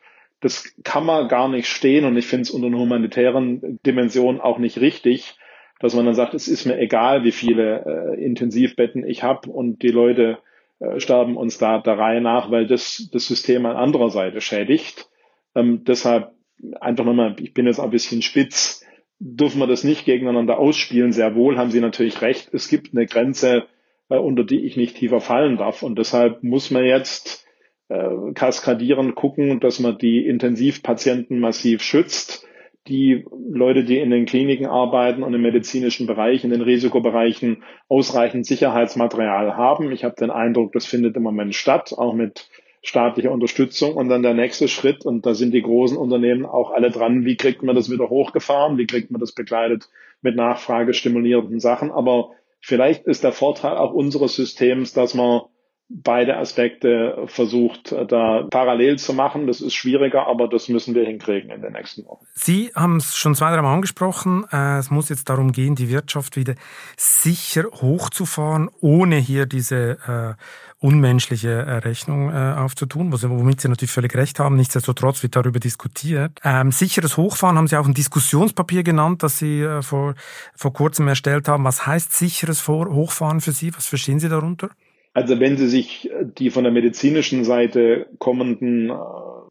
das 0.46 0.76
kann 0.84 1.08
man 1.08 1.28
gar 1.28 1.50
nicht 1.50 1.68
stehen 1.68 2.06
und 2.06 2.16
ich 2.18 2.28
finde 2.28 2.44
es 2.44 2.52
unter 2.52 2.68
einer 2.68 2.78
humanitären 2.78 3.80
Dimension 3.84 4.40
auch 4.40 4.60
nicht 4.60 4.80
richtig, 4.80 5.40
dass 5.80 5.96
man 5.96 6.06
dann 6.06 6.14
sagt, 6.14 6.36
es 6.36 6.48
ist 6.48 6.66
mir 6.66 6.78
egal, 6.78 7.24
wie 7.24 7.32
viele 7.32 8.14
äh, 8.14 8.24
Intensivbetten 8.24 9.04
ich 9.04 9.24
habe 9.24 9.50
und 9.50 9.82
die 9.82 9.90
Leute 9.90 10.38
äh, 10.78 11.00
sterben 11.00 11.36
uns 11.36 11.58
da 11.58 11.80
der 11.80 11.98
Reihe 11.98 12.22
nach, 12.22 12.52
weil 12.52 12.68
das 12.68 13.10
das 13.12 13.26
System 13.26 13.66
an 13.66 13.76
anderer 13.76 14.12
Seite 14.12 14.40
schädigt. 14.40 15.10
Ähm, 15.56 15.84
deshalb 15.84 16.32
einfach 16.80 17.06
nochmal, 17.06 17.36
ich 17.40 17.56
bin 17.56 17.66
jetzt 17.66 17.80
ein 17.80 17.90
bisschen 17.90 18.22
spitz, 18.22 18.86
dürfen 19.18 19.60
wir 19.60 19.68
das 19.68 19.84
nicht 19.84 20.06
gegeneinander 20.06 20.60
ausspielen. 20.60 21.12
Sehr 21.12 21.34
wohl 21.34 21.58
haben 21.58 21.72
Sie 21.72 21.82
natürlich 21.82 22.22
recht. 22.22 22.54
Es 22.54 22.70
gibt 22.70 22.94
eine 22.94 23.08
Grenze, 23.08 23.64
äh, 24.10 24.18
unter 24.18 24.44
die 24.44 24.64
ich 24.64 24.78
nicht 24.78 24.98
tiefer 24.98 25.22
fallen 25.22 25.58
darf. 25.58 25.82
Und 25.82 25.98
deshalb 25.98 26.44
muss 26.44 26.70
man 26.70 26.86
jetzt 26.86 27.45
äh, 27.90 28.34
kaskadieren, 28.34 29.16
gucken, 29.16 29.60
dass 29.60 29.80
man 29.80 29.98
die 29.98 30.26
Intensivpatienten 30.26 31.40
massiv 31.40 31.82
schützt. 31.82 32.48
Die 32.88 33.26
Leute, 33.50 33.84
die 33.84 33.98
in 33.98 34.12
den 34.12 34.26
Kliniken 34.26 34.68
arbeiten 34.68 35.24
und 35.24 35.34
im 35.34 35.42
medizinischen 35.42 36.06
Bereich, 36.06 36.44
in 36.44 36.52
den 36.52 36.62
Risikobereichen 36.62 37.64
ausreichend 37.90 38.46
Sicherheitsmaterial 38.46 39.58
haben. 39.58 39.92
Ich 39.92 40.04
habe 40.04 40.16
den 40.16 40.30
Eindruck, 40.30 40.72
das 40.74 40.86
findet 40.86 41.16
im 41.16 41.24
Moment 41.24 41.56
statt, 41.56 41.94
auch 41.98 42.14
mit 42.14 42.48
staatlicher 42.84 43.32
Unterstützung. 43.32 43.96
Und 43.96 44.10
dann 44.10 44.22
der 44.22 44.36
nächste 44.36 44.68
Schritt, 44.68 45.06
und 45.06 45.26
da 45.26 45.34
sind 45.34 45.54
die 45.54 45.64
großen 45.64 45.98
Unternehmen 45.98 46.46
auch 46.46 46.72
alle 46.72 46.92
dran, 46.92 47.26
wie 47.26 47.38
kriegt 47.38 47.64
man 47.64 47.76
das 47.76 47.90
wieder 47.90 48.10
hochgefahren, 48.10 48.78
wie 48.78 48.86
kriegt 48.86 49.10
man 49.10 49.20
das 49.20 49.32
begleitet 49.32 49.90
mit 50.22 50.36
nachfragestimulierenden 50.36 51.60
Sachen. 51.60 51.92
Aber 51.92 52.32
vielleicht 52.62 53.06
ist 53.08 53.24
der 53.24 53.32
Vorteil 53.32 53.78
auch 53.78 53.94
unseres 53.94 54.36
Systems, 54.36 54.94
dass 54.94 55.16
man 55.16 55.42
beide 55.88 56.38
Aspekte 56.38 57.26
versucht, 57.28 57.92
da 58.08 58.44
parallel 58.50 58.98
zu 58.98 59.14
machen. 59.14 59.46
Das 59.46 59.62
ist 59.62 59.76
schwieriger, 59.76 60.28
aber 60.28 60.48
das 60.48 60.68
müssen 60.68 60.96
wir 60.96 61.06
hinkriegen 61.06 61.52
in 61.52 61.62
den 61.62 61.74
nächsten 61.74 62.06
Wochen. 62.06 62.26
Sie 62.34 62.72
haben 62.76 62.98
es 62.98 63.16
schon 63.16 63.36
zwei, 63.36 63.52
dreimal 63.54 63.76
angesprochen. 63.76 64.46
Äh, 64.52 64.80
es 64.80 64.90
muss 64.90 65.10
jetzt 65.10 65.30
darum 65.30 65.52
gehen, 65.52 65.76
die 65.76 65.90
Wirtschaft 65.90 66.38
wieder 66.38 66.56
sicher 66.98 67.66
hochzufahren, 67.66 68.70
ohne 68.82 69.18
hier 69.18 69.46
diese 69.46 70.38
äh, 70.40 70.86
unmenschliche 70.86 71.50
äh, 71.50 71.78
Rechnung 71.78 72.34
aufzutun, 72.34 73.12
womit 73.12 73.62
Sie 73.62 73.70
natürlich 73.70 73.92
völlig 73.92 74.16
recht 74.16 74.40
haben. 74.40 74.56
Nichtsdestotrotz 74.56 75.22
wird 75.22 75.36
darüber 75.36 75.60
diskutiert. 75.60 76.40
Ähm, 76.44 76.72
sicheres 76.72 77.16
Hochfahren 77.18 77.58
haben 77.58 77.68
Sie 77.68 77.78
auch 77.78 77.88
ein 77.88 77.94
Diskussionspapier 77.94 78.84
genannt, 78.84 79.22
das 79.22 79.38
Sie 79.38 79.66
vor, 79.82 80.16
vor 80.56 80.74
kurzem 80.74 81.08
erstellt 81.08 81.48
haben. 81.48 81.64
Was 81.64 81.86
heißt 81.86 82.12
sicheres 82.12 82.68
Hochfahren 82.68 83.42
für 83.42 83.52
Sie? 83.52 83.76
Was 83.76 83.86
verstehen 83.88 84.20
Sie 84.20 84.30
darunter? 84.30 84.70
Also 85.16 85.40
wenn 85.40 85.56
Sie 85.56 85.70
sich 85.70 86.12
die 86.38 86.50
von 86.50 86.66
der 86.66 86.74
medizinischen 86.74 87.46
Seite 87.46 88.08
kommenden 88.20 88.90
äh, 88.90 88.94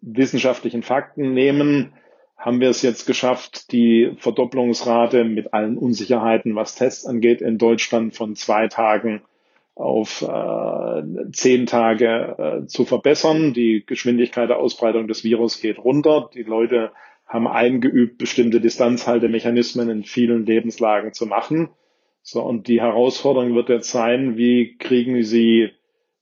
wissenschaftlichen 0.03 0.83
Fakten 0.83 1.33
nehmen, 1.33 1.95
haben 2.37 2.61
wir 2.61 2.69
es 2.69 2.83
jetzt 2.83 3.07
geschafft, 3.07 3.73
die 3.73 4.13
Verdopplungsrate 4.19 5.25
mit 5.25 5.55
allen 5.55 5.79
Unsicherheiten, 5.79 6.55
was 6.55 6.75
Tests 6.75 7.07
angeht, 7.07 7.41
in 7.41 7.57
Deutschland 7.57 8.15
von 8.15 8.37
zwei 8.37 8.69
Tagen 8.69 9.23
auf 9.75 10.21
äh, 10.21 11.31
zehn 11.33 11.65
Tage 11.65 12.37
äh, 12.65 12.67
zu 12.67 12.85
verbessern. 12.85 13.55
Die 13.55 13.85
Geschwindigkeit 13.87 14.51
der 14.51 14.59
Ausbreitung 14.59 15.09
des 15.09 15.25
Virus 15.25 15.63
geht 15.63 15.79
runter. 15.79 16.29
Die 16.35 16.43
Leute 16.43 16.93
haben 17.27 17.49
eingeübt, 17.49 18.19
bestimmte 18.19 18.61
Distanzhaltemechanismen 18.61 19.89
in 19.89 20.05
vielen 20.05 20.45
Lebenslagen 20.45 21.15
zu 21.15 21.25
machen. 21.25 21.71
So, 22.27 22.41
und 22.41 22.69
die 22.69 22.81
Herausforderung 22.81 23.55
wird 23.55 23.69
jetzt 23.69 23.91
sein, 23.91 24.39
wie 24.39 24.79
kriegen 24.79 25.23
Sie, 25.23 25.69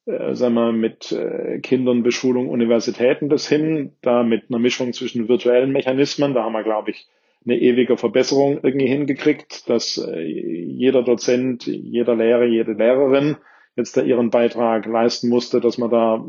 äh, 0.05 0.35
sagen 0.35 0.55
wir, 0.55 0.73
mit 0.73 1.13
äh, 1.13 1.61
Kindern, 1.61 2.03
Beschulung, 2.03 2.49
Universitäten 2.49 3.29
das 3.29 3.49
hin, 3.49 3.93
da 4.03 4.25
mit 4.25 4.47
einer 4.49 4.59
Mischung 4.59 4.93
zwischen 4.93 5.29
virtuellen 5.29 5.71
Mechanismen, 5.71 6.35
da 6.35 6.43
haben 6.43 6.55
wir, 6.55 6.65
glaube 6.65 6.91
ich, 6.91 7.07
eine 7.45 7.57
ewige 7.57 7.97
Verbesserung 7.97 8.59
irgendwie 8.65 8.89
hingekriegt, 8.89 9.71
dass 9.71 9.97
äh, 9.97 10.23
jeder 10.23 11.05
Dozent, 11.05 11.67
jeder 11.67 12.17
Lehrer, 12.17 12.47
jede 12.47 12.73
Lehrerin 12.73 13.37
jetzt 13.77 13.97
da 13.97 14.03
ihren 14.03 14.31
Beitrag 14.31 14.87
leisten 14.87 15.29
musste, 15.29 15.61
dass 15.61 15.79
man 15.79 15.91
da 15.91 16.21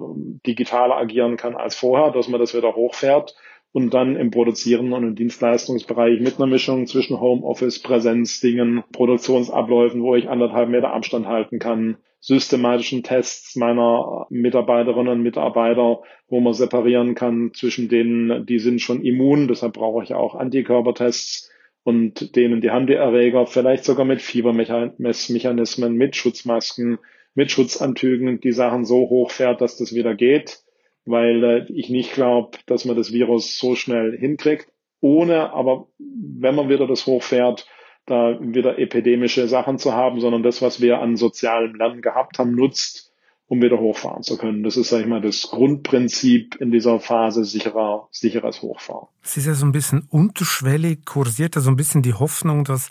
digitaler 0.45 0.97
agieren 0.97 1.35
kann 1.35 1.55
als 1.55 1.75
vorher, 1.75 2.11
dass 2.11 2.27
man 2.27 2.39
das 2.39 2.55
wieder 2.55 2.75
hochfährt 2.75 3.35
und 3.73 3.93
dann 3.93 4.15
im 4.15 4.29
Produzieren 4.29 4.93
und 4.93 5.03
im 5.03 5.15
Dienstleistungsbereich 5.15 6.21
mit 6.21 6.37
einer 6.37 6.45
Mischung 6.45 6.85
zwischen 6.85 7.19
Homeoffice, 7.19 7.79
Präsenzdingen, 7.79 8.83
Produktionsabläufen, 8.91 10.03
wo 10.03 10.15
ich 10.15 10.29
anderthalb 10.29 10.69
Meter 10.69 10.93
Abstand 10.93 11.25
halten 11.25 11.57
kann, 11.57 11.97
systematischen 12.19 13.01
Tests 13.01 13.55
meiner 13.55 14.27
Mitarbeiterinnen 14.29 15.13
und 15.13 15.23
Mitarbeiter, 15.23 16.03
wo 16.29 16.39
man 16.39 16.53
separieren 16.53 17.15
kann 17.15 17.51
zwischen 17.53 17.89
denen, 17.89 18.45
die 18.45 18.59
sind 18.59 18.79
schon 18.79 19.03
immun, 19.03 19.47
deshalb 19.47 19.73
brauche 19.73 20.03
ich 20.03 20.13
auch 20.13 20.35
Antikörpertests 20.35 21.51
und 21.83 22.35
denen, 22.35 22.61
die 22.61 22.69
haben 22.69 22.87
die 22.87 22.93
Erreger, 22.93 23.47
vielleicht 23.47 23.85
sogar 23.85 24.05
mit 24.05 24.21
Fiebermechanismen, 24.21 25.95
mit 25.95 26.15
Schutzmasken, 26.15 26.99
mit 27.33 27.49
Schutzantügen, 27.49 28.39
die 28.39 28.51
Sachen 28.51 28.85
so 28.85 29.09
hochfährt, 29.09 29.61
dass 29.61 29.77
das 29.77 29.95
wieder 29.95 30.13
geht 30.13 30.63
weil 31.05 31.43
äh, 31.43 31.65
ich 31.71 31.89
nicht 31.89 32.13
glaube, 32.13 32.57
dass 32.65 32.85
man 32.85 32.95
das 32.95 33.11
Virus 33.11 33.57
so 33.57 33.75
schnell 33.75 34.17
hinkriegt, 34.17 34.67
ohne 35.01 35.51
aber, 35.51 35.87
wenn 35.99 36.55
man 36.55 36.69
wieder 36.69 36.87
das 36.87 37.05
hochfährt, 37.05 37.67
da 38.05 38.37
wieder 38.39 38.79
epidemische 38.79 39.47
Sachen 39.47 39.77
zu 39.77 39.93
haben, 39.93 40.19
sondern 40.19 40.43
das, 40.43 40.61
was 40.61 40.81
wir 40.81 40.99
an 40.99 41.15
sozialem 41.15 41.75
Lernen 41.75 42.01
gehabt 42.01 42.39
haben, 42.39 42.55
nutzt, 42.55 43.13
um 43.47 43.61
wieder 43.61 43.79
hochfahren 43.79 44.23
zu 44.23 44.37
können. 44.37 44.63
Das 44.63 44.77
ist, 44.77 44.89
sag 44.89 45.01
ich 45.01 45.07
mal, 45.07 45.21
das 45.21 45.43
Grundprinzip 45.43 46.55
in 46.55 46.71
dieser 46.71 46.99
Phase 46.99 47.45
sicherer, 47.45 48.07
sicheres 48.11 48.61
Hochfahren. 48.61 49.07
Es 49.21 49.37
ist 49.37 49.45
ja 49.45 49.53
so 49.53 49.65
ein 49.65 49.71
bisschen 49.71 50.07
unterschwellig, 50.09 51.05
kursiert 51.05 51.55
ja 51.55 51.61
so 51.61 51.69
ein 51.69 51.75
bisschen 51.75 52.01
die 52.01 52.13
Hoffnung, 52.13 52.63
dass 52.63 52.89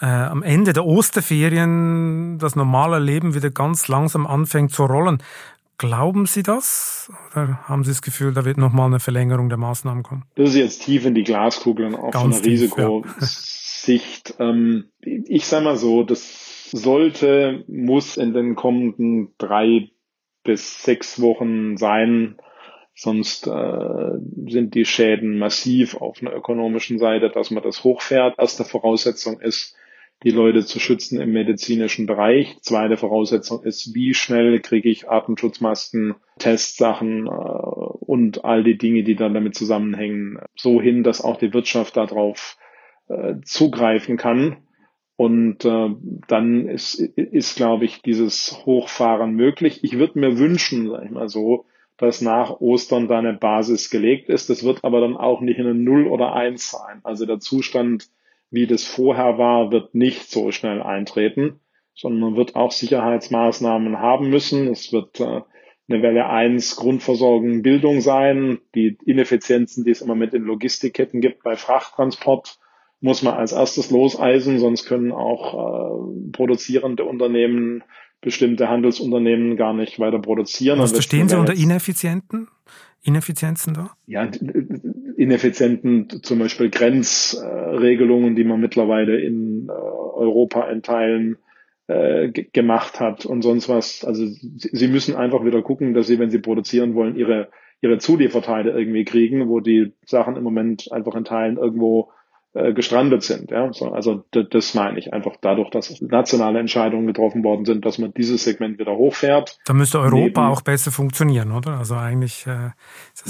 äh, 0.00 0.06
am 0.06 0.42
Ende 0.42 0.72
der 0.72 0.86
Osterferien 0.86 2.38
das 2.38 2.56
normale 2.56 2.98
Leben 2.98 3.34
wieder 3.34 3.50
ganz 3.50 3.88
langsam 3.88 4.26
anfängt 4.26 4.72
zu 4.72 4.84
rollen. 4.84 5.22
Glauben 5.80 6.26
Sie 6.26 6.42
das? 6.42 7.10
Oder 7.32 7.66
haben 7.66 7.84
Sie 7.84 7.90
das 7.90 8.02
Gefühl, 8.02 8.34
da 8.34 8.44
wird 8.44 8.58
nochmal 8.58 8.88
eine 8.88 9.00
Verlängerung 9.00 9.48
der 9.48 9.56
Maßnahmen 9.56 10.02
kommen? 10.02 10.26
Das 10.34 10.50
ist 10.50 10.56
jetzt 10.56 10.82
tief 10.82 11.06
in 11.06 11.14
die 11.14 11.24
Glaskugel 11.24 11.86
und 11.86 11.94
auch 11.94 12.10
Ganz 12.10 12.36
von 12.36 12.42
der 12.42 12.52
Risikosicht. 12.52 14.34
Ja. 14.38 14.50
ähm, 14.50 14.90
ich 15.00 15.46
sage 15.46 15.64
mal 15.64 15.76
so, 15.76 16.02
das 16.02 16.70
sollte, 16.70 17.64
muss 17.66 18.18
in 18.18 18.34
den 18.34 18.56
kommenden 18.56 19.32
drei 19.38 19.88
bis 20.44 20.82
sechs 20.82 21.18
Wochen 21.22 21.78
sein, 21.78 22.36
Sonst 22.94 23.46
äh, 23.46 24.18
sind 24.48 24.74
die 24.74 24.84
Schäden 24.84 25.38
massiv 25.38 25.96
auf 25.96 26.20
einer 26.20 26.34
ökonomischen 26.34 26.98
Seite, 26.98 27.30
dass 27.30 27.50
man 27.50 27.62
das 27.62 27.82
hochfährt. 27.82 28.38
Erste 28.38 28.66
Voraussetzung 28.66 29.40
ist, 29.40 29.74
die 30.22 30.30
Leute 30.30 30.64
zu 30.64 30.78
schützen 30.78 31.20
im 31.20 31.32
medizinischen 31.32 32.06
Bereich. 32.06 32.58
Zweite 32.60 32.96
Voraussetzung 32.96 33.62
ist, 33.62 33.94
wie 33.94 34.12
schnell 34.12 34.60
kriege 34.60 34.88
ich 34.88 35.08
Atemschutzmasken, 35.08 36.14
Testsachen 36.38 37.26
äh, 37.26 37.30
und 37.30 38.44
all 38.44 38.62
die 38.62 38.76
Dinge, 38.76 39.02
die 39.02 39.16
dann 39.16 39.34
damit 39.34 39.54
zusammenhängen, 39.54 40.38
so 40.56 40.80
hin, 40.80 41.02
dass 41.02 41.22
auch 41.22 41.38
die 41.38 41.54
Wirtschaft 41.54 41.96
darauf 41.96 42.58
äh, 43.08 43.36
zugreifen 43.42 44.16
kann. 44.16 44.58
Und 45.16 45.64
äh, 45.64 45.90
dann 46.28 46.66
ist, 46.66 46.98
ist, 46.98 47.56
glaube 47.56 47.84
ich, 47.84 48.00
dieses 48.02 48.62
Hochfahren 48.64 49.32
möglich. 49.32 49.84
Ich 49.84 49.98
würde 49.98 50.18
mir 50.18 50.38
wünschen, 50.38 50.88
sag 50.88 51.04
ich 51.04 51.10
mal 51.10 51.28
so, 51.28 51.66
dass 51.98 52.22
nach 52.22 52.60
Ostern 52.60 53.08
da 53.08 53.18
eine 53.18 53.34
Basis 53.34 53.90
gelegt 53.90 54.30
ist. 54.30 54.48
Das 54.48 54.64
wird 54.64 54.82
aber 54.82 55.00
dann 55.02 55.18
auch 55.18 55.42
nicht 55.42 55.60
eine 55.60 55.74
Null 55.74 56.06
oder 56.06 56.32
Eins 56.32 56.70
sein. 56.70 57.00
Also 57.02 57.26
der 57.26 57.38
Zustand 57.38 58.08
wie 58.50 58.66
das 58.66 58.84
vorher 58.84 59.38
war, 59.38 59.70
wird 59.70 59.94
nicht 59.94 60.30
so 60.30 60.50
schnell 60.50 60.82
eintreten, 60.82 61.60
sondern 61.94 62.20
man 62.20 62.36
wird 62.36 62.56
auch 62.56 62.72
Sicherheitsmaßnahmen 62.72 63.98
haben 63.98 64.30
müssen. 64.30 64.68
Es 64.68 64.92
wird 64.92 65.20
äh, 65.20 65.42
eine 65.88 66.02
Welle 66.02 66.26
1 66.26 66.76
Grundversorgung, 66.76 67.62
Bildung 67.62 68.00
sein. 68.00 68.58
Die 68.74 68.96
Ineffizienzen, 69.04 69.84
die 69.84 69.90
es 69.90 70.00
immer 70.00 70.14
mit 70.14 70.32
den 70.32 70.42
Logistikketten 70.42 71.20
gibt 71.20 71.42
bei 71.42 71.56
Frachttransport, 71.56 72.58
muss 73.00 73.22
man 73.22 73.34
als 73.34 73.52
erstes 73.52 73.90
loseisen, 73.90 74.58
sonst 74.58 74.86
können 74.86 75.12
auch 75.12 75.54
äh, 75.54 76.30
produzierende 76.32 77.04
Unternehmen, 77.04 77.82
bestimmte 78.20 78.68
Handelsunternehmen 78.68 79.56
gar 79.56 79.72
nicht 79.72 79.98
weiter 79.98 80.18
produzieren. 80.18 80.78
Was 80.78 80.92
verstehen 80.92 81.28
Sie 81.28 81.38
unter 81.38 81.54
Ineffizienten? 81.54 82.48
Ineffizienzen 83.02 83.74
da? 83.74 83.90
Ja, 84.06 84.28
ineffizienten 85.16 86.08
zum 86.22 86.38
Beispiel 86.38 86.70
Grenzregelungen, 86.70 88.36
die 88.36 88.44
man 88.44 88.60
mittlerweile 88.60 89.20
in 89.20 89.68
äh, 89.68 89.72
Europa 89.72 90.68
in 90.70 90.82
Teilen 90.82 91.38
äh, 91.86 92.30
gemacht 92.30 93.00
hat 93.00 93.26
und 93.26 93.42
sonst 93.42 93.68
was. 93.68 94.04
Also 94.04 94.26
sie 94.26 94.88
müssen 94.88 95.16
einfach 95.16 95.44
wieder 95.44 95.62
gucken, 95.62 95.94
dass 95.94 96.06
sie, 96.06 96.18
wenn 96.18 96.30
sie 96.30 96.38
produzieren 96.40 96.94
wollen, 96.94 97.16
ihre 97.16 97.50
ihre 97.80 97.98
Zulieferteile 97.98 98.72
irgendwie 98.72 99.04
kriegen, 99.04 99.48
wo 99.48 99.60
die 99.60 99.92
Sachen 100.04 100.36
im 100.36 100.44
Moment 100.44 100.92
einfach 100.92 101.14
in 101.14 101.24
Teilen 101.24 101.56
irgendwo 101.56 102.12
äh, 102.52 102.72
gestrandet 102.72 103.22
sind. 103.22 103.50
Ja? 103.50 103.72
So, 103.72 103.92
also 103.92 104.24
das 104.32 104.74
meine 104.74 104.98
ich 104.98 105.12
einfach 105.12 105.36
dadurch, 105.40 105.70
dass 105.70 106.00
nationale 106.00 106.58
Entscheidungen 106.58 107.06
getroffen 107.06 107.44
worden 107.44 107.64
sind, 107.64 107.84
dass 107.84 107.98
man 107.98 108.12
dieses 108.12 108.42
Segment 108.42 108.78
wieder 108.78 108.96
hochfährt. 108.96 109.58
Da 109.66 109.72
müsste 109.72 110.00
Europa 110.00 110.18
neben, 110.18 110.36
auch 110.36 110.62
besser 110.62 110.90
funktionieren, 110.90 111.52
oder? 111.52 111.78
Also 111.78 111.94
eigentlich. 111.94 112.46
Äh, 112.46 112.70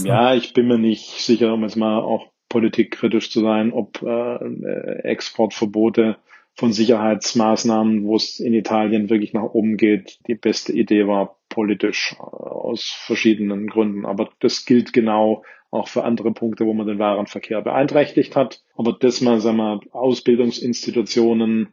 ja, 0.02 0.34
ich 0.34 0.54
bin 0.54 0.68
mir 0.68 0.78
nicht 0.78 1.22
sicher, 1.22 1.52
um 1.52 1.62
jetzt 1.62 1.76
mal 1.76 2.00
auch 2.00 2.28
politikkritisch 2.48 3.30
zu 3.30 3.40
sein, 3.40 3.72
ob 3.72 4.02
äh, 4.02 5.02
Exportverbote 5.02 6.16
von 6.54 6.72
Sicherheitsmaßnahmen, 6.72 8.04
wo 8.04 8.16
es 8.16 8.40
in 8.40 8.54
Italien 8.54 9.08
wirklich 9.08 9.32
nach 9.32 9.42
oben 9.42 9.76
geht, 9.76 10.18
die 10.26 10.34
beste 10.34 10.72
Idee 10.72 11.06
war 11.06 11.36
politisch 11.48 12.14
äh, 12.18 12.22
aus 12.22 12.84
verschiedenen 12.84 13.66
Gründen. 13.66 14.04
Aber 14.04 14.30
das 14.40 14.64
gilt 14.64 14.92
genau 14.92 15.44
auch 15.70 15.88
für 15.88 16.04
andere 16.04 16.32
Punkte, 16.32 16.66
wo 16.66 16.74
man 16.74 16.86
den 16.86 16.98
Warenverkehr 16.98 17.62
beeinträchtigt 17.62 18.36
hat. 18.36 18.62
Aber 18.76 18.92
das 18.98 19.20
mal, 19.20 19.40
sagen 19.40 19.58
wir, 19.58 19.80
Ausbildungsinstitutionen 19.92 21.72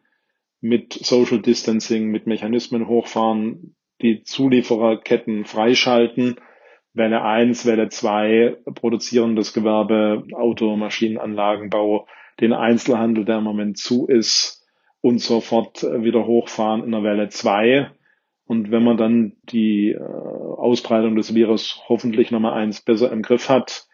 mit 0.62 0.94
Social 0.94 1.40
Distancing, 1.40 2.08
mit 2.08 2.28
Mechanismen 2.28 2.88
hochfahren, 2.88 3.76
die 4.02 4.24
Zuliefererketten 4.24 5.46
freischalten. 5.46 6.36
Welle 6.94 7.22
1, 7.22 7.66
Welle 7.66 7.90
2, 7.90 8.58
produzierendes 8.74 9.54
Gewerbe, 9.54 10.24
Auto, 10.34 10.76
Maschinenanlagenbau, 10.76 12.08
den 12.40 12.54
Einzelhandel, 12.54 13.26
der 13.26 13.38
im 13.38 13.44
Moment 13.44 13.78
zu 13.78 14.08
ist 14.08 14.66
und 15.02 15.20
sofort 15.20 15.84
wieder 15.84 16.26
hochfahren 16.26 16.84
in 16.84 16.92
der 16.92 17.04
Welle 17.04 17.30
2. 17.30 17.92
Und 18.46 18.72
wenn 18.72 18.84
man 18.84 18.98
dann 18.98 19.34
die 19.44 19.92
äh, 19.92 20.00
Ausbreitung 20.00 21.16
des 21.16 21.36
Virus 21.36 21.84
hoffentlich 21.88 22.32
nochmal 22.32 22.54
eins 22.54 22.82
besser 22.82 23.12
im 23.12 23.22
Griff 23.22 23.50
hat, 23.50 23.87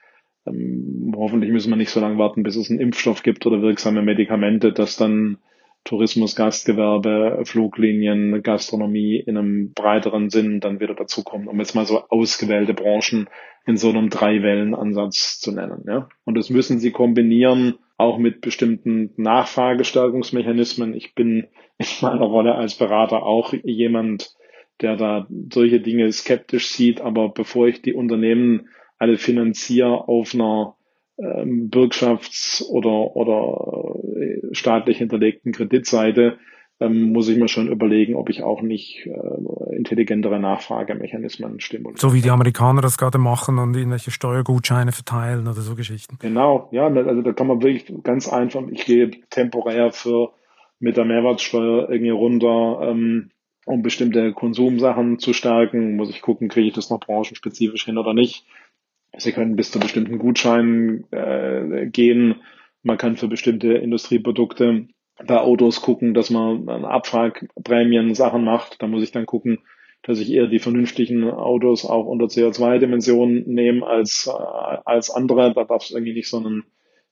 ähm, 0.46 1.14
hoffentlich 1.16 1.52
müssen 1.52 1.70
wir 1.70 1.78
nicht 1.78 1.90
so 1.90 2.00
lange 2.00 2.18
warten, 2.18 2.44
bis 2.44 2.56
es 2.56 2.70
einen 2.70 2.80
Impfstoff 2.80 3.24
gibt 3.24 3.46
oder 3.46 3.62
wirksame 3.62 4.02
Medikamente, 4.02 4.74
dass 4.74 4.98
dann 4.98 5.38
Tourismus, 5.84 6.36
Gastgewerbe, 6.36 7.42
Fluglinien, 7.44 8.42
Gastronomie 8.42 9.18
in 9.18 9.38
einem 9.38 9.74
breiteren 9.74 10.30
Sinn 10.30 10.62
dann 10.62 10.80
wieder 10.80 10.96
dazukommen, 10.96 11.50
um 11.50 11.60
jetzt 11.60 11.76
mal 11.76 11.86
so 11.86 12.04
ausgewählte 12.08 12.74
Branchen 12.74 13.28
in 13.66 13.76
so 13.76 13.90
einem 13.90 14.10
Drei-Wellen-Ansatz 14.10 15.40
zu 15.40 15.52
nennen. 15.52 15.84
Ja? 15.88 16.08
Und 16.24 16.36
das 16.38 16.50
müssen 16.50 16.80
sie 16.80 16.92
kombinieren, 16.92 17.76
auch 17.98 18.18
mit 18.18 18.42
bestimmten 18.42 19.12
Nachfragestärkungsmechanismen. 19.18 20.94
Ich 20.94 21.16
bin 21.16 21.48
in 21.78 21.86
meiner 22.02 22.26
Rolle 22.26 22.56
als 22.56 22.76
Berater 22.76 23.24
auch 23.24 23.54
jemand, 23.64 24.36
der 24.82 24.96
da 24.96 25.28
solche 25.52 25.82
Dinge 25.82 26.12
skeptisch 26.12 26.70
sieht, 26.70 27.02
aber 27.02 27.30
bevor 27.30 27.68
ich 27.68 27.82
die 27.82 27.94
Unternehmen 27.94 28.70
alle 29.04 29.18
finanziere 29.18 30.08
auf 30.08 30.34
einer 30.34 30.76
ähm, 31.18 31.70
Bürgschafts- 31.70 32.66
oder, 32.70 33.16
oder 33.18 34.00
äh, 34.16 34.56
staatlich 34.56 34.98
hinterlegten 34.98 35.52
Kreditseite, 35.52 36.38
ähm, 36.80 37.12
muss 37.12 37.28
ich 37.28 37.38
mir 37.38 37.50
schon 37.50 37.68
überlegen, 37.68 38.16
ob 38.16 38.30
ich 38.30 38.44
auch 38.44 38.62
nicht 38.62 39.06
äh, 39.06 39.76
intelligentere 39.76 40.40
Nachfragemechanismen 40.40 41.60
stimuliere. 41.60 42.00
So 42.00 42.14
wie 42.14 42.22
die 42.22 42.30
Amerikaner 42.30 42.82
das 42.82 42.98
gerade 42.98 43.18
machen 43.18 43.60
und 43.60 43.76
irgendwelche 43.76 44.12
Steuergutscheine 44.12 44.94
verteilen 44.94 45.42
oder 45.42 45.62
so 45.62 45.76
Geschichten. 45.76 46.18
Genau, 46.22 46.70
ja, 46.72 46.88
also 46.88 47.22
da 47.22 47.34
kann 47.34 47.48
man 47.48 47.62
wirklich 47.62 47.94
ganz 48.04 48.32
einfach, 48.32 48.64
ich 48.72 48.86
gehe 48.86 49.12
temporär 49.30 49.92
für 49.92 50.32
mit 50.80 50.96
der 50.96 51.06
Mehrwertsteuer 51.06 51.90
irgendwie 51.90 52.10
runter, 52.12 52.80
ähm, 52.90 53.32
um 53.66 53.82
bestimmte 53.82 54.34
Konsumsachen 54.34 55.20
zu 55.20 55.34
stärken, 55.34 55.96
muss 55.96 56.10
ich 56.10 56.22
gucken, 56.22 56.50
kriege 56.50 56.68
ich 56.68 56.74
das 56.74 56.90
noch 56.90 57.00
branchenspezifisch 57.00 57.86
hin 57.86 57.98
oder 57.98 58.14
nicht. 58.14 58.46
Sie 59.18 59.32
können 59.32 59.56
bis 59.56 59.72
zu 59.72 59.80
bestimmten 59.80 60.18
Gutscheinen 60.18 61.06
äh, 61.12 61.88
gehen. 61.88 62.42
Man 62.82 62.98
kann 62.98 63.16
für 63.16 63.28
bestimmte 63.28 63.74
Industrieprodukte 63.74 64.88
bei 65.26 65.40
Autos 65.40 65.82
gucken, 65.82 66.14
dass 66.14 66.30
man 66.30 66.68
Abfragprämien 66.68 68.16
Sachen 68.16 68.44
macht. 68.44 68.82
Da 68.82 68.88
muss 68.88 69.04
ich 69.04 69.12
dann 69.12 69.26
gucken, 69.26 69.60
dass 70.02 70.20
ich 70.20 70.32
eher 70.32 70.48
die 70.48 70.60
vernünftigen 70.60 71.30
Autos 71.30 71.86
auch 71.86 72.06
unter 72.06 72.26
CO2-Dimensionen 72.26 73.44
nehme 73.48 73.86
als, 73.86 74.28
äh, 74.28 74.78
als 74.86 75.10
andere. 75.10 75.54
Da 75.54 75.64
darf 75.64 75.84
es 75.84 75.92
irgendwie 75.92 76.14
nicht 76.14 76.30
so 76.30 76.38
einen, 76.38 76.64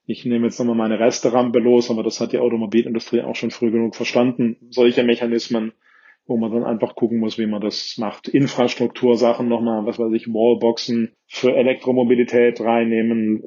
ich 0.06 0.26
nehme 0.26 0.46
jetzt 0.46 0.60
nochmal 0.60 0.76
meine 0.76 1.00
Resterampe 1.00 1.60
los, 1.60 1.90
aber 1.90 2.04
das 2.04 2.20
hat 2.20 2.34
die 2.34 2.40
Automobilindustrie 2.40 3.22
auch 3.22 3.36
schon 3.36 3.52
früh 3.52 3.72
genug 3.72 3.96
verstanden. 3.96 4.58
Solche 4.72 5.04
Mechanismen 5.04 5.74
wo 6.32 6.38
man 6.38 6.52
dann 6.52 6.64
einfach 6.64 6.96
gucken 6.96 7.20
muss, 7.20 7.38
wie 7.38 7.46
man 7.46 7.60
das 7.60 7.96
macht. 7.98 8.30
Infrastruktursachen 8.30 9.50
nochmal, 9.50 9.86
was 9.86 10.00
weiß 10.00 10.14
ich, 10.14 10.28
Wallboxen 10.28 11.12
für 11.28 11.54
Elektromobilität 11.54 12.62
reinnehmen, 12.62 13.42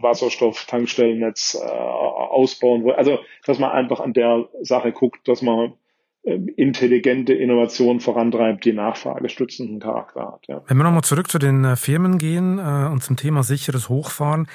Wasserstoff, 0.00 0.64
Tankstellennetz 0.66 1.60
äh, 1.60 1.68
ausbauen. 1.68 2.88
Also, 2.92 3.18
dass 3.44 3.58
man 3.58 3.72
einfach 3.72 3.98
an 3.98 4.12
der 4.12 4.48
Sache 4.62 4.92
guckt, 4.92 5.26
dass 5.26 5.42
man 5.42 5.74
äh, 6.22 6.38
intelligente 6.56 7.34
Innovation 7.34 7.98
vorantreibt, 7.98 8.64
die 8.64 8.72
nachfragestützenden 8.72 9.80
Charakter 9.80 10.34
hat. 10.34 10.46
Ja. 10.46 10.62
Wenn 10.68 10.76
wir 10.76 10.84
nochmal 10.84 11.02
zurück 11.02 11.28
zu 11.28 11.40
den 11.40 11.64
äh, 11.64 11.74
Firmen 11.74 12.18
gehen 12.18 12.58
äh, 12.58 12.88
und 12.90 13.02
zum 13.02 13.16
Thema 13.16 13.42
sicheres 13.42 13.88
Hochfahren, 13.88 14.46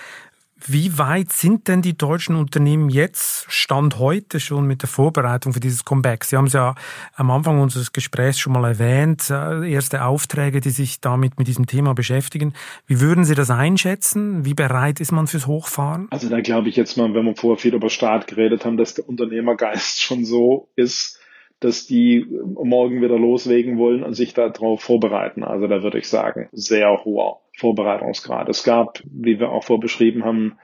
wie 0.67 0.97
weit 0.97 1.31
sind 1.31 1.67
denn 1.67 1.81
die 1.81 1.97
deutschen 1.97 2.35
Unternehmen 2.35 2.89
jetzt, 2.89 3.45
Stand 3.49 3.99
heute 3.99 4.39
schon 4.39 4.65
mit 4.65 4.81
der 4.81 4.89
Vorbereitung 4.89 5.53
für 5.53 5.59
dieses 5.59 5.85
Comeback? 5.85 6.23
Sie 6.25 6.37
haben 6.37 6.47
es 6.47 6.53
ja 6.53 6.75
am 7.15 7.31
Anfang 7.31 7.61
unseres 7.61 7.93
Gesprächs 7.93 8.39
schon 8.39 8.53
mal 8.53 8.65
erwähnt, 8.65 9.29
äh, 9.29 9.71
erste 9.71 10.03
Aufträge, 10.03 10.61
die 10.61 10.69
sich 10.69 11.01
damit 11.01 11.37
mit 11.37 11.47
diesem 11.47 11.67
Thema 11.67 11.93
beschäftigen. 11.93 12.53
Wie 12.87 12.99
würden 12.99 13.23
Sie 13.25 13.35
das 13.35 13.49
einschätzen? 13.49 14.45
Wie 14.45 14.53
bereit 14.53 14.99
ist 14.99 15.11
man 15.11 15.27
fürs 15.27 15.47
Hochfahren? 15.47 16.07
Also 16.09 16.29
da 16.29 16.41
glaube 16.41 16.69
ich 16.69 16.75
jetzt 16.75 16.97
mal, 16.97 17.13
wenn 17.13 17.25
wir 17.25 17.35
vorher 17.35 17.57
viel 17.57 17.73
über 17.73 17.89
Staat 17.89 18.27
geredet 18.27 18.65
haben, 18.65 18.77
dass 18.77 18.93
der 18.93 19.07
Unternehmergeist 19.07 20.01
schon 20.01 20.25
so 20.25 20.69
ist, 20.75 21.18
dass 21.59 21.85
die 21.85 22.25
morgen 22.29 23.01
wieder 23.01 23.17
loslegen 23.17 23.77
wollen 23.77 24.03
und 24.03 24.13
sich 24.13 24.33
darauf 24.33 24.81
vorbereiten. 24.81 25.43
Also 25.43 25.67
da 25.67 25.83
würde 25.83 25.99
ich 25.99 26.07
sagen, 26.07 26.47
sehr 26.51 27.03
hoher 27.03 27.41
Vorbereitungsgrad. 27.57 28.47
Es 28.49 28.63
gab, 28.63 29.01
wie 29.05 29.39
wir 29.39 29.51
auch 29.51 29.63
vorbeschrieben 29.63 30.23
haben, 30.23 30.57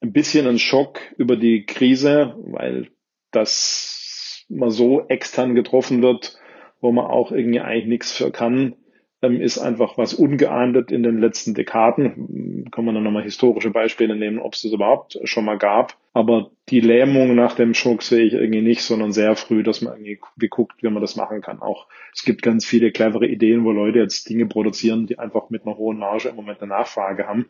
ein 0.00 0.12
bisschen 0.12 0.46
einen 0.46 0.58
Schock 0.58 1.00
über 1.16 1.36
die 1.36 1.64
Krise, 1.64 2.36
weil 2.44 2.88
das 3.30 4.44
mal 4.50 4.70
so 4.70 5.06
extern 5.08 5.54
getroffen 5.54 6.02
wird, 6.02 6.38
wo 6.80 6.92
man 6.92 7.06
auch 7.06 7.32
irgendwie 7.32 7.60
eigentlich 7.60 7.86
nichts 7.86 8.12
für 8.12 8.30
kann 8.30 8.74
ähm, 8.74 8.83
ist 9.32 9.58
einfach 9.58 9.98
was 9.98 10.14
ungeahndet 10.14 10.90
in 10.92 11.02
den 11.02 11.18
letzten 11.18 11.54
Dekaden. 11.54 12.68
Kann 12.70 12.84
man 12.84 12.94
dann 12.94 13.04
nochmal 13.04 13.22
historische 13.22 13.70
Beispiele 13.70 14.16
nehmen, 14.16 14.38
ob 14.38 14.54
es 14.54 14.62
das 14.62 14.72
überhaupt 14.72 15.18
schon 15.24 15.44
mal 15.44 15.58
gab. 15.58 15.96
Aber 16.12 16.50
die 16.68 16.80
Lähmung 16.80 17.34
nach 17.34 17.54
dem 17.54 17.74
Schock 17.74 18.02
sehe 18.02 18.24
ich 18.24 18.34
irgendwie 18.34 18.62
nicht, 18.62 18.82
sondern 18.82 19.12
sehr 19.12 19.36
früh, 19.36 19.62
dass 19.62 19.82
man 19.82 19.94
irgendwie 19.94 20.20
wie 20.36 20.48
guckt, 20.48 20.82
wie 20.82 20.88
man 20.88 21.00
das 21.00 21.16
machen 21.16 21.40
kann. 21.40 21.60
Auch 21.60 21.86
es 22.12 22.24
gibt 22.24 22.42
ganz 22.42 22.64
viele 22.64 22.92
clevere 22.92 23.26
Ideen, 23.26 23.64
wo 23.64 23.72
Leute 23.72 23.98
jetzt 23.98 24.28
Dinge 24.28 24.46
produzieren, 24.46 25.06
die 25.06 25.18
einfach 25.18 25.50
mit 25.50 25.66
einer 25.66 25.76
hohen 25.76 25.98
Marge 25.98 26.28
im 26.28 26.36
Moment 26.36 26.60
eine 26.60 26.70
Nachfrage 26.70 27.26
haben. 27.26 27.46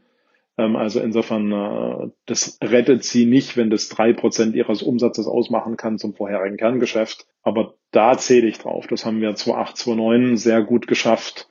Ähm, 0.56 0.76
also 0.76 1.00
insofern, 1.00 1.52
äh, 1.52 2.10
das 2.26 2.58
rettet 2.62 3.04
sie 3.04 3.26
nicht, 3.26 3.56
wenn 3.56 3.70
das 3.70 3.88
drei 3.88 4.12
Prozent 4.12 4.54
ihres 4.54 4.82
Umsatzes 4.82 5.26
ausmachen 5.26 5.76
kann 5.76 5.98
zum 5.98 6.14
vorherigen 6.14 6.56
Kerngeschäft. 6.56 7.26
Aber 7.42 7.74
da 7.90 8.16
zähle 8.16 8.48
ich 8.48 8.58
drauf. 8.58 8.86
Das 8.86 9.04
haben 9.04 9.20
wir 9.20 9.34
2008, 9.34 9.76
2009 9.76 10.36
sehr 10.36 10.62
gut 10.62 10.86
geschafft 10.86 11.48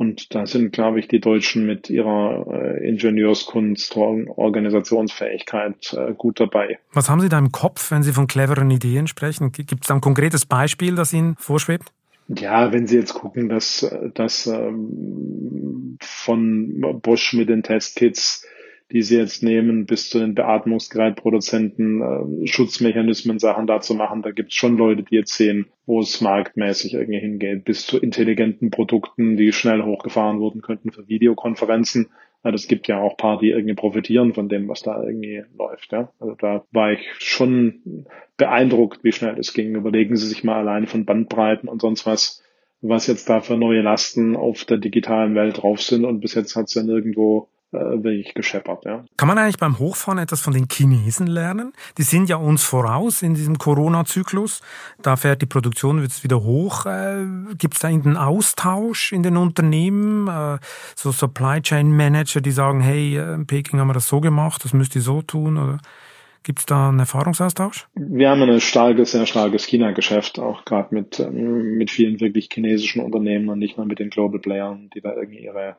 und 0.00 0.34
da 0.34 0.46
sind, 0.46 0.72
glaube 0.72 0.98
ich, 0.98 1.08
die 1.08 1.20
Deutschen 1.20 1.66
mit 1.66 1.90
ihrer 1.90 2.46
äh, 2.50 2.88
Ingenieurskunst 2.88 3.94
und 3.96 4.30
Organisationsfähigkeit 4.30 5.92
äh, 5.92 6.14
gut 6.14 6.40
dabei. 6.40 6.78
Was 6.94 7.10
haben 7.10 7.20
Sie 7.20 7.28
da 7.28 7.38
im 7.38 7.52
Kopf, 7.52 7.90
wenn 7.90 8.02
Sie 8.02 8.12
von 8.12 8.26
cleveren 8.26 8.70
Ideen 8.70 9.08
sprechen? 9.08 9.52
Gibt 9.52 9.82
es 9.82 9.88
da 9.88 9.94
ein 9.94 10.00
konkretes 10.00 10.46
Beispiel, 10.46 10.94
das 10.94 11.12
Ihnen 11.12 11.36
vorschwebt? 11.36 11.92
Ja, 12.28 12.72
wenn 12.72 12.86
Sie 12.86 12.96
jetzt 12.96 13.12
gucken, 13.12 13.50
dass, 13.50 13.94
dass 14.14 14.46
ähm, 14.46 15.98
von 16.00 16.80
Bosch 17.02 17.34
mit 17.34 17.50
den 17.50 17.62
Testkits 17.62 18.46
die 18.92 19.02
sie 19.02 19.16
jetzt 19.16 19.42
nehmen, 19.42 19.86
bis 19.86 20.10
zu 20.10 20.18
den 20.18 20.34
Beatmungsgerätproduzenten, 20.34 22.42
äh, 22.42 22.46
Schutzmechanismen, 22.46 23.38
Sachen 23.38 23.66
da 23.66 23.80
zu 23.80 23.94
machen. 23.94 24.22
Da 24.22 24.30
gibt 24.30 24.50
es 24.50 24.56
schon 24.56 24.76
Leute, 24.76 25.02
die 25.02 25.14
jetzt 25.14 25.34
sehen, 25.34 25.66
wo 25.86 26.00
es 26.00 26.20
marktmäßig 26.20 26.94
irgendwie 26.94 27.20
hingeht, 27.20 27.64
bis 27.64 27.86
zu 27.86 27.98
intelligenten 27.98 28.70
Produkten, 28.70 29.36
die 29.36 29.52
schnell 29.52 29.82
hochgefahren 29.82 30.40
wurden 30.40 30.60
könnten 30.60 30.90
für 30.90 31.08
Videokonferenzen. 31.08 32.08
Ja, 32.42 32.50
das 32.50 32.68
gibt 32.68 32.88
ja 32.88 32.98
auch 32.98 33.16
paar, 33.16 33.38
die 33.38 33.50
irgendwie 33.50 33.74
profitieren 33.74 34.32
von 34.32 34.48
dem, 34.48 34.66
was 34.66 34.82
da 34.82 35.02
irgendwie 35.02 35.44
läuft. 35.56 35.92
Ja. 35.92 36.10
Also 36.18 36.34
da 36.34 36.64
war 36.72 36.92
ich 36.92 37.06
schon 37.18 38.06
beeindruckt, 38.38 39.04
wie 39.04 39.12
schnell 39.12 39.34
das 39.34 39.52
ging. 39.52 39.74
Überlegen 39.74 40.16
Sie 40.16 40.26
sich 40.26 40.42
mal 40.42 40.56
allein 40.56 40.86
von 40.86 41.04
Bandbreiten 41.04 41.68
und 41.68 41.82
sonst 41.82 42.06
was, 42.06 42.42
was 42.80 43.06
jetzt 43.06 43.28
da 43.28 43.40
für 43.40 43.58
neue 43.58 43.82
Lasten 43.82 44.36
auf 44.36 44.64
der 44.64 44.78
digitalen 44.78 45.34
Welt 45.34 45.62
drauf 45.62 45.82
sind. 45.82 46.06
Und 46.06 46.20
bis 46.20 46.34
jetzt 46.34 46.56
hat 46.56 46.68
es 46.68 46.74
ja 46.74 46.82
nirgendwo 46.82 47.48
wirklich 47.72 48.34
gescheppert. 48.34 48.84
Ja. 48.84 49.04
Kann 49.16 49.28
man 49.28 49.38
eigentlich 49.38 49.58
beim 49.58 49.78
Hochfahren 49.78 50.18
etwas 50.18 50.40
von 50.40 50.52
den 50.52 50.66
Chinesen 50.70 51.26
lernen? 51.26 51.72
Die 51.98 52.02
sind 52.02 52.28
ja 52.28 52.36
uns 52.36 52.64
voraus 52.64 53.22
in 53.22 53.34
diesem 53.34 53.58
Corona-Zyklus. 53.58 54.60
Da 55.02 55.16
fährt 55.16 55.42
die 55.42 55.46
Produktion 55.46 56.02
jetzt 56.02 56.24
wieder 56.24 56.42
hoch. 56.42 56.86
Äh, 56.86 57.26
Gibt 57.56 57.74
es 57.74 57.80
da 57.80 57.88
irgendeinen 57.88 58.16
Austausch 58.16 59.12
in 59.12 59.22
den 59.22 59.36
Unternehmen? 59.36 60.28
Äh, 60.28 60.58
so 60.96 61.12
Supply 61.12 61.60
Chain 61.62 61.94
Manager, 61.94 62.40
die 62.40 62.50
sagen, 62.50 62.80
hey, 62.80 63.16
in 63.16 63.46
Peking 63.46 63.78
haben 63.78 63.88
wir 63.88 63.94
das 63.94 64.08
so 64.08 64.20
gemacht, 64.20 64.64
das 64.64 64.72
müsst 64.72 64.96
ihr 64.96 65.02
so 65.02 65.22
tun? 65.22 65.56
Oder 65.56 65.78
Gibt 66.42 66.60
es 66.60 66.66
da 66.66 66.88
einen 66.88 67.00
Erfahrungsaustausch? 67.00 67.86
Wir 67.94 68.30
haben 68.30 68.42
ein 68.42 68.60
starkes, 68.60 69.12
sehr 69.12 69.26
starkes 69.26 69.66
China-Geschäft, 69.66 70.38
auch 70.38 70.64
gerade 70.64 70.94
mit, 70.94 71.20
ähm, 71.20 71.76
mit 71.76 71.90
vielen 71.90 72.18
wirklich 72.20 72.48
chinesischen 72.50 73.02
Unternehmen 73.02 73.50
und 73.50 73.58
nicht 73.58 73.76
nur 73.76 73.84
mit 73.84 73.98
den 73.98 74.08
Global 74.08 74.40
Playern, 74.40 74.88
die 74.94 75.02
da 75.02 75.14
irgendwie 75.14 75.44
ihre 75.44 75.76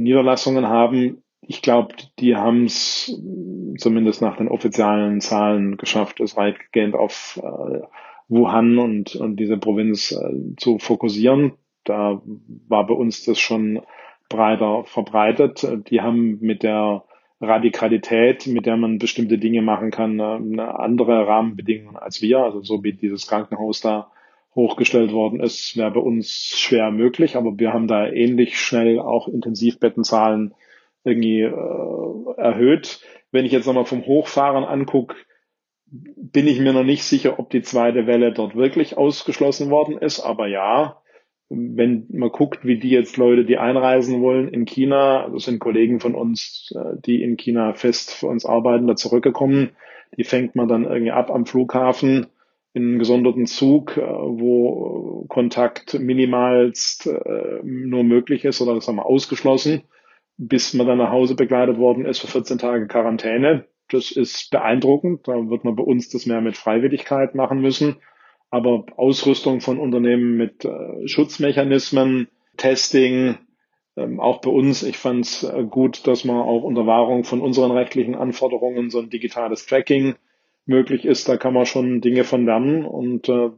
Niederlassungen 0.00 0.68
haben. 0.68 1.22
Ich 1.42 1.62
glaube, 1.62 1.94
die 2.18 2.36
haben 2.36 2.64
es 2.64 3.14
zumindest 3.76 4.22
nach 4.22 4.36
den 4.36 4.48
offiziellen 4.48 5.20
Zahlen 5.20 5.76
geschafft, 5.76 6.20
es 6.20 6.36
weitgehend 6.36 6.94
auf 6.94 7.40
äh, 7.42 7.80
Wuhan 8.28 8.78
und, 8.78 9.16
und 9.16 9.36
diese 9.36 9.58
Provinz 9.58 10.12
äh, 10.12 10.56
zu 10.56 10.78
fokussieren. 10.78 11.52
Da 11.84 12.22
war 12.68 12.86
bei 12.86 12.94
uns 12.94 13.24
das 13.24 13.38
schon 13.38 13.80
breiter 14.28 14.84
verbreitet. 14.84 15.66
Die 15.90 16.00
haben 16.00 16.38
mit 16.40 16.62
der 16.62 17.04
Radikalität, 17.40 18.46
mit 18.46 18.66
der 18.66 18.76
man 18.76 18.98
bestimmte 18.98 19.38
Dinge 19.38 19.62
machen 19.62 19.90
kann, 19.90 20.20
eine 20.20 20.78
andere 20.78 21.26
Rahmenbedingungen 21.26 21.96
als 21.96 22.22
wir. 22.22 22.38
Also 22.38 22.60
so 22.62 22.84
wie 22.84 22.92
dieses 22.92 23.26
Krankenhaus 23.26 23.80
da 23.80 24.10
hochgestellt 24.54 25.12
worden 25.12 25.40
ist, 25.40 25.76
wäre 25.76 25.92
bei 25.92 26.00
uns 26.00 26.54
schwer 26.56 26.90
möglich, 26.90 27.36
aber 27.36 27.58
wir 27.58 27.72
haben 27.72 27.86
da 27.86 28.08
ähnlich 28.08 28.58
schnell 28.58 28.98
auch 28.98 29.28
Intensivbettenzahlen 29.28 30.54
irgendwie 31.04 31.42
äh, 31.42 32.36
erhöht. 32.36 33.00
Wenn 33.30 33.44
ich 33.44 33.52
jetzt 33.52 33.66
nochmal 33.66 33.84
vom 33.84 34.04
Hochfahren 34.04 34.64
angucke, 34.64 35.14
bin 35.86 36.46
ich 36.46 36.60
mir 36.60 36.72
noch 36.72 36.84
nicht 36.84 37.04
sicher, 37.04 37.38
ob 37.38 37.50
die 37.50 37.62
zweite 37.62 38.06
Welle 38.06 38.32
dort 38.32 38.54
wirklich 38.54 38.96
ausgeschlossen 38.96 39.70
worden 39.70 39.98
ist. 39.98 40.20
Aber 40.20 40.46
ja, 40.46 41.00
wenn 41.48 42.06
man 42.10 42.30
guckt, 42.30 42.64
wie 42.64 42.78
die 42.78 42.90
jetzt 42.90 43.16
Leute, 43.16 43.44
die 43.44 43.58
einreisen 43.58 44.20
wollen 44.20 44.48
in 44.48 44.66
China, 44.66 45.28
das 45.28 45.44
sind 45.44 45.58
Kollegen 45.58 46.00
von 46.00 46.14
uns, 46.14 46.72
äh, 46.76 47.00
die 47.04 47.22
in 47.22 47.36
China 47.36 47.74
fest 47.74 48.12
für 48.12 48.26
uns 48.26 48.44
arbeiten, 48.44 48.86
da 48.86 48.96
zurückgekommen, 48.96 49.70
die 50.16 50.24
fängt 50.24 50.56
man 50.56 50.68
dann 50.68 50.84
irgendwie 50.84 51.12
ab 51.12 51.30
am 51.30 51.46
Flughafen 51.46 52.26
in 52.72 52.98
gesonderten 52.98 53.46
Zug, 53.46 53.96
äh, 53.96 54.00
wo 54.02 55.26
Kontakt 55.28 55.98
minimalst 55.98 57.06
äh, 57.06 57.60
nur 57.62 58.04
möglich 58.04 58.44
ist 58.44 58.60
oder 58.60 58.80
sagen 58.80 58.98
wir 58.98 59.06
ausgeschlossen, 59.06 59.82
bis 60.36 60.74
man 60.74 60.86
dann 60.86 60.98
nach 60.98 61.10
Hause 61.10 61.34
begleitet 61.34 61.78
worden 61.78 62.06
ist 62.06 62.20
für 62.20 62.28
14 62.28 62.58
Tage 62.58 62.86
Quarantäne. 62.86 63.66
Das 63.90 64.12
ist 64.12 64.50
beeindruckend. 64.50 65.26
Da 65.26 65.32
wird 65.50 65.64
man 65.64 65.74
bei 65.74 65.82
uns 65.82 66.08
das 66.10 66.26
mehr 66.26 66.40
mit 66.40 66.56
Freiwilligkeit 66.56 67.34
machen 67.34 67.60
müssen. 67.60 67.96
Aber 68.50 68.86
Ausrüstung 68.96 69.60
von 69.60 69.78
Unternehmen 69.78 70.36
mit 70.36 70.64
äh, 70.64 71.06
Schutzmechanismen, 71.08 72.28
Testing, 72.56 73.36
ähm, 73.96 74.20
auch 74.20 74.40
bei 74.40 74.50
uns, 74.50 74.82
ich 74.82 74.96
fand 74.96 75.24
es 75.24 75.52
gut, 75.70 76.06
dass 76.06 76.24
man 76.24 76.36
auch 76.36 76.62
unter 76.62 76.86
Wahrung 76.86 77.24
von 77.24 77.40
unseren 77.40 77.72
rechtlichen 77.72 78.14
Anforderungen 78.14 78.90
so 78.90 79.00
ein 79.00 79.10
digitales 79.10 79.66
Tracking 79.66 80.14
möglich 80.70 81.04
ist. 81.04 81.28
Da 81.28 81.36
kann 81.36 81.52
man 81.52 81.66
schon 81.66 82.00
Dinge 82.00 82.24
von 82.24 82.46
lernen 82.46 82.86
und 82.86 83.28
äh, 83.28 83.50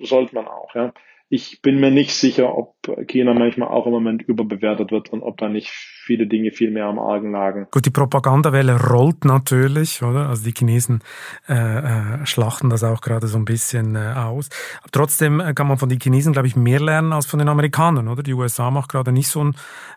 sollte 0.00 0.34
man 0.34 0.46
auch. 0.46 0.74
Ja 0.74 0.92
ich 1.30 1.60
bin 1.60 1.78
mir 1.78 1.90
nicht 1.90 2.14
sicher, 2.14 2.56
ob 2.56 2.74
China 3.06 3.34
manchmal 3.34 3.68
auch 3.68 3.84
im 3.84 3.92
Moment 3.92 4.22
überbewertet 4.22 4.90
wird 4.90 5.10
und 5.10 5.22
ob 5.22 5.36
da 5.36 5.50
nicht 5.50 5.68
viele 5.68 6.26
Dinge 6.26 6.52
viel 6.52 6.70
mehr 6.70 6.86
am 6.86 6.98
Argen 6.98 7.32
lagen. 7.32 7.66
Gut, 7.70 7.84
die 7.84 7.90
Propagandawelle 7.90 8.80
rollt 8.80 9.26
natürlich, 9.26 10.02
oder? 10.02 10.30
Also 10.30 10.44
die 10.44 10.54
Chinesen 10.56 11.00
äh, 11.46 11.52
äh, 11.52 12.26
schlachten 12.26 12.70
das 12.70 12.82
auch 12.82 13.02
gerade 13.02 13.26
so 13.26 13.36
ein 13.36 13.44
bisschen 13.44 13.94
äh, 13.94 14.14
aus. 14.16 14.48
Aber 14.80 14.90
trotzdem 14.90 15.40
äh, 15.40 15.52
kann 15.52 15.68
man 15.68 15.76
von 15.76 15.90
den 15.90 16.00
Chinesen, 16.00 16.32
glaube 16.32 16.48
ich, 16.48 16.56
mehr 16.56 16.80
lernen 16.80 17.12
als 17.12 17.26
von 17.26 17.38
den 17.38 17.48
Amerikanern, 17.48 18.08
oder? 18.08 18.22
Die 18.22 18.32
USA 18.32 18.70
macht 18.70 18.90
gerade 18.90 19.12
nicht 19.12 19.28
so, 19.28 19.44
ein, 19.44 19.54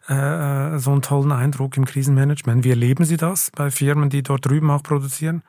äh, 0.09 0.75
äh, 0.75 0.79
so 0.79 0.91
einen 0.91 1.01
tollen 1.01 1.31
Eindruck 1.31 1.77
im 1.77 1.85
Krisenmanagement. 1.85 2.65
Wie 2.65 2.71
erleben 2.71 3.05
Sie 3.05 3.17
das 3.17 3.51
bei 3.55 3.71
Firmen, 3.71 4.09
die 4.09 4.21
dort 4.21 4.45
drüben 4.45 4.69
auch 4.69 4.83
produzieren? 4.83 5.43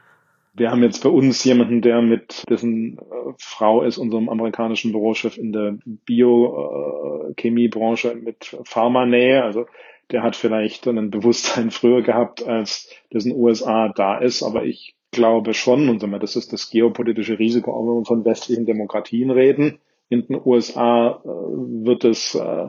Wir 0.55 0.70
haben 0.70 0.82
jetzt 0.82 1.03
bei 1.03 1.09
uns 1.09 1.42
jemanden, 1.44 1.80
der 1.80 2.03
mit 2.03 2.44
dessen 2.48 2.98
äh, 2.98 3.32
Frau 3.38 3.82
ist, 3.82 3.96
unserem 3.96 4.28
amerikanischen 4.28 4.92
Bürochef 4.92 5.38
in 5.38 5.50
der 5.53 5.78
Biochemiebranche 5.84 8.12
äh, 8.12 8.16
mit 8.16 8.55
Pharmanähe. 8.64 9.42
Also 9.42 9.64
der 10.11 10.22
hat 10.22 10.36
vielleicht 10.36 10.86
ein 10.86 11.11
Bewusstsein 11.11 11.70
früher 11.70 12.03
gehabt, 12.03 12.46
als 12.46 12.90
dessen 13.12 13.34
USA 13.34 13.88
da 13.88 14.18
ist. 14.18 14.42
Aber 14.42 14.64
ich 14.64 14.94
glaube 15.11 15.55
schon, 15.55 15.88
und 15.88 16.03
das 16.22 16.36
ist 16.36 16.53
das 16.53 16.68
geopolitische 16.68 17.38
Risiko, 17.38 17.72
auch 17.72 17.86
wenn 17.86 18.00
wir 18.00 18.05
von 18.05 18.26
westlichen 18.26 18.66
Demokratien 18.66 19.30
reden. 19.30 19.78
In 20.11 20.26
den 20.26 20.38
USA 20.44 21.22
äh, 21.24 21.28
wird 21.28 22.05
es 22.05 22.34
äh, 22.34 22.68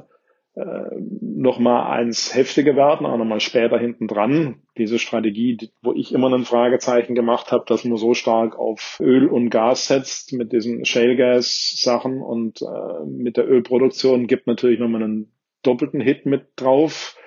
nochmal 0.55 1.99
eins 1.99 2.34
heftiger 2.34 2.77
werden, 2.77 3.05
auch 3.05 3.17
nochmal 3.17 3.41
später 3.41 3.77
hinten 3.77 4.07
dran. 4.07 4.62
Diese 4.78 4.97
Strategie, 4.97 5.69
wo 5.84 5.93
ich 5.93 6.13
immer 6.13 6.34
ein 6.34 6.45
Fragezeichen 6.45 7.13
gemacht 7.13 7.51
habe, 7.51 7.65
dass 7.67 7.86
man 7.86 7.97
so 7.97 8.13
stark 8.15 8.57
auf 8.57 8.97
Öl 8.99 9.28
und 9.28 9.51
Gas 9.51 9.88
setzt 9.88 10.34
mit 10.34 10.51
diesen 10.51 10.84
Shale 10.86 11.15
Gas 11.15 11.76
Sachen 11.78 12.21
und 12.21 12.61
äh, 12.61 13.05
mit 13.05 13.38
der 13.38 13.47
Ölproduktion 13.47 14.26
gibt 14.26 14.47
natürlich 14.47 14.80
nochmal 14.80 15.03
einen 15.03 15.32
doppelten 15.61 16.01
Hit 16.01 16.26
mit 16.26 16.47
drauf. 16.55 17.17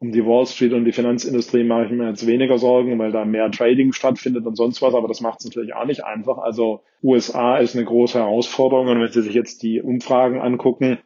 Um 0.00 0.10
die 0.10 0.26
Wall 0.26 0.46
Street 0.46 0.72
und 0.72 0.84
die 0.84 0.92
Finanzindustrie 0.92 1.62
mache 1.62 1.84
ich 1.84 1.92
mir 1.92 2.08
jetzt 2.08 2.26
weniger 2.26 2.58
Sorgen, 2.58 2.98
weil 2.98 3.12
da 3.12 3.24
mehr 3.24 3.50
Trading 3.52 3.92
stattfindet 3.92 4.44
und 4.46 4.56
sonst 4.56 4.82
was, 4.82 4.94
aber 4.94 5.06
das 5.06 5.20
macht 5.20 5.38
es 5.38 5.46
natürlich 5.46 5.74
auch 5.74 5.84
nicht 5.84 6.04
einfach. 6.04 6.38
Also 6.38 6.82
USA 7.04 7.58
ist 7.58 7.76
eine 7.76 7.84
große 7.84 8.18
Herausforderung 8.18 8.88
und 8.88 9.00
wenn 9.00 9.12
Sie 9.12 9.22
sich 9.22 9.34
jetzt 9.34 9.62
die 9.62 9.80
Umfragen 9.80 10.40
angucken, 10.40 10.98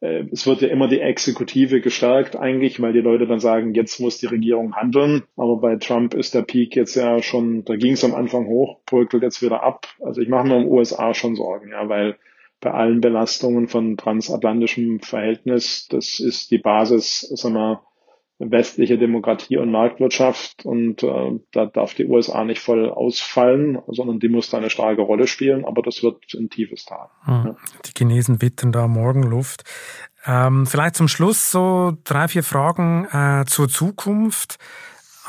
äh, 0.00 0.24
es 0.32 0.46
wird 0.46 0.62
ja 0.62 0.68
immer 0.68 0.88
die 0.88 1.00
Exekutive 1.00 1.80
gestärkt 1.80 2.36
eigentlich, 2.36 2.80
weil 2.80 2.92
die 2.92 3.00
Leute 3.00 3.26
dann 3.26 3.40
sagen, 3.40 3.74
jetzt 3.74 4.00
muss 4.00 4.18
die 4.18 4.26
Regierung 4.26 4.74
handeln. 4.74 5.22
Aber 5.36 5.56
bei 5.58 5.76
Trump 5.76 6.14
ist 6.14 6.34
der 6.34 6.42
Peak 6.42 6.76
jetzt 6.76 6.94
ja 6.94 7.22
schon, 7.22 7.64
da 7.64 7.76
ging 7.76 7.92
es 7.92 8.04
am 8.04 8.14
Anfang 8.14 8.46
hoch, 8.46 8.80
bröckelt 8.86 9.22
jetzt 9.22 9.42
wieder 9.42 9.62
ab. 9.62 9.86
Also 10.00 10.20
ich 10.20 10.28
mache 10.28 10.46
mir 10.46 10.56
im 10.56 10.68
USA 10.68 11.14
schon 11.14 11.36
Sorgen, 11.36 11.70
ja, 11.70 11.88
weil 11.88 12.16
bei 12.60 12.72
allen 12.72 13.00
Belastungen 13.00 13.68
von 13.68 13.96
transatlantischem 13.96 15.00
Verhältnis, 15.00 15.88
das 15.88 16.20
ist 16.20 16.50
die 16.50 16.58
Basis, 16.58 17.20
sagen 17.20 17.54
wir, 17.54 17.82
westliche 18.40 18.98
Demokratie 18.98 19.58
und 19.58 19.70
Marktwirtschaft 19.70 20.64
und 20.64 21.02
äh, 21.02 21.38
da 21.52 21.66
darf 21.66 21.94
die 21.94 22.06
USA 22.06 22.42
nicht 22.44 22.60
voll 22.60 22.90
ausfallen, 22.90 23.78
sondern 23.86 24.18
die 24.18 24.30
muss 24.30 24.48
da 24.48 24.56
eine 24.56 24.70
starke 24.70 25.02
Rolle 25.02 25.26
spielen, 25.26 25.64
aber 25.64 25.82
das 25.82 26.02
wird 26.02 26.16
ein 26.34 26.48
tiefes 26.48 26.86
Tal. 26.86 27.08
Hm. 27.24 27.42
Ja. 27.46 27.56
Die 27.86 27.92
Chinesen 27.96 28.40
wittern 28.40 28.72
da 28.72 28.88
Morgenluft. 28.88 29.64
Ähm, 30.26 30.66
vielleicht 30.66 30.96
zum 30.96 31.08
Schluss 31.08 31.50
so 31.50 31.96
drei, 32.04 32.28
vier 32.28 32.42
Fragen 32.42 33.06
äh, 33.12 33.44
zur 33.46 33.68
Zukunft. 33.68 34.56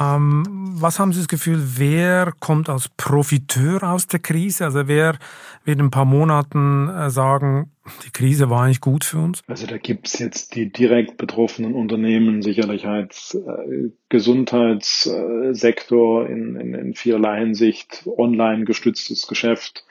Ähm, 0.02 0.44
was 0.80 1.00
haben 1.00 1.14
Sie 1.14 1.20
das 1.20 1.28
Gefühl, 1.28 1.62
wer 1.78 2.34
kommt 2.40 2.70
als 2.70 2.90
Profiteur 2.98 3.84
aus 3.84 4.08
der 4.08 4.20
Krise? 4.20 4.66
Also 4.66 4.88
wer 4.88 5.20
wird 5.64 5.78
in 5.78 5.86
ein 5.86 5.92
paar 5.92 6.06
Monaten 6.06 6.90
äh, 6.90 7.12
sagen, 7.12 7.72
die 8.06 8.12
Krise 8.12 8.50
war 8.50 8.64
eigentlich 8.64 8.82
gut 8.82 9.04
für 9.04 9.20
uns? 9.20 9.44
Also 9.48 9.68
da 9.68 9.78
gibt's 9.78 10.18
jetzt 10.18 10.56
die 10.56 10.72
direkt 10.72 11.18
betroffenen 11.18 11.76
Unternehmen, 11.76 12.42
sicherlich 12.42 12.88
als 12.88 13.36
äh, 13.36 13.92
Gesundheitssektor 14.10 16.28
in, 16.28 16.56
in, 16.56 16.74
in 16.74 16.96
vielerlei 16.96 17.38
Hinsicht, 17.40 18.10
online 18.18 18.66
gestütztes 18.66 19.28
Geschäft, 19.28 19.86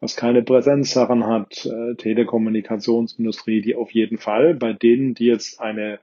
was 0.00 0.16
keine 0.16 0.42
Präsenzsachen 0.42 1.26
hat, 1.26 1.64
äh, 1.64 1.94
Telekommunikationsindustrie, 1.94 3.62
die 3.62 3.76
auf 3.76 3.92
jeden 3.92 4.18
Fall 4.18 4.52
bei 4.54 4.74
denen, 4.74 5.14
die 5.14 5.24
jetzt 5.24 5.58
eine 5.60 6.00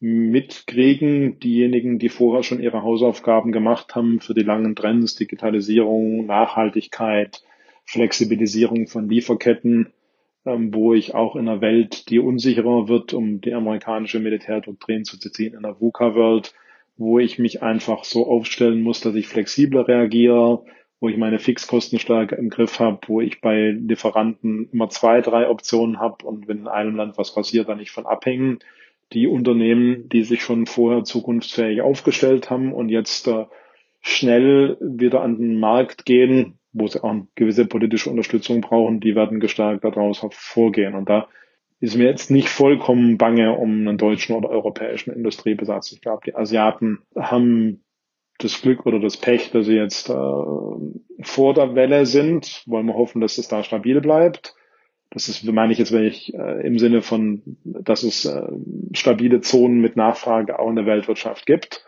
mitkriegen, 0.00 1.38
diejenigen, 1.38 1.98
die 1.98 2.08
vorher 2.08 2.42
schon 2.42 2.60
ihre 2.60 2.82
Hausaufgaben 2.82 3.52
gemacht 3.52 3.94
haben 3.94 4.20
für 4.20 4.34
die 4.34 4.42
langen 4.42 4.76
Trends, 4.76 5.14
Digitalisierung, 5.16 6.26
Nachhaltigkeit, 6.26 7.42
Flexibilisierung 7.84 8.86
von 8.86 9.08
Lieferketten, 9.08 9.92
ähm, 10.44 10.74
wo 10.74 10.94
ich 10.94 11.14
auch 11.14 11.36
in 11.36 11.48
einer 11.48 11.60
Welt, 11.60 12.10
die 12.10 12.18
unsicherer 12.18 12.88
wird, 12.88 13.14
um 13.14 13.40
die 13.40 13.54
amerikanische 13.54 14.20
Militärdoktrin 14.20 15.04
zu 15.04 15.18
zitieren, 15.18 15.56
in 15.56 15.62
der 15.62 15.80
VUCA-World, 15.80 16.54
wo 16.96 17.18
ich 17.18 17.38
mich 17.38 17.62
einfach 17.62 18.04
so 18.04 18.26
aufstellen 18.26 18.82
muss, 18.82 19.00
dass 19.00 19.14
ich 19.14 19.26
flexibler 19.26 19.88
reagiere, 19.88 20.64
wo 21.00 21.08
ich 21.08 21.16
meine 21.16 21.38
Fixkosten 21.38 21.98
stärker 21.98 22.38
im 22.38 22.50
Griff 22.50 22.78
habe, 22.78 23.00
wo 23.08 23.20
ich 23.20 23.40
bei 23.40 23.70
Lieferanten 23.70 24.68
immer 24.72 24.88
zwei, 24.90 25.20
drei 25.20 25.48
Optionen 25.48 25.98
habe 25.98 26.24
und 26.26 26.46
wenn 26.46 26.58
in 26.58 26.68
einem 26.68 26.96
Land 26.96 27.18
was 27.18 27.34
passiert, 27.34 27.68
dann 27.68 27.78
nicht 27.78 27.90
von 27.90 28.06
abhängen 28.06 28.58
die 29.12 29.26
Unternehmen, 29.26 30.08
die 30.08 30.22
sich 30.22 30.42
schon 30.42 30.66
vorher 30.66 31.04
zukunftsfähig 31.04 31.82
aufgestellt 31.82 32.50
haben 32.50 32.72
und 32.72 32.88
jetzt 32.88 33.28
äh, 33.28 33.46
schnell 34.00 34.76
wieder 34.80 35.22
an 35.22 35.38
den 35.38 35.58
Markt 35.58 36.04
gehen, 36.04 36.58
wo 36.72 36.86
sie 36.86 37.02
auch 37.02 37.14
gewisse 37.34 37.66
politische 37.66 38.10
Unterstützung 38.10 38.60
brauchen, 38.60 39.00
die 39.00 39.14
werden 39.14 39.40
gestärkt 39.40 39.84
daraus 39.84 40.22
hervorgehen. 40.22 40.94
Und 40.94 41.08
da 41.08 41.28
ist 41.80 41.96
mir 41.96 42.04
jetzt 42.04 42.30
nicht 42.30 42.48
vollkommen 42.48 43.18
bange 43.18 43.52
um 43.52 43.86
einen 43.86 43.98
deutschen 43.98 44.34
oder 44.34 44.50
europäischen 44.50 45.12
Industriebesatz. 45.12 45.92
Ich 45.92 46.00
glaube, 46.00 46.22
die 46.26 46.34
Asiaten 46.34 46.98
haben 47.16 47.84
das 48.38 48.60
Glück 48.60 48.84
oder 48.86 48.98
das 48.98 49.16
Pech, 49.16 49.50
dass 49.52 49.66
sie 49.66 49.76
jetzt 49.76 50.10
äh, 50.10 50.12
vor 50.12 51.54
der 51.54 51.74
Welle 51.74 52.06
sind. 52.06 52.62
Wollen 52.66 52.86
wir 52.86 52.94
hoffen, 52.94 53.20
dass 53.20 53.38
es 53.38 53.48
da 53.48 53.62
stabil 53.62 54.00
bleibt. 54.00 54.54
Das 55.14 55.28
ist, 55.28 55.44
meine 55.44 55.72
ich 55.72 55.78
jetzt, 55.78 55.92
wenn 55.92 56.04
ich 56.04 56.34
äh, 56.34 56.66
im 56.66 56.78
Sinne 56.78 57.00
von, 57.00 57.40
dass 57.62 58.02
es 58.02 58.24
äh, 58.24 58.48
stabile 58.92 59.40
Zonen 59.40 59.80
mit 59.80 59.96
Nachfrage 59.96 60.58
auch 60.58 60.68
in 60.68 60.74
der 60.74 60.86
Weltwirtschaft 60.86 61.46
gibt. 61.46 61.84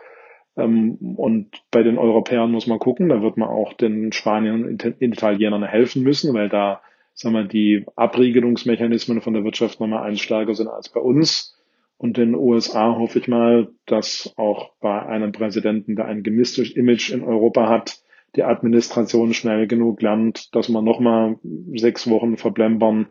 Ähm, 0.57 0.95
und 1.16 1.49
bei 1.72 1.83
den 1.83 1.99
Europäern 1.99 2.53
muss 2.53 2.68
man 2.68 2.79
gucken, 2.79 3.09
da 3.09 3.22
wird 3.22 3.37
man 3.37 3.49
auch 3.49 3.72
den 3.72 4.12
Spaniern 4.12 4.64
und 4.64 4.85
Italienern 5.01 5.64
helfen 5.64 6.05
müssen, 6.05 6.33
weil 6.35 6.49
da, 6.49 6.83
sagen 7.14 7.35
wir, 7.35 7.45
die 7.45 7.85
Abriegelungsmechanismen 7.97 9.20
von 9.20 9.35
der 9.35 9.43
Wirtschaft 9.43 9.81
nochmal 9.81 10.05
eins 10.05 10.20
stärker 10.20 10.55
sind 10.55 10.68
als 10.68 10.89
bei 10.89 11.01
uns. 11.01 11.59
Und 11.99 12.18
in 12.18 12.33
den 12.33 12.35
USA 12.37 12.95
hoffe 12.97 13.18
ich 13.18 13.27
mal, 13.27 13.70
dass 13.87 14.33
auch 14.37 14.70
bei 14.81 15.03
einem 15.03 15.33
Präsidenten, 15.33 15.97
der 15.97 16.05
ein 16.05 16.22
gemischtes 16.22 16.70
Image 16.70 17.11
in 17.11 17.24
Europa 17.24 17.68
hat, 17.68 17.99
die 18.37 18.45
Administration 18.45 19.34
schnell 19.34 19.66
genug 19.66 20.03
lernt, 20.03 20.55
dass 20.55 20.68
man 20.68 20.84
nochmal 20.84 21.39
sechs 21.74 22.09
Wochen 22.09 22.37
verblempern 22.37 23.09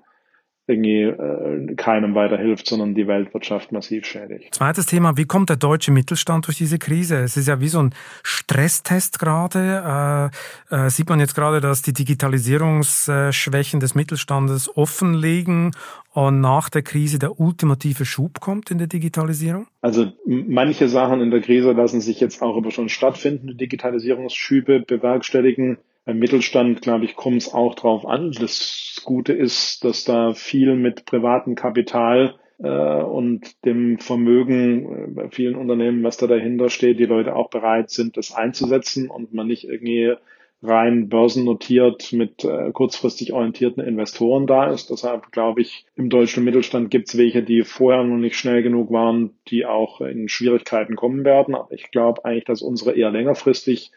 irgendwie 0.68 1.03
äh, 1.03 1.76
keinem 1.76 2.16
weiterhilft, 2.16 2.68
sondern 2.68 2.95
die 2.95 3.07
Weltwirtschaft 3.07 3.72
massiv 3.72 4.05
schädigt. 4.05 4.55
Zweites 4.55 4.88
Thema, 4.88 5.16
wie 5.16 5.26
kommt 5.26 5.49
der 5.49 5.57
deutsche 5.57 5.91
Mittelstand 5.91 6.47
durch 6.47 6.57
diese 6.57 6.80
Krise? 6.80 7.18
Es 7.18 7.38
ist 7.38 7.47
ja 7.47 7.59
wie 7.61 7.68
so 7.68 7.80
ein 7.80 7.93
Stresstest 8.24 9.20
gerade. 9.20 10.32
Äh, 10.72 10.76
äh, 10.76 10.89
sieht 10.89 11.09
man 11.09 11.20
jetzt 11.20 11.36
gerade, 11.36 11.61
dass 11.61 11.84
die 11.84 11.93
Digitalisierungsschwächen 11.93 13.80
des 13.80 13.93
Mittelstandes 13.93 14.76
offenlegen 14.76 15.72
und 16.13 16.41
nach 16.41 16.70
der 16.70 16.82
Krise 16.82 17.20
der 17.20 17.39
ultimative 17.39 18.05
Schub 18.05 18.39
kommt 18.39 18.72
in 18.72 18.80
der 18.80 18.88
Digitalisierung? 18.88 19.68
Also 19.82 20.13
manche 20.26 20.88
Sachen 20.88 21.22
in 21.22 21.30
der 21.30 21.41
Krise 21.41 21.74
lassen 21.74 22.01
sich 22.01 22.20
jetzt 22.20 22.41
auch 22.41 22.57
über 22.57 22.72
schon 22.72 22.89
stattfindende 22.89 23.53
Digitalisierungsschübe 23.55 24.80
bewerkstelligen. 24.80 25.78
Beim 26.06 26.20
Mittelstand, 26.20 26.82
glaube 26.82 27.06
ich, 27.06 27.16
kommt 27.16 27.38
es 27.38 27.53
auch 27.53 27.74
drauf 27.74 28.06
an. 28.06 28.32
Das 28.32 29.01
Gute 29.03 29.34
ist, 29.34 29.84
dass 29.84 30.03
da 30.03 30.34
viel 30.34 30.76
mit 30.76 31.06
privatem 31.06 31.56
Kapital 31.56 32.36
äh, 32.60 32.70
und 32.70 33.66
dem 33.66 33.97
Vermögen 33.97 34.86
äh, 34.86 35.08
bei 35.08 35.30
vielen 35.30 35.56
Unternehmen, 35.56 36.03
was 36.03 36.18
da 36.18 36.28
dahinter 36.28 36.70
steht, 36.70 36.99
die 36.99 37.06
Leute 37.06 37.36
auch 37.36 37.49
bereit 37.49 37.89
sind, 37.89 38.18
das 38.18 38.34
einzusetzen 38.34 39.10
und 39.10 39.34
man 39.34 39.47
nicht 39.47 39.68
irgendwie 39.68 40.14
rein 40.62 41.10
börsennotiert 41.10 42.14
mit 42.14 42.43
äh, 42.43 42.72
kurzfristig 42.72 43.34
orientierten 43.34 43.84
Investoren 43.84 44.45
da 44.45 44.72
ist. 44.72 44.91
Deshalb 44.91 45.32
glaube 45.32 45.62
ich, 45.62 45.86
im 45.95 46.10
deutschen 46.10 46.43
Mittelstand 46.43 46.91
gibt 46.91 47.10
es 47.10 47.18
welche, 47.18 47.41
die 47.41 47.64
vorher 47.64 48.03
noch 48.03 48.18
nicht 48.18 48.38
schnell 48.38 48.62
genug 48.62 48.91
waren, 48.91 49.32
die 49.47 49.66
auch 49.66 50.01
in 50.01 50.30
Schwierigkeiten 50.30 50.95
kommen 50.95 51.26
werden. 51.26 51.56
Aber 51.56 51.72
ich 51.72 51.89
glaube 51.89 52.26
eigentlich, 52.26 52.45
dass 52.45 52.62
unsere 52.62 52.93
eher 52.93 53.10
längerfristig 53.10 53.91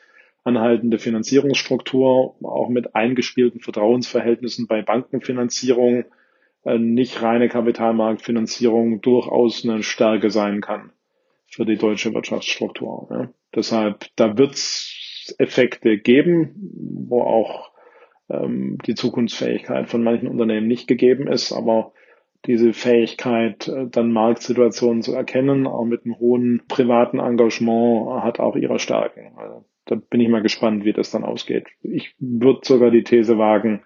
anhaltende 0.49 0.99
Finanzierungsstruktur, 0.99 2.37
auch 2.43 2.69
mit 2.69 2.95
eingespielten 2.95 3.61
Vertrauensverhältnissen 3.61 4.67
bei 4.67 4.83
Bankenfinanzierung, 4.83 6.05
äh, 6.65 6.79
nicht 6.79 7.23
reine 7.23 7.49
Kapitalmarktfinanzierung 7.49 9.01
durchaus 9.01 9.65
eine 9.65 9.83
Stärke 9.83 10.31
sein 10.31 10.61
kann 10.61 10.93
für 11.47 11.65
die 11.65 11.77
deutsche 11.77 12.13
Wirtschaftsstruktur. 12.15 13.09
Ja. 13.11 13.29
Deshalb, 13.55 14.07
da 14.17 14.37
wird 14.37 14.55
es 14.55 15.35
Effekte 15.39 15.99
geben, 15.99 16.55
wo 17.09 17.23
auch 17.23 17.71
ähm, 18.31 18.79
die 18.87 18.95
Zukunftsfähigkeit 18.95 19.89
von 19.89 20.03
manchen 20.03 20.29
Unternehmen 20.29 20.67
nicht 20.67 20.89
gegeben 20.89 21.29
ist, 21.29 21.53
aber 21.53 21.93
diese 22.47 22.73
Fähigkeit, 22.73 23.69
äh, 23.69 23.87
dann 23.89 24.13
Marktsituationen 24.13 25.03
zu 25.03 25.15
erkennen, 25.15 25.67
auch 25.67 25.85
mit 25.85 26.05
einem 26.05 26.19
hohen 26.19 26.63
privaten 26.69 27.19
Engagement, 27.19 28.23
hat 28.23 28.41
auch 28.41 28.57
ihre 28.57 28.79
Stärken. 28.79 29.33
Also 29.37 29.65
da 29.89 29.97
bin 29.97 30.21
ich 30.21 30.29
mal 30.29 30.43
gespannt, 30.43 30.85
wie 30.85 30.93
das 30.93 31.11
dann 31.11 31.25
ausgeht. 31.25 31.67
Ich 31.83 32.15
würde 32.19 32.61
sogar 32.63 32.91
die 32.91 33.03
These 33.03 33.39
wagen, 33.39 33.83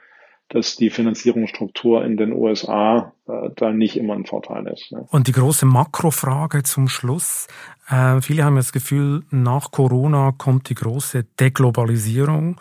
dass 0.48 0.76
die 0.76 0.90
Finanzierungsstruktur 0.90 2.04
in 2.04 2.16
den 2.16 2.32
USA 2.32 3.14
äh, 3.26 3.48
da 3.56 3.72
nicht 3.72 3.96
immer 3.96 4.14
ein 4.14 4.26
Vorteil 4.26 4.66
ist. 4.66 4.92
Ne? 4.92 5.06
Und 5.10 5.28
die 5.28 5.32
große 5.32 5.64
Makrofrage 5.64 6.62
zum 6.62 6.88
Schluss. 6.88 7.46
Äh, 7.88 8.20
viele 8.20 8.44
haben 8.44 8.56
das 8.56 8.72
Gefühl, 8.72 9.22
nach 9.30 9.70
Corona 9.70 10.34
kommt 10.36 10.68
die 10.68 10.74
große 10.74 11.24
Deglobalisierung. 11.40 12.60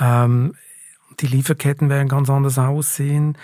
Ähm, 0.00 0.54
die 1.20 1.26
Lieferketten 1.26 1.90
werden 1.90 2.08
ganz 2.08 2.30
anders 2.30 2.58
aussehen. 2.58 3.36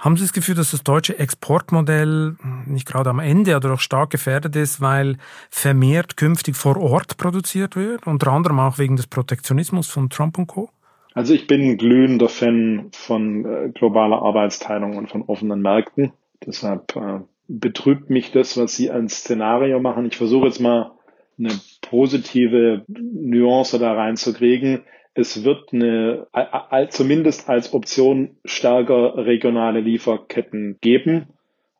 Haben 0.00 0.16
Sie 0.16 0.24
das 0.24 0.32
Gefühl, 0.32 0.54
dass 0.54 0.70
das 0.70 0.82
deutsche 0.82 1.18
Exportmodell 1.18 2.36
nicht 2.64 2.86
gerade 2.86 3.10
am 3.10 3.18
Ende 3.18 3.54
oder 3.54 3.74
auch 3.74 3.80
stark 3.80 4.08
gefährdet 4.08 4.56
ist, 4.56 4.80
weil 4.80 5.18
vermehrt 5.50 6.16
künftig 6.16 6.56
vor 6.56 6.78
Ort 6.78 7.18
produziert 7.18 7.76
wird, 7.76 8.06
unter 8.06 8.32
anderem 8.32 8.60
auch 8.60 8.78
wegen 8.78 8.96
des 8.96 9.06
Protektionismus 9.06 9.88
von 9.90 10.08
Trump 10.08 10.38
und 10.38 10.46
Co.? 10.46 10.70
Also 11.12 11.34
ich 11.34 11.46
bin 11.46 11.76
glühender 11.76 12.30
Fan 12.30 12.88
von 12.92 13.44
äh, 13.44 13.68
globaler 13.74 14.22
Arbeitsteilung 14.22 14.96
und 14.96 15.10
von 15.10 15.20
offenen 15.22 15.60
Märkten. 15.60 16.12
Deshalb 16.46 16.96
äh, 16.96 17.20
betrübt 17.48 18.08
mich 18.08 18.32
das, 18.32 18.56
was 18.56 18.74
Sie 18.74 18.90
als 18.90 19.18
Szenario 19.18 19.80
machen. 19.80 20.06
Ich 20.06 20.16
versuche 20.16 20.46
jetzt 20.46 20.60
mal 20.60 20.92
eine 21.38 21.50
positive 21.82 22.84
Nuance 22.88 23.78
da 23.78 23.92
reinzukriegen 23.92 24.80
es 25.20 25.44
wird 25.44 25.72
eine, 25.72 26.26
zumindest 26.90 27.48
als 27.48 27.72
Option 27.72 28.36
stärker 28.44 29.16
regionale 29.16 29.80
Lieferketten 29.80 30.78
geben. 30.80 31.28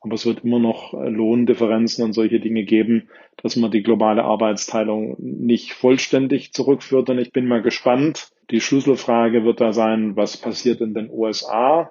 Aber 0.03 0.15
es 0.15 0.25
wird 0.25 0.45
immer 0.45 0.59
noch 0.59 0.95
äh, 0.95 1.09
Lohndifferenzen 1.09 2.05
und 2.05 2.15
solche 2.15 2.41
Dinge 2.41 2.65
geben, 2.65 3.11
dass 3.43 3.57
man 3.57 3.71
die 3.71 3.83
globale 3.83 4.25
Arbeitsteilung 4.25 5.17
nicht 5.19 5.75
vollständig 5.75 6.53
zurückführt. 6.53 7.11
Und 7.11 7.19
ich 7.19 7.33
bin 7.33 7.47
mal 7.47 7.61
gespannt. 7.61 8.31
Die 8.51 8.61
Schlüsselfrage 8.61 9.45
wird 9.45 9.61
da 9.61 9.73
sein, 9.73 10.17
was 10.17 10.39
passiert 10.39 10.81
in 10.81 10.95
den 10.95 11.11
USA. 11.11 11.91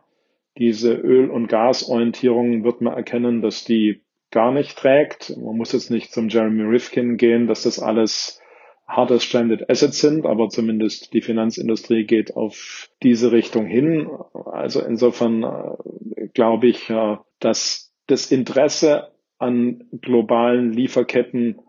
Diese 0.57 0.93
Öl- 0.93 1.29
und 1.29 1.47
Gasorientierung 1.47 2.63
wird 2.63 2.81
man 2.81 2.93
erkennen, 2.93 3.41
dass 3.41 3.63
die 3.63 4.01
gar 4.31 4.51
nicht 4.51 4.77
trägt. 4.77 5.37
Man 5.37 5.57
muss 5.57 5.71
jetzt 5.71 5.91
nicht 5.91 6.11
zum 6.11 6.29
Jeremy 6.29 6.63
Rifkin 6.63 7.17
gehen, 7.17 7.47
dass 7.47 7.63
das 7.63 7.79
alles 7.79 8.41
harte 8.89 9.19
Stranded 9.19 9.69
Assets 9.69 10.01
sind, 10.01 10.25
aber 10.25 10.49
zumindest 10.49 11.13
die 11.13 11.21
Finanzindustrie 11.21 12.05
geht 12.05 12.35
auf 12.35 12.89
diese 13.03 13.31
Richtung 13.31 13.65
hin. 13.65 14.09
Also 14.51 14.81
insofern 14.81 15.43
äh, 15.43 16.27
glaube 16.33 16.67
ich, 16.67 16.89
äh, 16.89 17.17
dass 17.39 17.93
das 18.07 18.31
Interesse 18.31 19.11
an 19.37 19.85
globalen 20.01 20.73
Lieferketten 20.73 21.61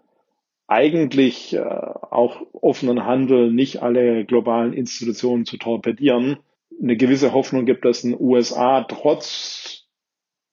eigentlich 0.67 1.55
äh, 1.55 1.61
auch 1.61 2.41
offenen 2.53 3.05
Handel, 3.05 3.53
nicht 3.53 3.83
alle 3.83 4.25
globalen 4.25 4.73
Institutionen 4.73 5.45
zu 5.45 5.59
torpedieren, 5.59 6.39
eine 6.81 6.97
gewisse 6.97 7.35
Hoffnung 7.35 7.67
gibt, 7.67 7.85
dass 7.85 8.03
in 8.03 8.13
den 8.13 8.21
USA 8.21 8.83
trotz 8.85 9.89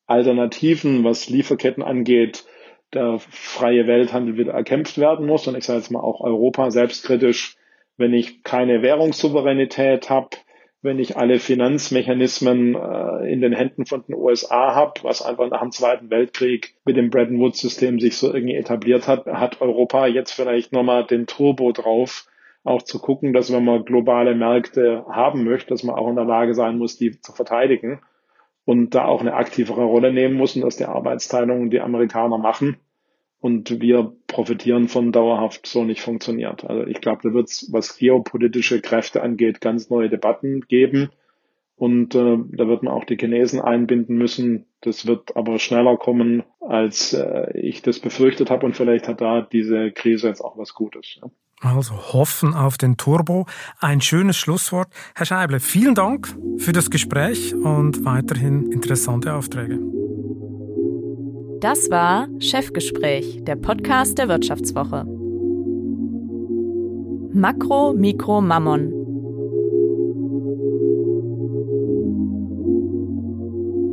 Alternativen, 0.05 1.03
was 1.03 1.29
Lieferketten 1.29 1.83
angeht, 1.83 2.45
der 2.93 3.19
freie 3.19 3.87
Welthandel 3.87 4.37
wieder 4.37 4.53
erkämpft 4.53 4.97
werden 4.97 5.25
muss. 5.25 5.47
Und 5.47 5.57
ich 5.57 5.65
sage 5.65 5.79
jetzt 5.79 5.91
mal 5.91 5.99
auch 5.99 6.21
Europa 6.21 6.71
selbstkritisch, 6.71 7.57
wenn 7.97 8.13
ich 8.13 8.43
keine 8.43 8.81
Währungssouveränität 8.81 10.09
habe, 10.09 10.29
wenn 10.81 10.99
ich 10.99 11.17
alle 11.17 11.39
Finanzmechanismen 11.39 12.75
äh, 12.75 13.31
in 13.31 13.41
den 13.41 13.53
Händen 13.53 13.85
von 13.85 14.03
den 14.07 14.15
USA 14.15 14.75
habe, 14.75 15.01
was 15.03 15.21
einfach 15.21 15.49
nach 15.49 15.61
dem 15.61 15.71
Zweiten 15.71 16.09
Weltkrieg 16.09 16.75
mit 16.85 16.95
dem 16.95 17.09
Bretton 17.09 17.39
Woods-System 17.39 17.99
sich 17.99 18.17
so 18.17 18.33
irgendwie 18.33 18.55
etabliert 18.55 19.07
hat, 19.07 19.25
hat 19.25 19.59
Europa 19.59 20.05
jetzt 20.05 20.31
vielleicht 20.31 20.71
nochmal 20.71 21.05
den 21.05 21.25
Turbo 21.25 21.71
drauf, 21.71 22.27
auch 22.63 22.83
zu 22.83 22.99
gucken, 22.99 23.33
dass 23.33 23.51
wenn 23.51 23.65
man 23.65 23.85
globale 23.85 24.35
Märkte 24.35 25.03
haben 25.09 25.43
möchte, 25.43 25.69
dass 25.69 25.83
man 25.83 25.95
auch 25.95 26.09
in 26.09 26.15
der 26.15 26.25
Lage 26.25 26.53
sein 26.53 26.77
muss, 26.77 26.97
die 26.97 27.19
zu 27.19 27.33
verteidigen 27.33 27.99
und 28.67 28.95
da 28.95 29.05
auch 29.05 29.21
eine 29.21 29.33
aktivere 29.33 29.85
Rolle 29.85 30.11
nehmen 30.11 30.35
muss 30.35 30.57
und 30.57 30.61
dass 30.61 30.75
die 30.75 30.83
Arbeitsteilung 30.83 31.69
die 31.69 31.79
Amerikaner 31.79 32.37
machen 32.37 32.75
und 33.39 33.79
wir 33.79 34.13
profitieren 34.27 34.89
von 34.89 35.13
dauerhaft 35.13 35.65
so 35.67 35.85
nicht 35.85 36.01
funktioniert. 36.01 36.65
Also 36.65 36.85
ich 36.85 36.99
glaube, 36.99 37.21
da 37.23 37.33
wird 37.33 37.47
es, 37.47 37.69
was 37.71 37.97
geopolitische 37.97 38.81
Kräfte 38.81 39.23
angeht, 39.23 39.61
ganz 39.61 39.89
neue 39.89 40.09
Debatten 40.09 40.65
geben. 40.67 41.09
Und 41.77 42.13
äh, 42.13 42.37
da 42.51 42.67
wird 42.67 42.83
man 42.83 42.93
auch 42.93 43.05
die 43.05 43.15
Chinesen 43.15 43.61
einbinden 43.61 44.17
müssen. 44.17 44.65
Das 44.81 45.07
wird 45.07 45.37
aber 45.37 45.59
schneller 45.59 45.95
kommen, 45.95 46.43
als 46.59 47.13
äh, 47.13 47.57
ich 47.57 47.81
das 47.81 47.99
befürchtet 47.99 48.51
habe. 48.51 48.65
Und 48.65 48.75
vielleicht 48.75 49.07
hat 49.07 49.21
da 49.21 49.41
diese 49.41 49.91
Krise 49.91 50.27
jetzt 50.27 50.41
auch 50.41 50.57
was 50.57 50.73
Gutes. 50.73 51.17
Ja. 51.21 51.29
Also 51.61 51.95
hoffen 52.13 52.53
auf 52.53 52.77
den 52.77 52.97
Turbo. 52.97 53.45
Ein 53.79 53.99
schönes 54.01 54.37
Schlusswort. 54.37 54.89
Herr 55.15 55.25
Scheible, 55.25 55.59
vielen 55.59 55.95
Dank 55.95 56.27
für 56.57 56.71
das 56.71 56.91
Gespräch 56.91 57.55
und 57.55 58.05
weiterhin 58.05 58.71
interessante 58.71 59.33
Aufträge. 59.33 59.79
Das 61.59 61.89
war 61.89 62.27
Chefgespräch, 62.39 63.43
der 63.43 63.55
Podcast 63.55 64.19
der 64.19 64.27
Wirtschaftswoche. 64.27 65.05
Makro, 67.33 67.93
Mikro, 67.93 68.41
Mammon. 68.41 68.93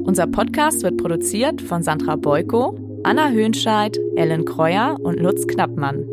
Unser 0.07 0.27
Podcast 0.27 0.83
wird 0.83 0.99
produziert 0.99 1.63
von 1.63 1.83
Sandra 1.83 2.17
Beuko, 2.17 2.79
Anna 3.03 3.31
Höhnscheid, 3.31 3.99
Ellen 4.17 4.45
Kreuer 4.45 4.97
und 5.03 5.19
Lutz 5.19 5.47
Knappmann. 5.47 6.05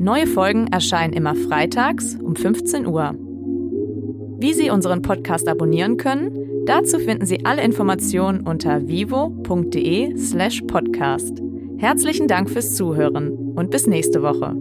Neue 0.00 0.26
Folgen 0.26 0.66
erscheinen 0.68 1.12
immer 1.12 1.34
freitags 1.34 2.16
um 2.16 2.34
15 2.34 2.86
Uhr. 2.86 3.14
Wie 4.38 4.54
Sie 4.54 4.70
unseren 4.70 5.02
Podcast 5.02 5.46
abonnieren 5.46 5.98
können, 5.98 6.64
dazu 6.64 6.98
finden 6.98 7.26
Sie 7.26 7.44
alle 7.44 7.62
Informationen 7.62 8.40
unter 8.40 8.88
vivo.de/podcast. 8.88 11.42
Herzlichen 11.76 12.28
Dank 12.28 12.48
fürs 12.48 12.76
Zuhören 12.76 13.52
und 13.54 13.70
bis 13.70 13.86
nächste 13.86 14.22
Woche. 14.22 14.56